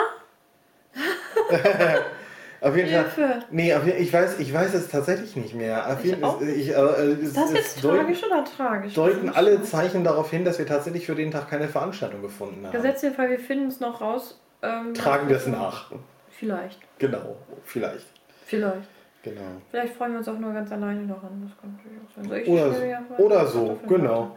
auf 2.61 2.75
jeden 2.77 2.89
Fall. 2.91 3.05
Hilfe! 3.05 3.43
Nee, 3.51 3.75
auf, 3.75 3.85
jeden- 3.87 4.01
ich 4.03 4.13
weiß, 4.13 4.39
ich 4.39 4.53
weiß 4.53 4.75
es 4.75 4.89
tatsächlich 4.89 5.37
nicht 5.37 5.55
mehr. 5.55 5.87
Auf 5.87 5.99
Ich 6.01 6.07
jeden, 6.07 6.25
auch 6.25 6.41
es, 6.41 6.49
ich, 6.49 6.69
äh, 6.71 6.73
es, 6.81 7.19
Ist 7.21 7.37
das 7.37 7.53
jetzt 7.53 7.83
tragisch 7.83 8.25
oder 8.25 8.45
tragisch? 8.45 8.95
deuten 8.95 9.29
ist 9.29 9.37
alle 9.37 9.63
Zeichen 9.63 10.05
darauf 10.05 10.31
hin, 10.31 10.45
dass 10.45 10.59
wir 10.59 10.67
tatsächlich 10.67 11.07
für 11.07 11.15
den 11.15 11.31
Tag 11.31 11.49
keine 11.51 11.69
Veranstaltung 11.69 12.23
gefunden 12.23 12.65
haben. 12.65 12.73
Gesetzt 12.73 13.03
den 13.03 13.15
Fall, 13.15 13.29
wir 13.31 13.39
finden 13.39 13.69
es 13.69 13.79
noch 13.81 14.01
raus. 14.01 14.41
Ähm, 14.63 14.95
Tragen 14.95 15.29
wir 15.29 15.37
es 15.37 15.47
nach. 15.47 15.93
Vielleicht. 16.31 16.81
Genau, 16.99 17.37
vielleicht. 17.65 18.07
Vielleicht. 18.47 18.89
Genau. 19.23 19.43
Vielleicht 19.71 19.95
freuen 19.95 20.13
wir 20.13 20.19
uns 20.19 20.29
auch 20.29 20.39
nur 20.39 20.53
ganz 20.53 20.71
alleine 20.73 21.07
daran. 21.07 21.43
Das 21.49 21.61
kann 21.61 21.77
natürlich 21.77 21.99
auch 22.01 22.15
sein. 22.15 22.43
Ich 22.43 22.49
Oder 22.49 22.73
so, 22.73 23.23
oder 23.25 23.47
so 23.47 23.79
genau. 23.89 24.21
machen? 24.23 24.33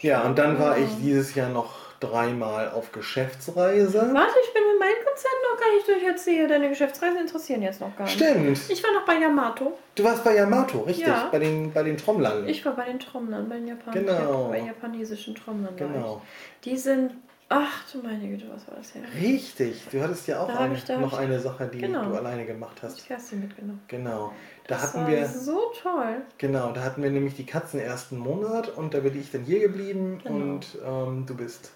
Ja, 0.00 0.22
und 0.22 0.36
dann 0.36 0.58
war 0.58 0.76
ich 0.76 0.88
dieses 1.00 1.34
Jahr 1.34 1.48
noch 1.48 1.92
dreimal 2.00 2.70
auf 2.70 2.90
Geschäftsreise. 2.90 4.10
Warte, 4.12 4.34
ich 4.44 4.52
bin 4.52 4.62
mit 4.72 4.80
meinem 4.80 5.06
Konzert 5.06 5.32
noch 5.50 5.60
gar 5.60 5.72
nicht 5.72 5.86
durch 5.88 6.02
erzählt. 6.02 6.50
Deine 6.50 6.68
Geschäftsreisen 6.68 7.18
interessieren 7.18 7.62
jetzt 7.62 7.80
noch 7.80 7.96
gar 7.96 8.04
nicht. 8.04 8.14
Stimmt. 8.16 8.58
Ich 8.68 8.82
war 8.82 8.92
noch 8.92 9.04
bei 9.06 9.14
Yamato. 9.14 9.78
Du 9.94 10.02
warst 10.02 10.24
bei 10.24 10.34
Yamato, 10.34 10.80
richtig? 10.80 11.06
Ja. 11.06 11.28
Bei 11.30 11.38
den, 11.38 11.72
bei 11.72 11.84
den 11.84 11.96
Trommlern. 11.96 12.48
Ich 12.48 12.64
war 12.66 12.74
bei 12.74 12.86
den 12.86 12.98
Trommlern, 12.98 13.48
bei 13.48 13.56
den, 13.56 13.68
Japan 13.68 13.94
Genau. 13.94 14.48
bei 14.48 14.58
japanesischen 14.58 15.36
Trommlern. 15.36 15.76
Genau. 15.76 16.20
Die 16.64 16.76
sind. 16.76 17.12
Ach 17.54 17.84
du 17.92 17.98
meine 18.02 18.26
Güte, 18.28 18.46
was 18.48 18.66
war 18.66 18.76
das 18.76 18.94
her? 18.94 19.02
Richtig. 19.20 19.82
Du 19.90 20.00
hattest 20.02 20.26
ja 20.26 20.40
auch 20.40 20.48
Da 20.48 20.60
eine, 20.60 20.74
ich- 20.74 20.88
noch 20.88 21.12
ich- 21.12 21.18
eine 21.18 21.38
Sache, 21.38 21.66
die 21.72 21.78
Genau. 21.78 22.04
du 22.06 22.14
alleine 22.14 22.46
gemacht 22.46 22.76
Hast 22.82 22.92
hast. 22.92 23.00
die 23.02 23.08
Kerstin 23.08 23.40
mitgenommen. 23.40 23.82
Genau. 23.88 24.32
Da 24.66 24.74
Das 24.76 24.82
hatten 24.84 25.00
war 25.02 25.08
wir. 25.08 25.26
so 25.28 25.60
toll. 25.82 26.22
Genau, 26.38 26.72
da 26.72 26.82
hatten 26.82 27.02
wir 27.02 27.10
nämlich 27.10 27.34
die 27.34 27.44
Katzen 27.44 27.78
ersten 27.80 28.16
Monat 28.16 28.68
und 28.70 28.94
da 28.94 29.00
bin 29.00 29.18
ich 29.20 29.30
dann 29.30 29.42
hier 29.42 29.60
geblieben 29.60 30.20
Genau. 30.24 30.34
und 30.36 30.66
ähm, 30.86 31.26
du 31.26 31.36
bist 31.36 31.72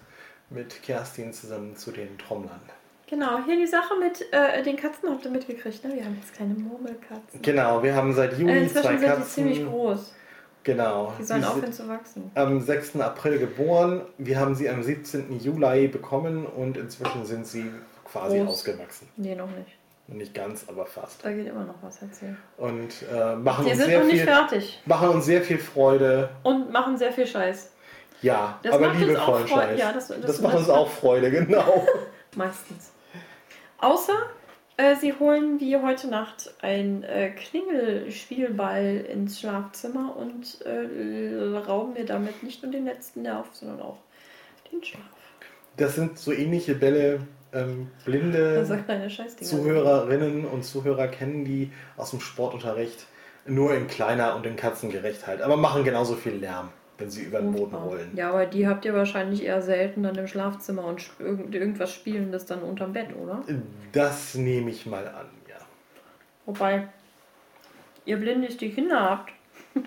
mit 0.49 0.81
Kerstin 0.81 1.31
zusammen 1.33 1.75
zu 1.75 1.91
den 1.91 2.17
Trommlern. 2.17 2.61
Genau, 3.09 3.39
hier 3.45 3.55
die 3.55 3.67
Sache 3.67 3.93
mit 3.99 4.25
äh, 4.33 4.63
den 4.63 4.75
Katzen 4.77 5.09
habt 5.09 5.23
ihr 5.25 5.31
mitgekriegt, 5.31 5.83
ne? 5.85 5.93
Wir 5.95 6.03
haben 6.05 6.17
jetzt 6.19 6.33
kleine 6.33 6.55
Murmelkatzen. 6.55 7.41
Genau, 7.41 7.81
wir 7.83 7.95
haben 7.95 8.13
seit 8.13 8.37
Juni 8.37 8.51
Äh, 8.51 8.67
zwei 8.67 8.79
inzwischen 8.79 8.87
sind 8.89 9.01
die 9.01 9.05
Katzen. 9.07 9.25
ziemlich 9.27 9.65
groß. 9.65 10.13
Genau. 10.67 11.13
Die 11.17 11.23
sollen 11.23 11.43
aufhören 11.45 11.61
sind 11.71 11.75
zu 11.75 11.87
wachsen. 11.87 12.29
am 12.35 12.59
6. 12.61 12.97
April 12.99 13.39
geboren. 13.39 14.01
Wir 14.17 14.37
haben 14.39 14.53
sie 14.53 14.69
am 14.69 14.83
17. 14.83 15.39
Juli 15.39 15.87
bekommen 15.87 16.45
und 16.45 16.75
inzwischen 16.75 17.25
sind 17.25 17.47
sie 17.47 17.71
quasi 18.03 18.39
Groß. 18.39 18.49
ausgewachsen. 18.49 19.07
Nee, 19.15 19.33
noch 19.33 19.47
nicht. 19.49 19.77
Nicht 20.09 20.33
ganz, 20.33 20.65
aber 20.67 20.85
fast. 20.85 21.23
Da 21.23 21.31
geht 21.31 21.47
immer 21.47 21.63
noch 21.63 21.75
was 21.81 22.01
erzählen. 22.01 22.37
Und 22.57 22.89
äh, 23.13 23.35
machen, 23.35 23.63
Die 23.65 23.71
uns 23.71 23.79
sind 23.79 23.87
sehr 23.89 23.99
noch 23.99 24.05
nicht 24.07 24.15
viel, 24.17 24.25
fertig. 24.25 24.81
machen 24.85 25.09
uns 25.09 25.25
sehr 25.25 25.41
viel 25.41 25.57
Freude. 25.57 26.29
Und 26.43 26.71
machen 26.71 26.97
sehr 26.97 27.11
viel 27.13 27.27
Scheiß. 27.27 27.71
Ja, 28.21 28.59
Das 28.63 28.73
aber 28.73 28.89
liebevollen. 28.93 29.47
Scheiß. 29.47 29.79
Ja, 29.79 29.93
das- 29.93 30.07
das, 30.09 30.19
das- 30.21 30.41
macht 30.41 30.55
uns 30.57 30.69
auch 30.69 30.89
Freude, 30.89 31.31
genau. 31.31 31.85
Meistens. 32.35 32.91
Außer 33.79 34.13
äh, 34.77 34.95
sie 34.95 35.13
holen 35.13 35.59
wie 35.59 35.75
heute 35.77 36.07
Nacht 36.07 36.53
ein 36.61 37.03
äh, 37.03 37.31
Klingelspielball 37.31 39.05
ins 39.11 39.39
Schlafzimmer 39.39 40.15
und 40.15 40.61
äh, 40.65 41.57
rauben 41.57 41.93
mir 41.93 42.05
damit 42.05 42.43
nicht 42.43 42.63
nur 42.63 42.71
den 42.71 42.85
letzten 42.85 43.23
Nerv, 43.23 43.47
sondern 43.51 43.81
auch 43.81 43.97
den 44.71 44.83
Schlaf. 44.83 45.01
Das 45.77 45.95
sind 45.95 46.17
so 46.17 46.31
ähnliche 46.31 46.75
Bälle. 46.75 47.21
Ähm, 47.53 47.89
blinde. 48.03 48.55
Zuhörerinnen 49.45 50.45
und 50.45 50.63
Zuhörer 50.65 51.07
kennen 51.07 51.45
die 51.45 51.71
aus 51.95 52.11
dem 52.11 52.19
Sportunterricht 52.19 53.07
nur 53.45 53.73
in 53.73 53.87
kleiner 53.87 54.35
und 54.35 54.45
in 54.45 54.55
katzengerecht 54.57 55.25
halt. 55.27 55.41
Aber 55.41 55.57
machen 55.57 55.83
genauso 55.83 56.15
viel 56.15 56.33
Lärm, 56.33 56.69
wenn 56.97 57.09
sie 57.11 57.23
über 57.23 57.39
den 57.39 57.51
Boden 57.51 57.75
rollen. 57.75 58.11
Ja, 58.15 58.29
aber 58.29 58.45
die 58.45 58.67
habt 58.67 58.83
ihr 58.85 58.93
wahrscheinlich 58.93 59.43
eher 59.43 59.61
selten 59.61 60.03
dann 60.03 60.15
im 60.15 60.27
Schlafzimmer 60.27 60.83
und 60.85 61.09
irgend- 61.19 61.53
irgendwas 61.53 61.93
spielen 61.93 62.31
das 62.31 62.45
dann 62.45 62.61
unterm 62.61 62.93
Bett, 62.93 63.15
oder? 63.15 63.43
Das 63.91 64.35
nehme 64.35 64.71
ich 64.71 64.85
mal 64.85 65.07
an, 65.07 65.27
ja. 65.47 65.57
Wobei, 66.45 66.87
ihr 68.05 68.17
blindig 68.17 68.57
die 68.57 68.71
Kinder 68.71 68.99
habt 69.01 69.31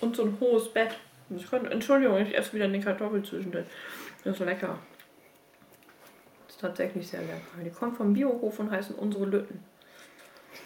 und 0.00 0.16
so 0.16 0.24
ein 0.24 0.36
hohes 0.40 0.72
Bett. 0.72 0.98
Könnte, 1.48 1.70
Entschuldigung, 1.70 2.18
ich 2.18 2.36
esse 2.36 2.54
wieder 2.54 2.64
eine 2.64 2.80
Kartoffel 2.80 3.22
zwischendrin. 3.24 3.64
Das 4.24 4.34
ist 4.34 4.44
lecker. 4.44 4.76
Das 6.46 6.56
ist 6.56 6.60
tatsächlich 6.60 7.06
sehr 7.06 7.20
lecker. 7.20 7.62
Die 7.64 7.70
kommen 7.70 7.94
vom 7.94 8.12
Biohof 8.12 8.58
und 8.58 8.70
heißen 8.72 8.96
unsere 8.96 9.26
Lütten. 9.26 9.62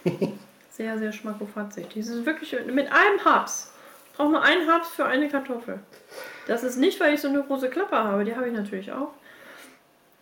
Sehr, 0.71 0.99
sehr 0.99 1.13
schmackofatzig. 1.13 1.87
Die 1.91 2.03
sind 2.03 2.27
wirklich 2.27 2.53
mit 2.67 2.91
einem 2.91 3.25
Haps. 3.25 3.73
Ich 4.15 4.19
brauche 4.19 4.29
nur 4.31 4.43
einen 4.43 4.71
Haps 4.71 4.91
für 4.91 5.05
eine 5.07 5.29
Kartoffel. 5.29 5.81
Das 6.47 6.63
ist 6.63 6.77
nicht, 6.77 7.01
weil 7.01 7.15
ich 7.15 7.21
so 7.21 7.27
eine 7.27 7.43
große 7.43 7.69
Klappe 7.69 7.97
habe. 7.97 8.25
Die 8.25 8.37
habe 8.37 8.47
ich 8.47 8.55
natürlich 8.55 8.93
auch. 8.93 9.09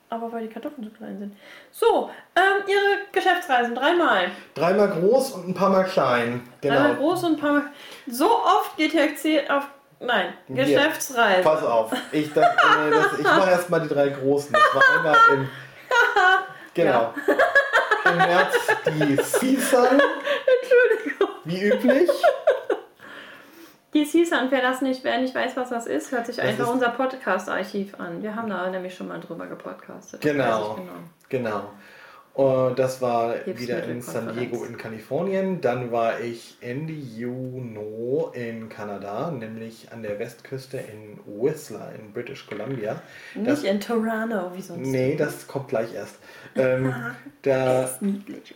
Aber 0.09 0.33
weil 0.33 0.47
die 0.47 0.49
Kartoffeln 0.49 0.85
so 0.85 0.91
klein 0.97 1.19
sind. 1.19 1.37
So, 1.71 2.11
ähm, 2.35 2.63
Ihre 2.67 2.81
Geschäftsreisen 3.13 3.75
dreimal. 3.75 4.31
Dreimal 4.55 4.89
groß 4.89 5.33
und 5.33 5.49
ein 5.49 5.55
paar 5.55 5.69
Mal 5.69 5.85
klein. 5.85 6.49
Dreimal 6.63 6.89
Genau. 6.95 7.01
groß 7.01 7.25
und 7.25 7.33
ein 7.35 7.39
paar 7.39 7.53
Mal. 7.53 7.63
So 8.07 8.31
oft 8.31 8.79
geht 8.79 8.95
Herr 8.95 9.09
Xel 9.13 9.43
auf. 9.51 9.65
Nein, 10.01 10.33
Hier. 10.49 10.65
Geschäftsreisen. 10.65 11.45
Pass 11.45 11.63
auf. 11.63 11.93
Ich, 12.13 12.33
das, 12.33 12.45
äh, 12.47 12.91
das, 12.91 13.19
ich 13.19 13.25
mache 13.25 13.51
erstmal 13.51 13.81
die 13.83 13.89
drei 13.89 14.09
großen. 14.09 14.53
Das 14.55 14.75
war 14.75 14.97
einmal 14.97 15.17
im. 15.35 15.49
Genau. 16.75 17.13
Im 18.07 18.17
März 18.17 18.57
die 18.87 19.17
Seasun, 19.23 19.85
Entschuldigung. 20.63 21.29
wie 21.45 21.63
üblich. 21.69 22.11
Die 23.95 24.05
Season, 24.07 24.47
wer 24.51 24.63
das 24.63 24.81
nicht, 24.81 25.05
wer 25.05 25.21
nicht 25.21 25.35
weiß, 25.35 25.57
was 25.57 25.69
das 25.69 25.87
ist, 25.87 26.13
hört 26.13 26.27
sich 26.27 26.37
Das 26.37 26.47
einfach 26.47 26.69
unser 26.73 26.89
Podcast-Archiv 26.91 28.01
an. 28.01 28.23
Wir 28.23 28.35
haben 28.35 28.49
da 28.49 28.71
nämlich 28.71 28.95
schon 28.95 29.09
mal 29.09 29.21
drüber 29.21 29.47
gepodcastet. 29.47 30.21
Genau. 30.23 30.77
Genau. 30.77 30.93
Genau. 31.29 31.71
Und 32.35 32.79
das 32.79 33.03
war 33.03 33.35
Hilfsmittelkonferenz. 33.35 33.61
wieder 33.61 33.85
in 33.85 34.01
San 34.01 34.35
Diego 34.35 34.65
in 34.65 34.79
Kalifornien. 34.79 35.61
Dann 35.61 35.93
war 35.93 36.21
ich 36.21 36.57
Ende 36.63 36.95
Juni 36.95 37.83
in 38.33 38.71
Kanada, 38.71 39.31
nämlich 39.31 39.93
an 39.93 40.03
der 40.03 40.19
Westküste 40.19 40.79
in 40.79 41.19
Whistler 41.27 41.93
in 41.99 42.13
British 42.15 42.47
Columbia. 42.47 43.03
Das, 43.35 43.61
Nicht 43.61 43.71
in 43.71 43.81
Toronto, 43.81 44.51
wie 44.55 44.63
sonst. 44.63 44.87
nee, 44.89 45.15
das 45.17 45.47
kommt 45.47 45.69
gleich 45.69 45.93
erst. 45.95 46.17
Ähm, 46.57 46.95
da, 47.43 47.99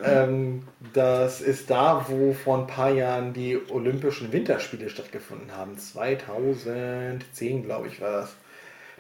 ähm, 0.05 0.63
das 0.93 1.41
ist 1.41 1.71
da, 1.71 2.07
wo 2.09 2.33
vor 2.33 2.59
ein 2.59 2.67
paar 2.67 2.91
Jahren 2.91 3.33
die 3.33 3.59
Olympischen 3.71 4.33
Winterspiele 4.33 4.89
stattgefunden 4.91 5.57
haben. 5.57 5.79
2010, 5.79 7.65
glaube 7.65 7.89
ich, 7.89 8.01
war 8.01 8.13
das. 8.13 8.37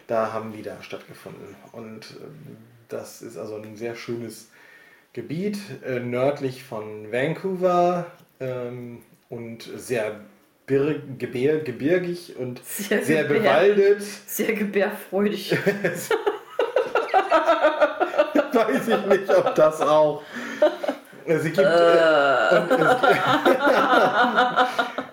Da 0.06 0.32
haben 0.32 0.52
die 0.52 0.62
da 0.62 0.82
stattgefunden. 0.82 1.56
Und 1.72 2.16
ähm, 2.20 2.56
das 2.88 3.22
ist 3.22 3.36
also 3.36 3.56
ein 3.56 3.76
sehr 3.76 3.96
schönes 3.96 4.50
Gebiet, 5.12 5.58
äh, 5.84 5.98
nördlich 5.98 6.62
von 6.62 7.10
Vancouver 7.10 8.06
ähm, 8.38 9.02
und 9.28 9.62
sehr 9.76 10.20
bir 10.66 11.00
gebir 11.18 11.60
gebirgig 11.60 12.36
und 12.36 12.60
Sehr 12.64 13.02
sehr 13.02 13.24
bewaldet. 13.24 14.02
Sehr 14.02 14.52
gebärfreudig. 14.52 15.56
Weiß 18.56 18.88
ich 18.88 19.06
nicht, 19.06 19.34
ob 19.36 19.54
das 19.54 19.80
auch. 19.80 20.22
Es 21.28 21.42
gibt, 21.42 21.58
äh, 21.58 21.62
und 22.60 22.70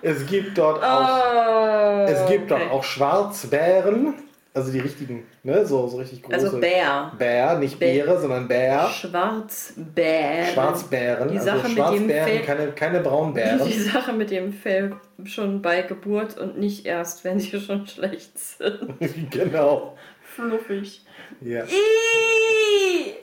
es, 0.02 0.20
es 0.22 0.26
gibt 0.26 0.56
dort 0.56 0.82
auch, 0.82 1.08
Oh, 1.08 2.04
es 2.06 2.26
gibt 2.26 2.50
okay. 2.52 2.60
dort 2.60 2.70
auch 2.70 2.84
Schwarzbären, 2.84 4.14
also 4.54 4.70
die 4.70 4.78
richtigen, 4.78 5.26
ne, 5.42 5.66
so, 5.66 5.88
so 5.88 5.96
richtig 5.96 6.22
große. 6.22 6.36
Also 6.36 6.60
Bär. 6.60 7.10
Bär, 7.18 7.58
nicht 7.58 7.80
Bär. 7.80 8.04
Beere, 8.04 8.20
sondern 8.20 8.46
Bär. 8.46 8.88
Schwarzbär. 8.90 10.46
Schwarzbären, 10.52 11.28
Die 11.30 11.38
also 11.38 11.46
Sache 11.50 11.56
mit 11.58 11.66
dem 11.66 11.74
Schwarzbären, 11.74 12.28
Fell- 12.28 12.42
keine, 12.42 12.66
keine 12.72 13.00
Braunbären. 13.00 13.64
Die 13.66 13.72
Sache 13.80 14.12
mit 14.12 14.30
dem 14.30 14.52
Fell 14.52 14.92
schon 15.24 15.62
bei 15.62 15.82
Geburt 15.82 16.38
und 16.38 16.58
nicht 16.60 16.86
erst, 16.86 17.24
wenn 17.24 17.40
sie 17.40 17.58
schon 17.60 17.88
schlecht 17.88 18.38
sind. 18.38 18.94
genau. 19.32 19.96
Fluffig. 20.36 21.02
Ja. 21.40 21.64
Ih! 21.64 23.14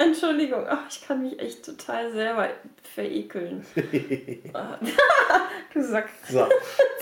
Entschuldigung, 0.00 0.64
ach, 0.66 0.88
ich 0.88 1.06
kann 1.06 1.22
mich 1.22 1.38
echt 1.38 1.62
total 1.62 2.10
selber 2.10 2.48
verekeln. 2.94 3.66
du 5.74 5.82
Sack. 5.82 6.08
So, 6.26 6.46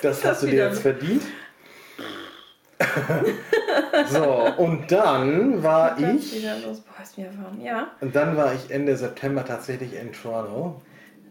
das 0.03 0.25
hast 0.25 0.43
du 0.43 0.49
dir 0.49 0.65
jetzt 0.69 0.81
verdient. 0.81 1.23
so, 4.09 4.53
und 4.57 4.91
dann 4.91 5.63
war 5.63 5.95
Ganz 5.95 6.33
ich. 6.33 6.43
wieder 6.43 6.59
los. 6.59 6.81
Boah, 6.81 7.03
ist 7.03 7.17
mir 7.17 7.31
warm. 7.41 7.61
Ja. 7.61 7.93
Und 8.01 8.17
dann 8.17 8.37
war 8.37 8.53
ich 8.53 8.69
Ende 8.71 8.97
September 8.97 9.45
tatsächlich 9.45 9.95
in 9.95 10.13
Toronto. 10.13 10.83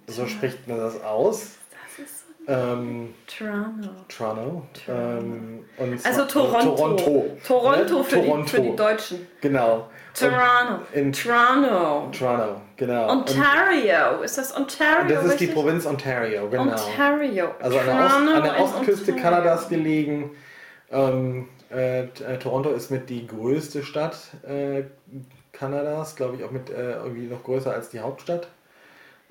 So 0.08 0.26
spricht 0.26 0.70
man 0.70 0.78
das 0.78 1.04
aus. 1.04 1.58
Ähm, 2.50 3.14
Toronto. 3.28 3.90
Toronto. 4.08 4.64
Toronto. 4.86 5.20
Ähm, 5.20 5.66
und 5.78 6.06
Also 6.06 6.26
zwar- 6.26 6.28
Toronto. 6.28 6.76
Toronto. 6.76 7.38
Toronto 7.46 7.98
Ne? 7.98 8.04
für, 8.06 8.16
Toronto. 8.16 8.44
Die, 8.44 8.50
für 8.50 8.62
die 8.62 8.76
Deutschen. 8.76 9.28
Genau. 9.42 9.88
Toronto. 10.14 10.82
In 10.94 11.12
Toronto. 11.14 12.10
Toronto, 12.18 12.62
genau. 12.78 13.10
Ontario. 13.10 14.22
Ist 14.24 14.38
das 14.38 14.52
Und 14.54 14.62
Ontario? 14.64 15.14
das 15.16 15.26
ist 15.26 15.40
die 15.40 15.46
richtig? 15.46 15.54
Provinz 15.54 15.86
Ontario, 15.86 16.50
genau. 16.50 16.64
Ontario. 16.72 17.52
Also 17.62 17.80
an 17.80 17.86
der, 17.86 18.06
Ost, 18.06 18.14
an 18.16 18.44
der 18.44 18.56
in 18.56 18.64
Ostküste 18.64 19.12
Ontario. 19.12 19.22
Kanadas 19.22 19.70
gelegen. 19.70 20.32
Ähm, 20.90 21.50
äh, 21.70 22.04
äh, 22.04 22.08
Toronto 22.42 22.70
ist 22.72 22.90
mit 22.92 23.10
die 23.10 23.28
größte 23.28 23.84
Stadt 23.84 24.18
äh, 24.48 24.84
Kanadas, 25.52 26.16
glaube 26.16 26.38
ich, 26.38 26.44
auch 26.46 26.52
mit 26.52 26.70
äh, 26.70 26.94
irgendwie 26.94 27.28
noch 27.28 27.44
größer 27.44 27.74
als 27.74 27.90
die 27.90 28.00
Hauptstadt. 28.00 28.48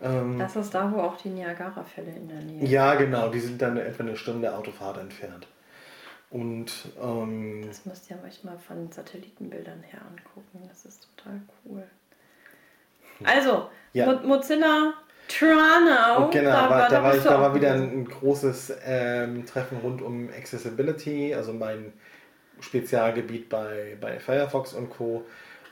Ähm, 0.02 0.38
Das 0.38 0.56
ist 0.56 0.74
da, 0.74 0.92
wo 0.92 1.00
auch 1.00 1.16
die 1.16 1.28
Niagara-Fälle 1.28 2.10
in 2.10 2.28
der 2.28 2.40
Nähe 2.40 2.58
sind. 2.60 2.68
ja, 2.68 2.94
genau, 2.94 3.28
die 3.28 3.40
sind 3.40 3.60
dann 3.62 3.76
etwa 3.76 4.02
eine 4.02 4.16
Stunde 4.16 4.54
Autofahrt 4.54 4.98
entfernt. 4.98 5.46
Und 6.30 6.72
ähm, 7.02 7.64
Das 7.66 7.86
müsst 7.86 8.10
ihr 8.10 8.18
euch 8.26 8.44
mal 8.44 8.58
von 8.58 8.90
Satellitenbildern 8.90 9.82
her 9.82 10.00
angucken. 10.02 10.68
Das 10.68 10.84
ist 10.84 11.08
total 11.16 11.40
cool. 11.64 11.84
Also, 13.24 13.70
Ja. 13.92 14.06
Mo 14.12 14.20
Mozilla 14.26 14.92
Toronto. 15.28 16.24
Und 16.24 16.30
genau, 16.32 16.50
da, 16.50 16.70
war, 16.70 16.88
da, 16.88 17.02
war, 17.02 17.12
bist 17.12 17.24
ich, 17.24 17.30
da 17.30 17.40
war 17.40 17.54
wieder 17.54 17.72
ein, 17.72 18.00
ein 18.00 18.04
großes 18.04 18.74
ähm, 18.84 19.44
Treffen 19.46 19.78
rund 19.78 20.02
um 20.02 20.28
Accessibility, 20.28 21.34
also 21.34 21.52
mein 21.52 21.92
Spezialgebiet 22.60 23.48
bei, 23.48 23.96
bei 24.00 24.18
Firefox 24.20 24.72
und 24.72 24.90
Co. 24.90 25.24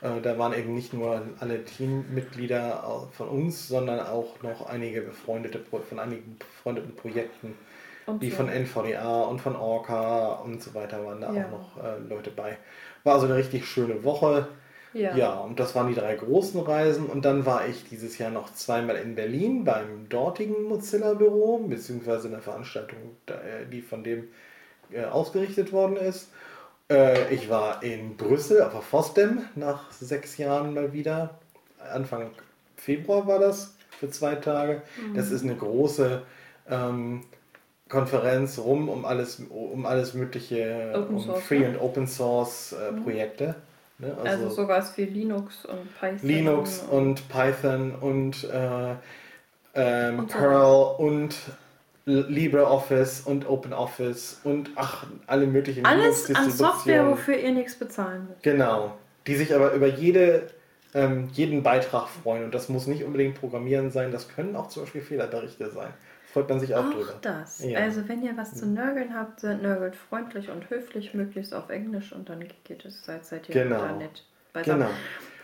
Äh, 0.05 0.21
da 0.21 0.37
waren 0.37 0.53
eben 0.53 0.73
nicht 0.75 0.93
nur 0.93 1.21
alle 1.39 1.63
Teammitglieder 1.65 3.07
von 3.11 3.27
uns, 3.27 3.67
sondern 3.67 3.99
auch 3.99 4.41
noch 4.41 4.67
einige 4.67 5.01
befreundete 5.01 5.59
von 5.59 5.99
einigen 5.99 6.37
befreundeten 6.37 6.95
Projekten, 6.95 7.55
Und 8.05 8.21
wie 8.21 8.29
so. 8.29 8.37
von 8.37 8.49
NVDA 8.49 9.23
und 9.23 9.39
von 9.41 9.55
Orca 9.55 10.33
und 10.35 10.61
so 10.61 10.73
weiter 10.73 11.03
waren 11.05 11.21
da 11.21 11.33
Ja. 11.33 11.45
auch 11.47 11.51
noch 11.51 11.83
äh, 11.83 11.97
Leute 12.07 12.31
bei. 12.31 12.57
War 13.03 13.15
also 13.15 13.25
eine 13.25 13.35
richtig 13.35 13.65
schöne 13.65 14.03
Woche. 14.03 14.47
Ja. 14.93 15.13
Ja, 15.15 15.33
und 15.39 15.59
das 15.59 15.75
waren 15.75 15.89
die 15.89 15.93
drei 15.95 16.15
großen 16.15 16.61
Reisen. 16.61 17.07
Und 17.07 17.25
dann 17.25 17.45
war 17.45 17.67
ich 17.67 17.83
dieses 17.89 18.17
Jahr 18.17 18.31
noch 18.31 18.53
zweimal 18.53 18.95
in 18.95 19.13
Berlin 19.15 19.65
beim 19.65 20.07
dortigen 20.07 20.63
Mozilla-Büro, 20.63 21.57
beziehungsweise 21.67 22.29
eine 22.29 22.39
Veranstaltung, 22.39 22.97
da- 23.25 23.33
äh, 23.35 23.65
die 23.69 23.81
von 23.81 24.05
dem 24.05 24.29
äh, 24.93 25.03
ausgerichtet 25.03 25.73
worden 25.73 25.97
ist. 25.97 26.29
Äh, 26.89 27.33
Ich 27.33 27.49
war 27.49 27.83
in 27.83 28.15
Brüssel 28.17 28.61
auf 28.61 28.71
der 28.73 28.81
FOSDEM 28.81 29.45
nach 29.55 29.91
sechs 29.91 30.37
Jahren 30.37 30.73
mal 30.73 30.93
wieder. 30.93 31.39
Anfang 31.93 32.31
Februar 32.77 33.27
war 33.27 33.39
das 33.39 33.75
für 33.91 34.09
zwei 34.09 34.35
Tage. 34.35 34.81
Das 35.15 35.31
ist 35.31 35.43
eine 35.43 35.55
große 35.55 36.21
ähm, 36.69 37.21
Konferenz 37.89 38.57
rum 38.59 38.89
um 38.89 39.05
alles, 39.05 39.41
um 39.49 39.85
alles 39.85 40.13
mögliche, 40.13 40.91
Open 40.95 41.15
um 41.15 41.21
Source, 41.21 41.43
Free 41.43 41.59
ne? 41.59 41.67
and 41.67 41.81
Open 41.81 42.07
Source 42.07 42.73
äh, 42.73 42.91
Projekte. 43.01 43.55
Ne? 43.99 44.15
Also, 44.23 44.49
sowas 44.49 44.97
wie 44.97 45.05
Linux 45.05 45.65
und 45.65 45.99
Python. 45.99 46.27
Linux 46.27 46.83
und 46.89 47.29
Python 47.29 47.95
und, 47.95 48.43
äh, 48.43 48.95
ähm, 49.75 50.19
Und. 50.19 50.27
Perl 50.27 50.95
und 50.97 51.35
LibreOffice 52.05 53.21
und 53.21 53.47
OpenOffice 53.49 54.41
und 54.43 54.69
ach, 54.75 55.07
alle 55.27 55.47
möglichen 55.47 55.85
Alles 55.85 56.33
an. 56.35 56.51
Software, 56.51 57.07
wofür 57.07 57.35
ihr 57.37 57.51
nichts 57.51 57.75
bezahlen 57.75 58.27
müsst. 58.29 58.43
Genau, 58.43 58.95
die 59.27 59.35
sich 59.35 59.53
aber 59.55 59.73
über 59.73 59.87
jede, 59.87 60.47
ähm, 60.93 61.29
jeden 61.33 61.63
Beitrag 61.63 62.07
freuen. 62.07 62.43
Und 62.45 62.53
das 62.55 62.69
muss 62.69 62.85
nicht 62.87 63.03
unbedingt 63.03 63.39
Programmieren 63.39 63.89
sein, 63.91 64.11
das 64.11 64.29
können 64.29 64.55
auch 64.55 64.67
zum 64.69 64.83
Beispiel 64.83 65.01
Fehlerberichte 65.01 65.69
sein. 65.71 65.89
Freut 66.31 66.49
man 66.49 66.59
sich 66.59 66.75
auch, 66.75 66.85
Auch 66.85 66.91
drüber. 66.93 67.13
das. 67.21 67.63
Ja. 67.63 67.79
Also 67.79 68.07
wenn 68.09 68.21
ihr 68.21 68.35
was 68.35 68.53
zu 68.55 68.65
nörgeln 68.67 69.17
habt, 69.17 69.39
seid 69.39 69.61
nörgelt 69.61 69.95
freundlich 69.95 70.49
und 70.49 70.69
höflich, 70.69 71.13
möglichst 71.13 71.53
auf 71.53 71.69
Englisch 71.69 72.11
und 72.11 72.27
dann 72.29 72.43
geht 72.65 72.83
es, 72.85 73.05
seid, 73.05 73.25
seid 73.25 73.47
ihr 73.49 73.63
Genau. 73.63 73.79
da 73.79 73.91
nett. 73.93 74.25
beisammen. 74.53 74.81
Genau. 74.81 74.91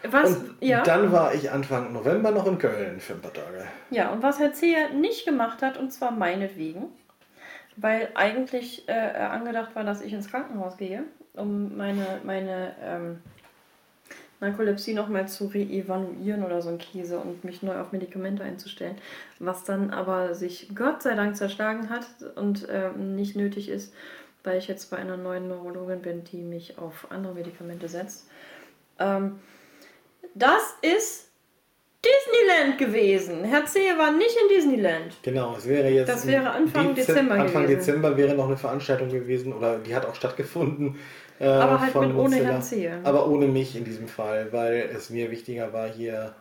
Was, 0.10 0.36
Und 0.36 0.56
ja, 0.62 0.82
dann 0.84 1.12
war 1.12 1.34
ich 1.34 1.52
Anfang 1.52 1.93
November 1.93 2.32
noch 2.32 2.47
in 2.47 2.58
Köln 2.58 2.99
für 2.99 3.14
ein 3.14 3.22
paar 3.22 3.34
Tage. 3.34 3.66
ja, 3.89 4.10
und 4.12 4.24
was 4.24 4.39
Herr 4.39 4.54
Zeher 4.54 4.89
nicht 4.89 5.26
gemacht 5.26 5.62
hat, 5.62 5.78
und 5.78 5.91
zwar 5.91 6.12
meinetwegen, 6.12 6.86
weil 7.78 8.10
eigentlich 8.16 8.88
äh, 8.88 8.93
angedacht 8.93 9.76
war, 9.76 9.84
dass 9.84 10.02
ich 10.02 10.14
ins 10.14 10.30
Krankenhaus 10.30 10.78
gehe, 10.78 11.04
um 11.34 11.78
meine, 11.78 12.20
meine 12.24 12.76
ähm, 12.84 13.22
Narkolepsie 14.41 14.93
nochmal 14.93 15.28
zu 15.28 15.47
reevaluieren 15.47 16.43
oder 16.43 16.62
so 16.62 16.70
ein 16.70 16.80
Käse 16.80 17.20
und 17.20 17.43
mich 17.43 17.62
neu 17.62 17.80
auf 17.80 17.91
Medikamente 17.91 18.43
einzustellen, 18.43 18.95
was 19.39 19.64
dann 19.64 19.91
aber 19.91 20.34
sich 20.34 20.70
Gott 20.76 21.04
sei 21.04 21.16
Dank 21.16 21.38
zerschlagen 21.38 21.89
hat 21.89 22.08
und 22.36 22.68
ähm, 22.70 23.16
nicht 23.16 23.36
nötig 23.36 23.70
ist, 23.70 23.93
weil 24.43 24.58
ich 24.58 24.68
jetzt 24.68 24.89
bei 24.89 24.97
einer 24.97 25.16
neuen 25.16 25.47
Neurologin 25.47 26.02
bin, 26.02 26.24
die 26.24 26.41
mich 26.41 26.80
auf 26.80 27.08
andere 27.12 27.36
Medikamente 27.36 27.88
setzt. 27.88 28.28
Ähm, 28.97 29.39
das 30.36 30.75
ist 30.82 31.29
Disneyland 32.03 32.77
gewesen. 32.79 33.43
Herr 33.43 33.65
Zehe 33.65 33.97
war 33.97 34.11
nicht 34.11 34.36
in 34.41 34.55
Disneyland. 34.55 35.15
Genau, 35.21 35.55
es 35.55 35.67
wäre 35.67 35.89
jetzt. 35.89 36.09
Das 36.09 36.25
wäre 36.25 36.49
Anfang 36.49 36.95
Dezem- 36.95 36.95
Dezember 36.95 37.36
Anfang 37.36 37.63
gewesen. 37.63 37.77
Dezember 37.79 38.17
wäre 38.17 38.34
noch 38.36 38.47
eine 38.47 38.57
Veranstaltung 38.57 39.09
gewesen 39.09 39.53
oder 39.53 39.77
die 39.77 39.95
hat 39.95 40.05
auch 40.05 40.15
stattgefunden. 40.15 40.97
äh, 41.39 41.45
Aber 41.45 41.79
halt 41.79 41.93
mit 41.95 42.15
ohne. 42.15 42.36
Herr 42.38 42.61
Zehe. 42.61 42.99
Aber 43.03 43.27
ohne 43.27 43.45
mich 43.47 43.75
in 43.75 43.84
diesem 43.86 44.07
Fall, 44.07 44.51
weil 44.51 44.89
es 44.95 45.09
mir 45.11 45.29
wichtiger 45.29 45.73
war, 45.73 45.88
hier 45.89 46.34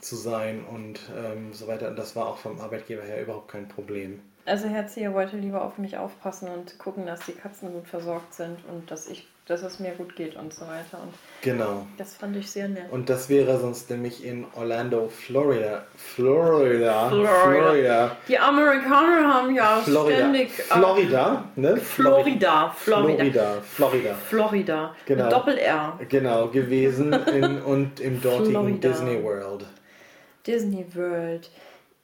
zu 0.00 0.16
sein 0.16 0.64
und 0.64 1.00
ähm, 1.16 1.52
so 1.52 1.66
weiter. 1.66 1.88
Und 1.88 1.98
das 1.98 2.16
war 2.16 2.26
auch 2.26 2.38
vom 2.38 2.60
Arbeitgeber 2.60 3.02
her 3.02 3.22
überhaupt 3.22 3.48
kein 3.48 3.68
Problem. 3.68 4.20
Also 4.46 4.68
Herr 4.68 4.86
Zehe 4.86 5.12
wollte 5.14 5.36
lieber 5.36 5.62
auf 5.64 5.78
mich 5.78 5.96
aufpassen 5.98 6.48
und 6.48 6.78
gucken, 6.78 7.06
dass 7.06 7.20
die 7.26 7.32
Katzen 7.32 7.72
gut 7.72 7.88
versorgt 7.88 8.34
sind 8.34 8.58
und 8.68 8.90
dass 8.90 9.06
ich, 9.08 9.26
dass 9.46 9.62
es 9.62 9.78
mir 9.78 9.90
gut 9.92 10.16
geht 10.16 10.36
und 10.36 10.54
so 10.54 10.62
weiter. 10.62 11.02
Und 11.02 11.12
Genau. 11.42 11.86
das 11.98 12.14
fand 12.14 12.34
ich 12.36 12.50
sehr 12.50 12.66
nett. 12.68 12.90
Und 12.90 13.10
das 13.10 13.28
wäre 13.28 13.58
sonst 13.60 13.90
nämlich 13.90 14.24
in 14.24 14.46
Orlando, 14.54 15.08
Florida. 15.08 15.84
Florida. 15.96 17.08
Florida. 17.10 17.42
Florida. 17.42 18.16
Die 18.26 18.38
Amerikaner 18.38 19.34
haben 19.34 19.54
ja 19.54 19.80
Florida. 19.80 20.16
ständig. 20.16 20.48
äh, 20.58 20.62
Florida, 20.62 21.44
ne? 21.56 21.76
Florida. 21.76 22.70
Florida. 22.74 22.74
Florida. 22.74 23.60
Florida. 23.62 24.14
Florida. 24.14 24.94
Genau. 25.04 25.28
Doppel-R. 25.28 25.98
Genau, 26.08 26.48
gewesen 26.48 27.12
in, 27.12 27.60
und 27.62 28.00
im 28.00 28.20
dortigen. 28.22 28.80
Disney 28.80 29.22
World. 29.22 29.66
Disney 30.46 30.86
World. 30.94 31.50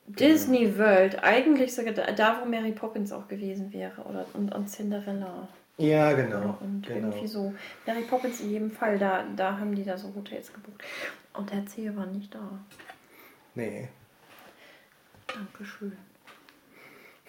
Disney 0.06 0.76
World. 0.78 1.22
Eigentlich 1.22 1.74
sogar 1.74 1.92
da, 1.94 2.10
da, 2.12 2.40
wo 2.42 2.48
Mary 2.48 2.72
Poppins 2.72 3.12
auch 3.12 3.28
gewesen 3.28 3.72
wäre. 3.72 4.02
Oder, 4.02 4.26
und, 4.34 4.52
und 4.54 4.68
Cinderella. 4.68 5.48
Ja, 5.80 6.12
genau. 6.12 6.58
Und 6.60 6.86
genau. 6.86 7.08
irgendwie 7.08 7.26
so. 7.26 7.54
Mary 7.86 8.02
Poppins 8.02 8.40
in 8.40 8.50
jedem 8.50 8.70
Fall, 8.70 8.98
da, 8.98 9.24
da 9.34 9.58
haben 9.58 9.74
die 9.74 9.84
da 9.84 9.96
so 9.96 10.14
Hotels 10.14 10.52
gebucht. 10.52 10.82
Und 11.32 11.50
der 11.50 11.64
Zehe 11.66 11.96
war 11.96 12.06
nicht 12.06 12.34
da. 12.34 12.60
Nee. 13.54 13.88
Dankeschön. 15.26 15.96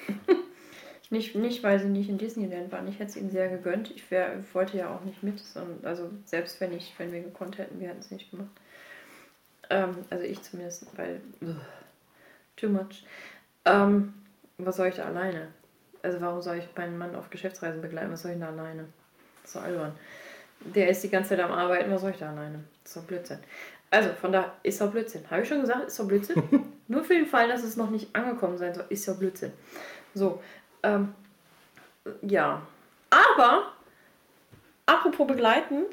nicht, 1.10 1.36
nicht, 1.36 1.64
weil 1.64 1.80
sie 1.80 1.88
nicht 1.88 2.10
in 2.10 2.18
Disneyland 2.18 2.72
waren. 2.72 2.88
Ich 2.88 2.96
hätte 2.96 3.12
es 3.12 3.16
ihnen 3.16 3.32
sehr 3.32 3.48
gegönnt. 3.48 3.92
Ich 3.92 4.12
wär, 4.12 4.44
wollte 4.54 4.78
ja 4.78 4.94
auch 4.94 5.04
nicht 5.06 5.24
mit. 5.24 5.40
Sondern, 5.40 5.80
also 5.84 6.10
selbst 6.26 6.60
wenn 6.60 6.74
ich, 6.74 6.94
wenn 6.98 7.12
wir 7.12 7.22
gekonnt 7.22 7.58
hätten, 7.58 7.80
wir 7.80 7.88
hätten 7.88 8.00
es 8.00 8.12
nicht 8.12 8.32
gemacht. 8.32 8.52
Ähm, 9.70 9.96
also 10.10 10.26
ich 10.26 10.42
zumindest, 10.42 10.86
weil 10.98 11.22
ugh, 11.42 11.56
too 12.58 12.68
much. 12.68 13.06
Ähm, 13.64 14.14
was 14.58 14.76
soll 14.76 14.88
ich 14.88 14.96
da 14.96 15.06
alleine? 15.06 15.54
Also 16.04 16.20
warum 16.22 16.42
soll 16.42 16.58
ich 16.58 16.68
meinen 16.76 16.98
Mann 16.98 17.16
auf 17.16 17.30
Geschäftsreisen 17.30 17.82
begleiten? 17.82 18.12
Was 18.12 18.24
soll 18.24 18.32
ich 18.32 18.38
denn 18.38 18.48
da 18.48 18.62
alleine? 18.62 18.86
Das 19.42 19.52
ist 19.52 19.54
so 19.54 19.60
albern. 19.60 19.94
Der 20.62 20.90
ist 20.90 21.04
die 21.04 21.10
ganze 21.10 21.30
Zeit 21.30 21.40
am 21.40 21.52
Arbeiten, 21.52 21.92
was 21.92 22.02
soll 22.02 22.12
ich 22.12 22.18
da 22.18 22.30
alleine? 22.30 22.64
Das 22.84 22.92
ist 22.92 22.98
doch 22.98 23.08
Blödsinn. 23.08 23.40
Also, 23.90 24.10
von 24.14 24.32
da 24.32 24.54
ist 24.64 24.80
doch 24.80 24.90
Blödsinn. 24.92 25.24
Habe 25.30 25.42
ich 25.42 25.50
schon 25.50 25.62
gesagt, 25.62 25.88
ist 25.88 26.00
doch 26.00 26.08
Blödsinn? 26.08 26.44
Nur 26.88 27.04
für 27.04 27.14
den 27.14 27.26
Fall, 27.26 27.48
dass 27.48 27.64
es 27.64 27.76
noch 27.76 27.90
nicht 27.90 28.16
angekommen 28.16 28.58
sein 28.58 28.74
soll, 28.74 28.86
ist 28.90 29.08
doch 29.08 29.18
Blödsinn. 29.18 29.52
So, 30.14 30.42
ähm, 30.84 31.14
ja. 32.22 32.62
Aber, 33.10 33.74
apropos 34.86 35.28
begleiten, 35.28 35.84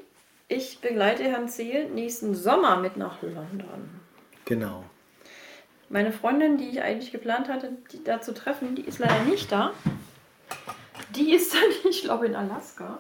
ich 0.46 0.80
begleite 0.80 1.24
Herrn 1.24 1.48
Zeel 1.48 1.88
nächsten 1.90 2.34
Sommer 2.34 2.76
mit 2.76 2.96
nach 2.96 3.20
London. 3.22 4.00
Genau. 4.44 4.84
Meine 5.90 6.12
Freundin, 6.12 6.59
die 6.59 6.68
ich 6.68 6.82
eigentlich 6.82 7.12
geplant 7.12 7.48
hatte, 7.48 7.72
die 7.92 8.04
da 8.04 8.20
zu 8.20 8.32
treffen, 8.32 8.74
die 8.74 8.82
ist 8.82 8.98
leider 8.98 9.24
nicht 9.24 9.50
da. 9.50 9.72
Die 11.11 11.34
ist 11.34 11.55
dann, 11.55 11.62
ich 11.90 12.03
glaube, 12.03 12.26
in 12.26 12.36
Alaska. 12.36 12.99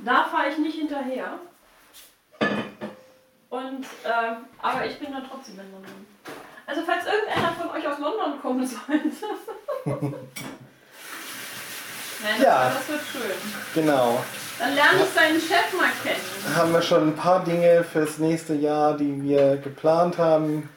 Da 0.00 0.24
fahre 0.24 0.50
ich 0.50 0.58
nicht 0.58 0.78
hinterher. 0.78 1.38
Und, 3.50 3.84
äh, 4.04 4.36
aber 4.62 4.86
ich 4.86 4.98
bin 4.98 5.12
dann 5.12 5.24
trotzdem 5.28 5.58
in 5.58 5.72
London. 5.72 6.06
Also 6.66 6.82
falls 6.84 7.04
irgendeiner 7.06 7.52
von 7.52 7.70
euch 7.70 7.88
aus 7.88 7.98
London 7.98 8.40
kommen 8.42 8.66
sollte. 8.66 9.10
Nein, 12.22 12.32
das, 12.36 12.42
Ja. 12.42 12.70
das 12.74 12.88
wird 12.88 13.00
schön. 13.12 13.30
Genau. 13.82 14.22
Dann 14.58 14.74
lerne 14.74 14.98
ich 15.02 15.08
seinen 15.14 15.40
Chef 15.40 15.72
mal 15.78 15.88
kennen. 16.02 16.56
Haben 16.56 16.72
wir 16.72 16.82
schon 16.82 17.08
ein 17.08 17.16
paar 17.16 17.44
Dinge 17.44 17.84
fürs 17.84 18.18
nächste 18.18 18.54
Jahr, 18.54 18.96
die 18.96 19.22
wir 19.22 19.56
geplant 19.58 20.18
haben. 20.18 20.68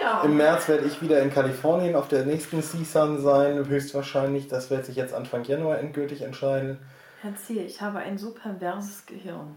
Ja. 0.00 0.22
Im 0.22 0.36
März 0.36 0.68
werde 0.68 0.84
ich 0.86 1.00
wieder 1.02 1.20
in 1.22 1.32
Kalifornien 1.32 1.94
auf 1.94 2.08
der 2.08 2.24
nächsten 2.24 2.62
CSUN 2.62 3.22
sein, 3.22 3.66
höchstwahrscheinlich. 3.68 4.48
Das 4.48 4.70
wird 4.70 4.84
sich 4.86 4.96
jetzt 4.96 5.14
Anfang 5.14 5.44
Januar 5.44 5.78
endgültig 5.78 6.22
entscheiden. 6.22 6.78
Erzähl, 7.22 7.64
ich 7.64 7.80
habe 7.80 7.98
ein 7.98 8.18
so 8.18 8.32
perverses 8.32 9.06
Gehirn. 9.06 9.54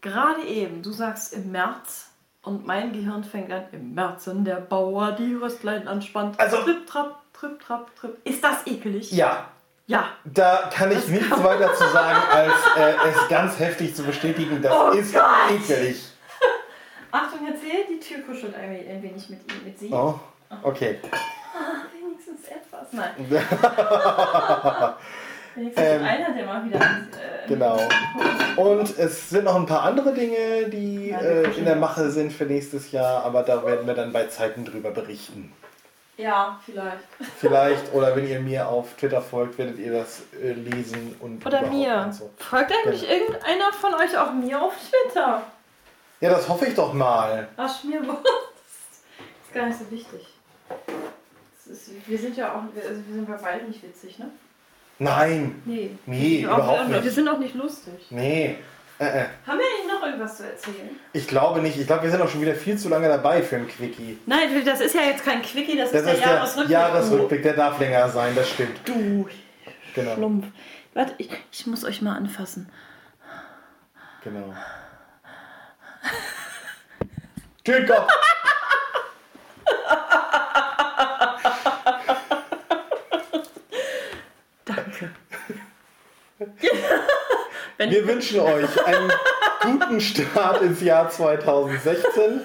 Gerade 0.00 0.42
eben, 0.42 0.82
du 0.82 0.92
sagst 0.92 1.32
im 1.32 1.52
März 1.52 2.08
und 2.42 2.66
mein 2.66 2.92
Gehirn 2.92 3.24
fängt 3.24 3.50
an, 3.52 3.64
im 3.72 3.94
März, 3.94 4.26
wenn 4.26 4.44
der 4.44 4.56
Bauer 4.56 5.12
die 5.12 5.34
Röstlein 5.34 5.88
anspannt. 5.88 6.38
Also- 6.38 6.58
Trip, 6.62 6.86
trap, 6.86 7.14
trip, 7.32 7.58
trap, 7.60 7.96
trip. 7.96 8.16
Ist 8.24 8.44
das 8.44 8.66
ekelig? 8.66 9.10
Ja, 9.12 9.48
Ja. 9.86 10.04
da 10.24 10.70
kann 10.74 10.90
ich 10.92 11.08
nichts 11.08 11.42
weiter 11.42 11.72
zu 11.74 11.86
sagen, 11.88 12.18
als 12.30 12.52
äh, 12.76 12.94
es 13.10 13.28
ganz 13.28 13.58
heftig 13.58 13.94
zu 13.94 14.02
bestätigen. 14.02 14.60
Das 14.60 14.72
Oh 14.72 14.90
ist 14.90 15.14
Gott. 15.14 15.22
ekelig. 15.50 16.04
Achtung, 17.10 17.40
die 17.46 17.53
Tür 18.06 18.18
kuschelt 18.26 18.54
ein 18.54 18.70
wenig- 18.70 18.88
ein 18.88 19.02
wenig 19.02 19.28
mit 19.30 19.40
ihm, 19.52 19.64
mit 19.64 19.78
sie. 19.78 19.90
Oh, 19.92 20.14
okay. 20.62 20.98
Ah, 21.54 21.82
wenigstens 21.92 22.46
etwas. 22.48 22.92
Nein. 22.92 23.12
Wenigstens 25.56 25.84
Ähm, 25.86 26.02
einer, 26.04 26.30
der 26.34 26.46
mal 26.46 26.64
wieder 26.64 26.80
äh, 26.80 27.46
Genau. 27.48 27.78
Und 28.56 28.98
es 28.98 29.30
sind 29.30 29.44
noch 29.44 29.54
ein 29.54 29.66
paar 29.66 29.82
andere 29.84 30.12
Dinge, 30.12 30.68
die 30.68 31.10
Ja, 31.10 31.20
äh, 31.20 31.44
in 31.56 31.64
der. 31.64 31.76
Mache 31.76 32.10
sind 32.10 32.32
für 32.32 32.44
nächstes 32.44 32.90
Jahr, 32.90 33.24
aber 33.24 33.42
da 33.44 33.64
werden 33.64 33.86
wir 33.86 33.94
dann 33.94 34.12
bei 34.12 34.26
Zeiten 34.26 34.64
drüber 34.64 34.90
berichten. 34.90 35.52
Ja, 36.16 36.58
vielleicht. 36.64 36.98
Vielleicht, 37.40 37.92
oder 37.92 38.14
wenn 38.16 38.26
ihr 38.28 38.38
mir 38.40 38.68
auf 38.68 38.94
Twitter 38.94 39.20
folgt, 39.20 39.58
werdet 39.58 39.78
ihr 39.78 39.92
das 39.92 40.22
äh, 40.42 40.52
lesen 40.52 41.14
und 41.20 41.44
Oder 41.44 41.62
mir. 41.62 42.02
und 42.06 42.14
so. 42.14 42.30
Folgt 42.38 42.72
eigentlich 42.72 43.02
Genau. 43.02 43.12
irgendeiner 43.14 43.72
von 43.72 43.94
euch 43.94 44.16
auch 44.16 44.32
mir 44.32 44.60
auf 44.62 44.74
Twitter? 44.76 45.42
Ja, 46.24 46.30
das 46.30 46.48
hoffe 46.48 46.64
ich 46.64 46.74
doch 46.74 46.94
mal. 46.94 47.48
Ach, 47.58 47.80
Schmierwurst. 47.80 48.22
Das 48.26 49.48
ist 49.48 49.54
gar 49.54 49.66
nicht 49.66 49.78
so 49.78 49.90
wichtig. 49.90 50.26
Ist, 51.70 51.90
wir 52.08 52.18
sind 52.18 52.34
ja 52.36 52.54
auch, 52.54 52.62
wir- 52.74 52.82
also 52.82 53.02
wir 53.06 53.14
sind 53.14 53.28
bei 53.28 53.36
beiden 53.36 53.68
nicht 53.68 53.82
witzig, 53.82 54.18
ne? 54.18 54.30
Nein, 54.98 55.60
Nee. 55.66 55.90
Nee, 56.06 56.46
Auch- 56.46 56.54
überhaupt 56.56 56.88
Wir 56.90 57.00
nicht. 57.02 57.14
sind 57.14 57.28
auch 57.28 57.38
nicht 57.38 57.54
lustig. 57.54 57.92
nee. 58.10 58.56
Äh, 58.98 59.04
äh. 59.04 59.24
Haben 59.46 59.58
wir 59.58 59.66
Ihnen 59.80 59.88
noch 59.88 60.02
irgendwas 60.06 60.36
zu 60.38 60.44
erzählen? 60.46 60.90
Ich 61.12 61.28
glaube 61.28 61.60
nicht. 61.60 61.78
Ich 61.78 61.86
glaube, 61.86 62.04
wir 62.04 62.10
sind 62.10 62.22
auch 62.22 62.28
schon 62.30 62.40
wieder 62.40 62.54
viel 62.54 62.78
zu 62.78 62.88
lange 62.88 63.08
dabei 63.08 63.42
für 63.42 63.56
ein 63.56 63.68
Quickie. 63.68 64.18
Nein, 64.24 64.64
das 64.64 64.80
ist 64.80 64.94
ja 64.94 65.02
jetzt 65.02 65.24
kein 65.24 65.42
Quickie, 65.42 65.76
das, 65.76 65.90
Das 65.92 66.00
ist 66.02 66.06
der 66.06 66.14
ist 66.14 66.24
der 66.24 66.32
Jahresrückblick. 66.32 66.70
Jahresrückblick, 66.70 67.42
der 67.42 67.52
darf 67.54 67.78
länger 67.80 68.08
sein, 68.08 68.34
das 68.34 68.48
stimmt. 68.48 68.80
Du 68.86 69.28
Genau. 69.94 70.14
Schlumpf. 70.14 70.46
Warte, 70.94 71.14
ich, 71.18 71.28
ich 71.52 71.66
muss 71.66 71.84
euch 71.84 72.00
mal 72.02 72.16
anfassen. 72.16 72.70
Genau. 74.22 74.54
Türkopf! 77.64 78.10
Danke. 84.64 85.10
Wenn 87.76 87.90
Wir 87.90 88.06
wünschen 88.06 88.40
euch 88.40 88.86
einen 88.86 89.12
guten 89.62 90.00
Start 90.00 90.62
ins 90.62 90.80
Jahr 90.80 91.10
2016. 91.10 92.40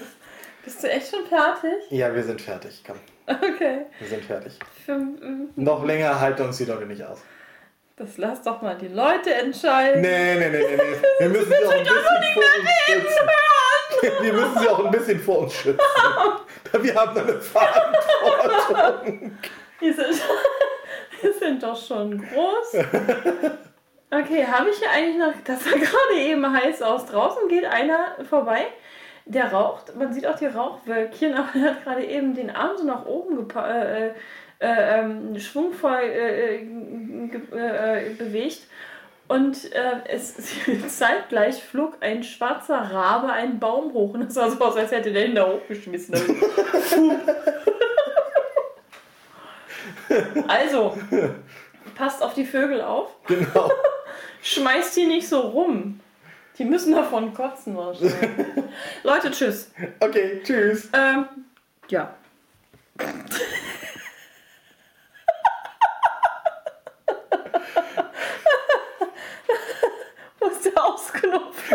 Bist 0.64 0.82
du 0.82 0.90
echt 0.90 1.10
schon 1.10 1.26
fertig? 1.26 1.72
Ja, 1.90 2.14
wir 2.14 2.22
sind 2.22 2.40
fertig. 2.40 2.82
Komm, 2.86 2.96
Okay. 3.26 3.86
wir 3.98 4.08
sind 4.08 4.24
fertig. 4.24 4.58
Ähm, 4.88 5.50
Noch 5.56 5.84
länger 5.84 6.18
halten 6.20 6.42
uns 6.42 6.56
die 6.58 6.64
Leute 6.64 6.86
nicht 6.86 7.02
aus. 7.04 7.20
Das 7.96 8.16
lass 8.16 8.42
doch 8.42 8.60
mal 8.62 8.76
die 8.76 8.88
Leute 8.88 9.32
entscheiden. 9.34 10.00
Nee, 10.00 10.34
nee, 10.36 10.48
nee, 10.48 10.58
nee. 10.58 10.76
nee. 10.76 11.02
Wir 11.20 11.28
müssen 11.28 11.52
auch 11.52 11.70
ein 11.70 11.82
bisschen 11.82 12.32
vor 12.32 12.42
uns. 12.42 13.49
Wir 14.22 14.32
müssen 14.32 14.58
sie 14.58 14.68
auch 14.68 14.84
ein 14.84 14.90
bisschen 14.90 15.20
vor 15.20 15.40
uns 15.40 15.54
schützen. 15.54 15.80
Wir 16.80 16.94
haben 16.94 17.16
eine 17.18 17.40
Verantwortung. 17.40 19.32
Die 19.80 19.92
sind, 19.92 20.06
die 21.22 21.32
sind 21.38 21.62
doch 21.62 21.76
schon 21.80 22.18
groß. 22.18 22.74
Okay, 24.12 24.44
habe 24.46 24.70
ich 24.70 24.78
hier 24.78 24.90
eigentlich 24.90 25.18
noch. 25.18 25.32
Das 25.44 25.64
sah 25.64 25.70
gerade 25.70 26.20
eben 26.20 26.52
heiß 26.52 26.82
aus. 26.82 27.06
Draußen 27.06 27.48
geht 27.48 27.64
einer 27.64 28.16
vorbei, 28.28 28.66
der 29.24 29.52
raucht. 29.52 29.94
Man 29.96 30.12
sieht 30.12 30.26
auch 30.26 30.36
die 30.36 30.46
Rauchwölkchen, 30.46 31.34
aber 31.34 31.48
er 31.54 31.70
hat 31.74 31.84
gerade 31.84 32.04
eben 32.04 32.34
den 32.34 32.50
Arm 32.50 32.76
so 32.76 32.84
nach 32.84 33.06
oben 33.06 33.36
gepa 33.36 33.68
äh, 33.70 34.08
äh, 34.08 34.98
ähm, 34.98 35.38
schwungvoll 35.38 36.00
äh, 36.02 36.58
ge- 36.58 37.58
äh, 37.58 38.10
bewegt. 38.18 38.66
Und 39.30 39.72
äh, 39.72 40.00
es 40.08 40.34
zeitgleich 40.98 41.62
flog 41.62 41.98
ein 42.00 42.24
schwarzer 42.24 42.78
Rabe 42.78 43.30
einen 43.30 43.60
Baum 43.60 43.92
hoch. 43.92 44.14
Und 44.14 44.22
es 44.22 44.34
sah 44.34 44.50
so 44.50 44.58
aus, 44.58 44.74
als 44.76 44.90
hätte 44.90 45.12
der 45.12 45.26
ihn 45.26 45.36
da 45.36 45.46
hochgeschmissen. 45.46 46.16
also, 50.48 50.98
passt 51.94 52.24
auf 52.24 52.34
die 52.34 52.44
Vögel 52.44 52.80
auf. 52.80 53.10
Genau. 53.28 53.70
Schmeißt 54.42 54.96
die 54.96 55.06
nicht 55.06 55.28
so 55.28 55.38
rum. 55.38 56.00
Die 56.58 56.64
müssen 56.64 56.92
davon 56.92 57.32
kotzen 57.32 57.76
wahrscheinlich. 57.76 58.18
Leute, 59.04 59.30
tschüss. 59.30 59.70
Okay, 60.00 60.40
tschüss. 60.42 60.88
Ähm, 60.92 61.26
ja. 61.88 62.16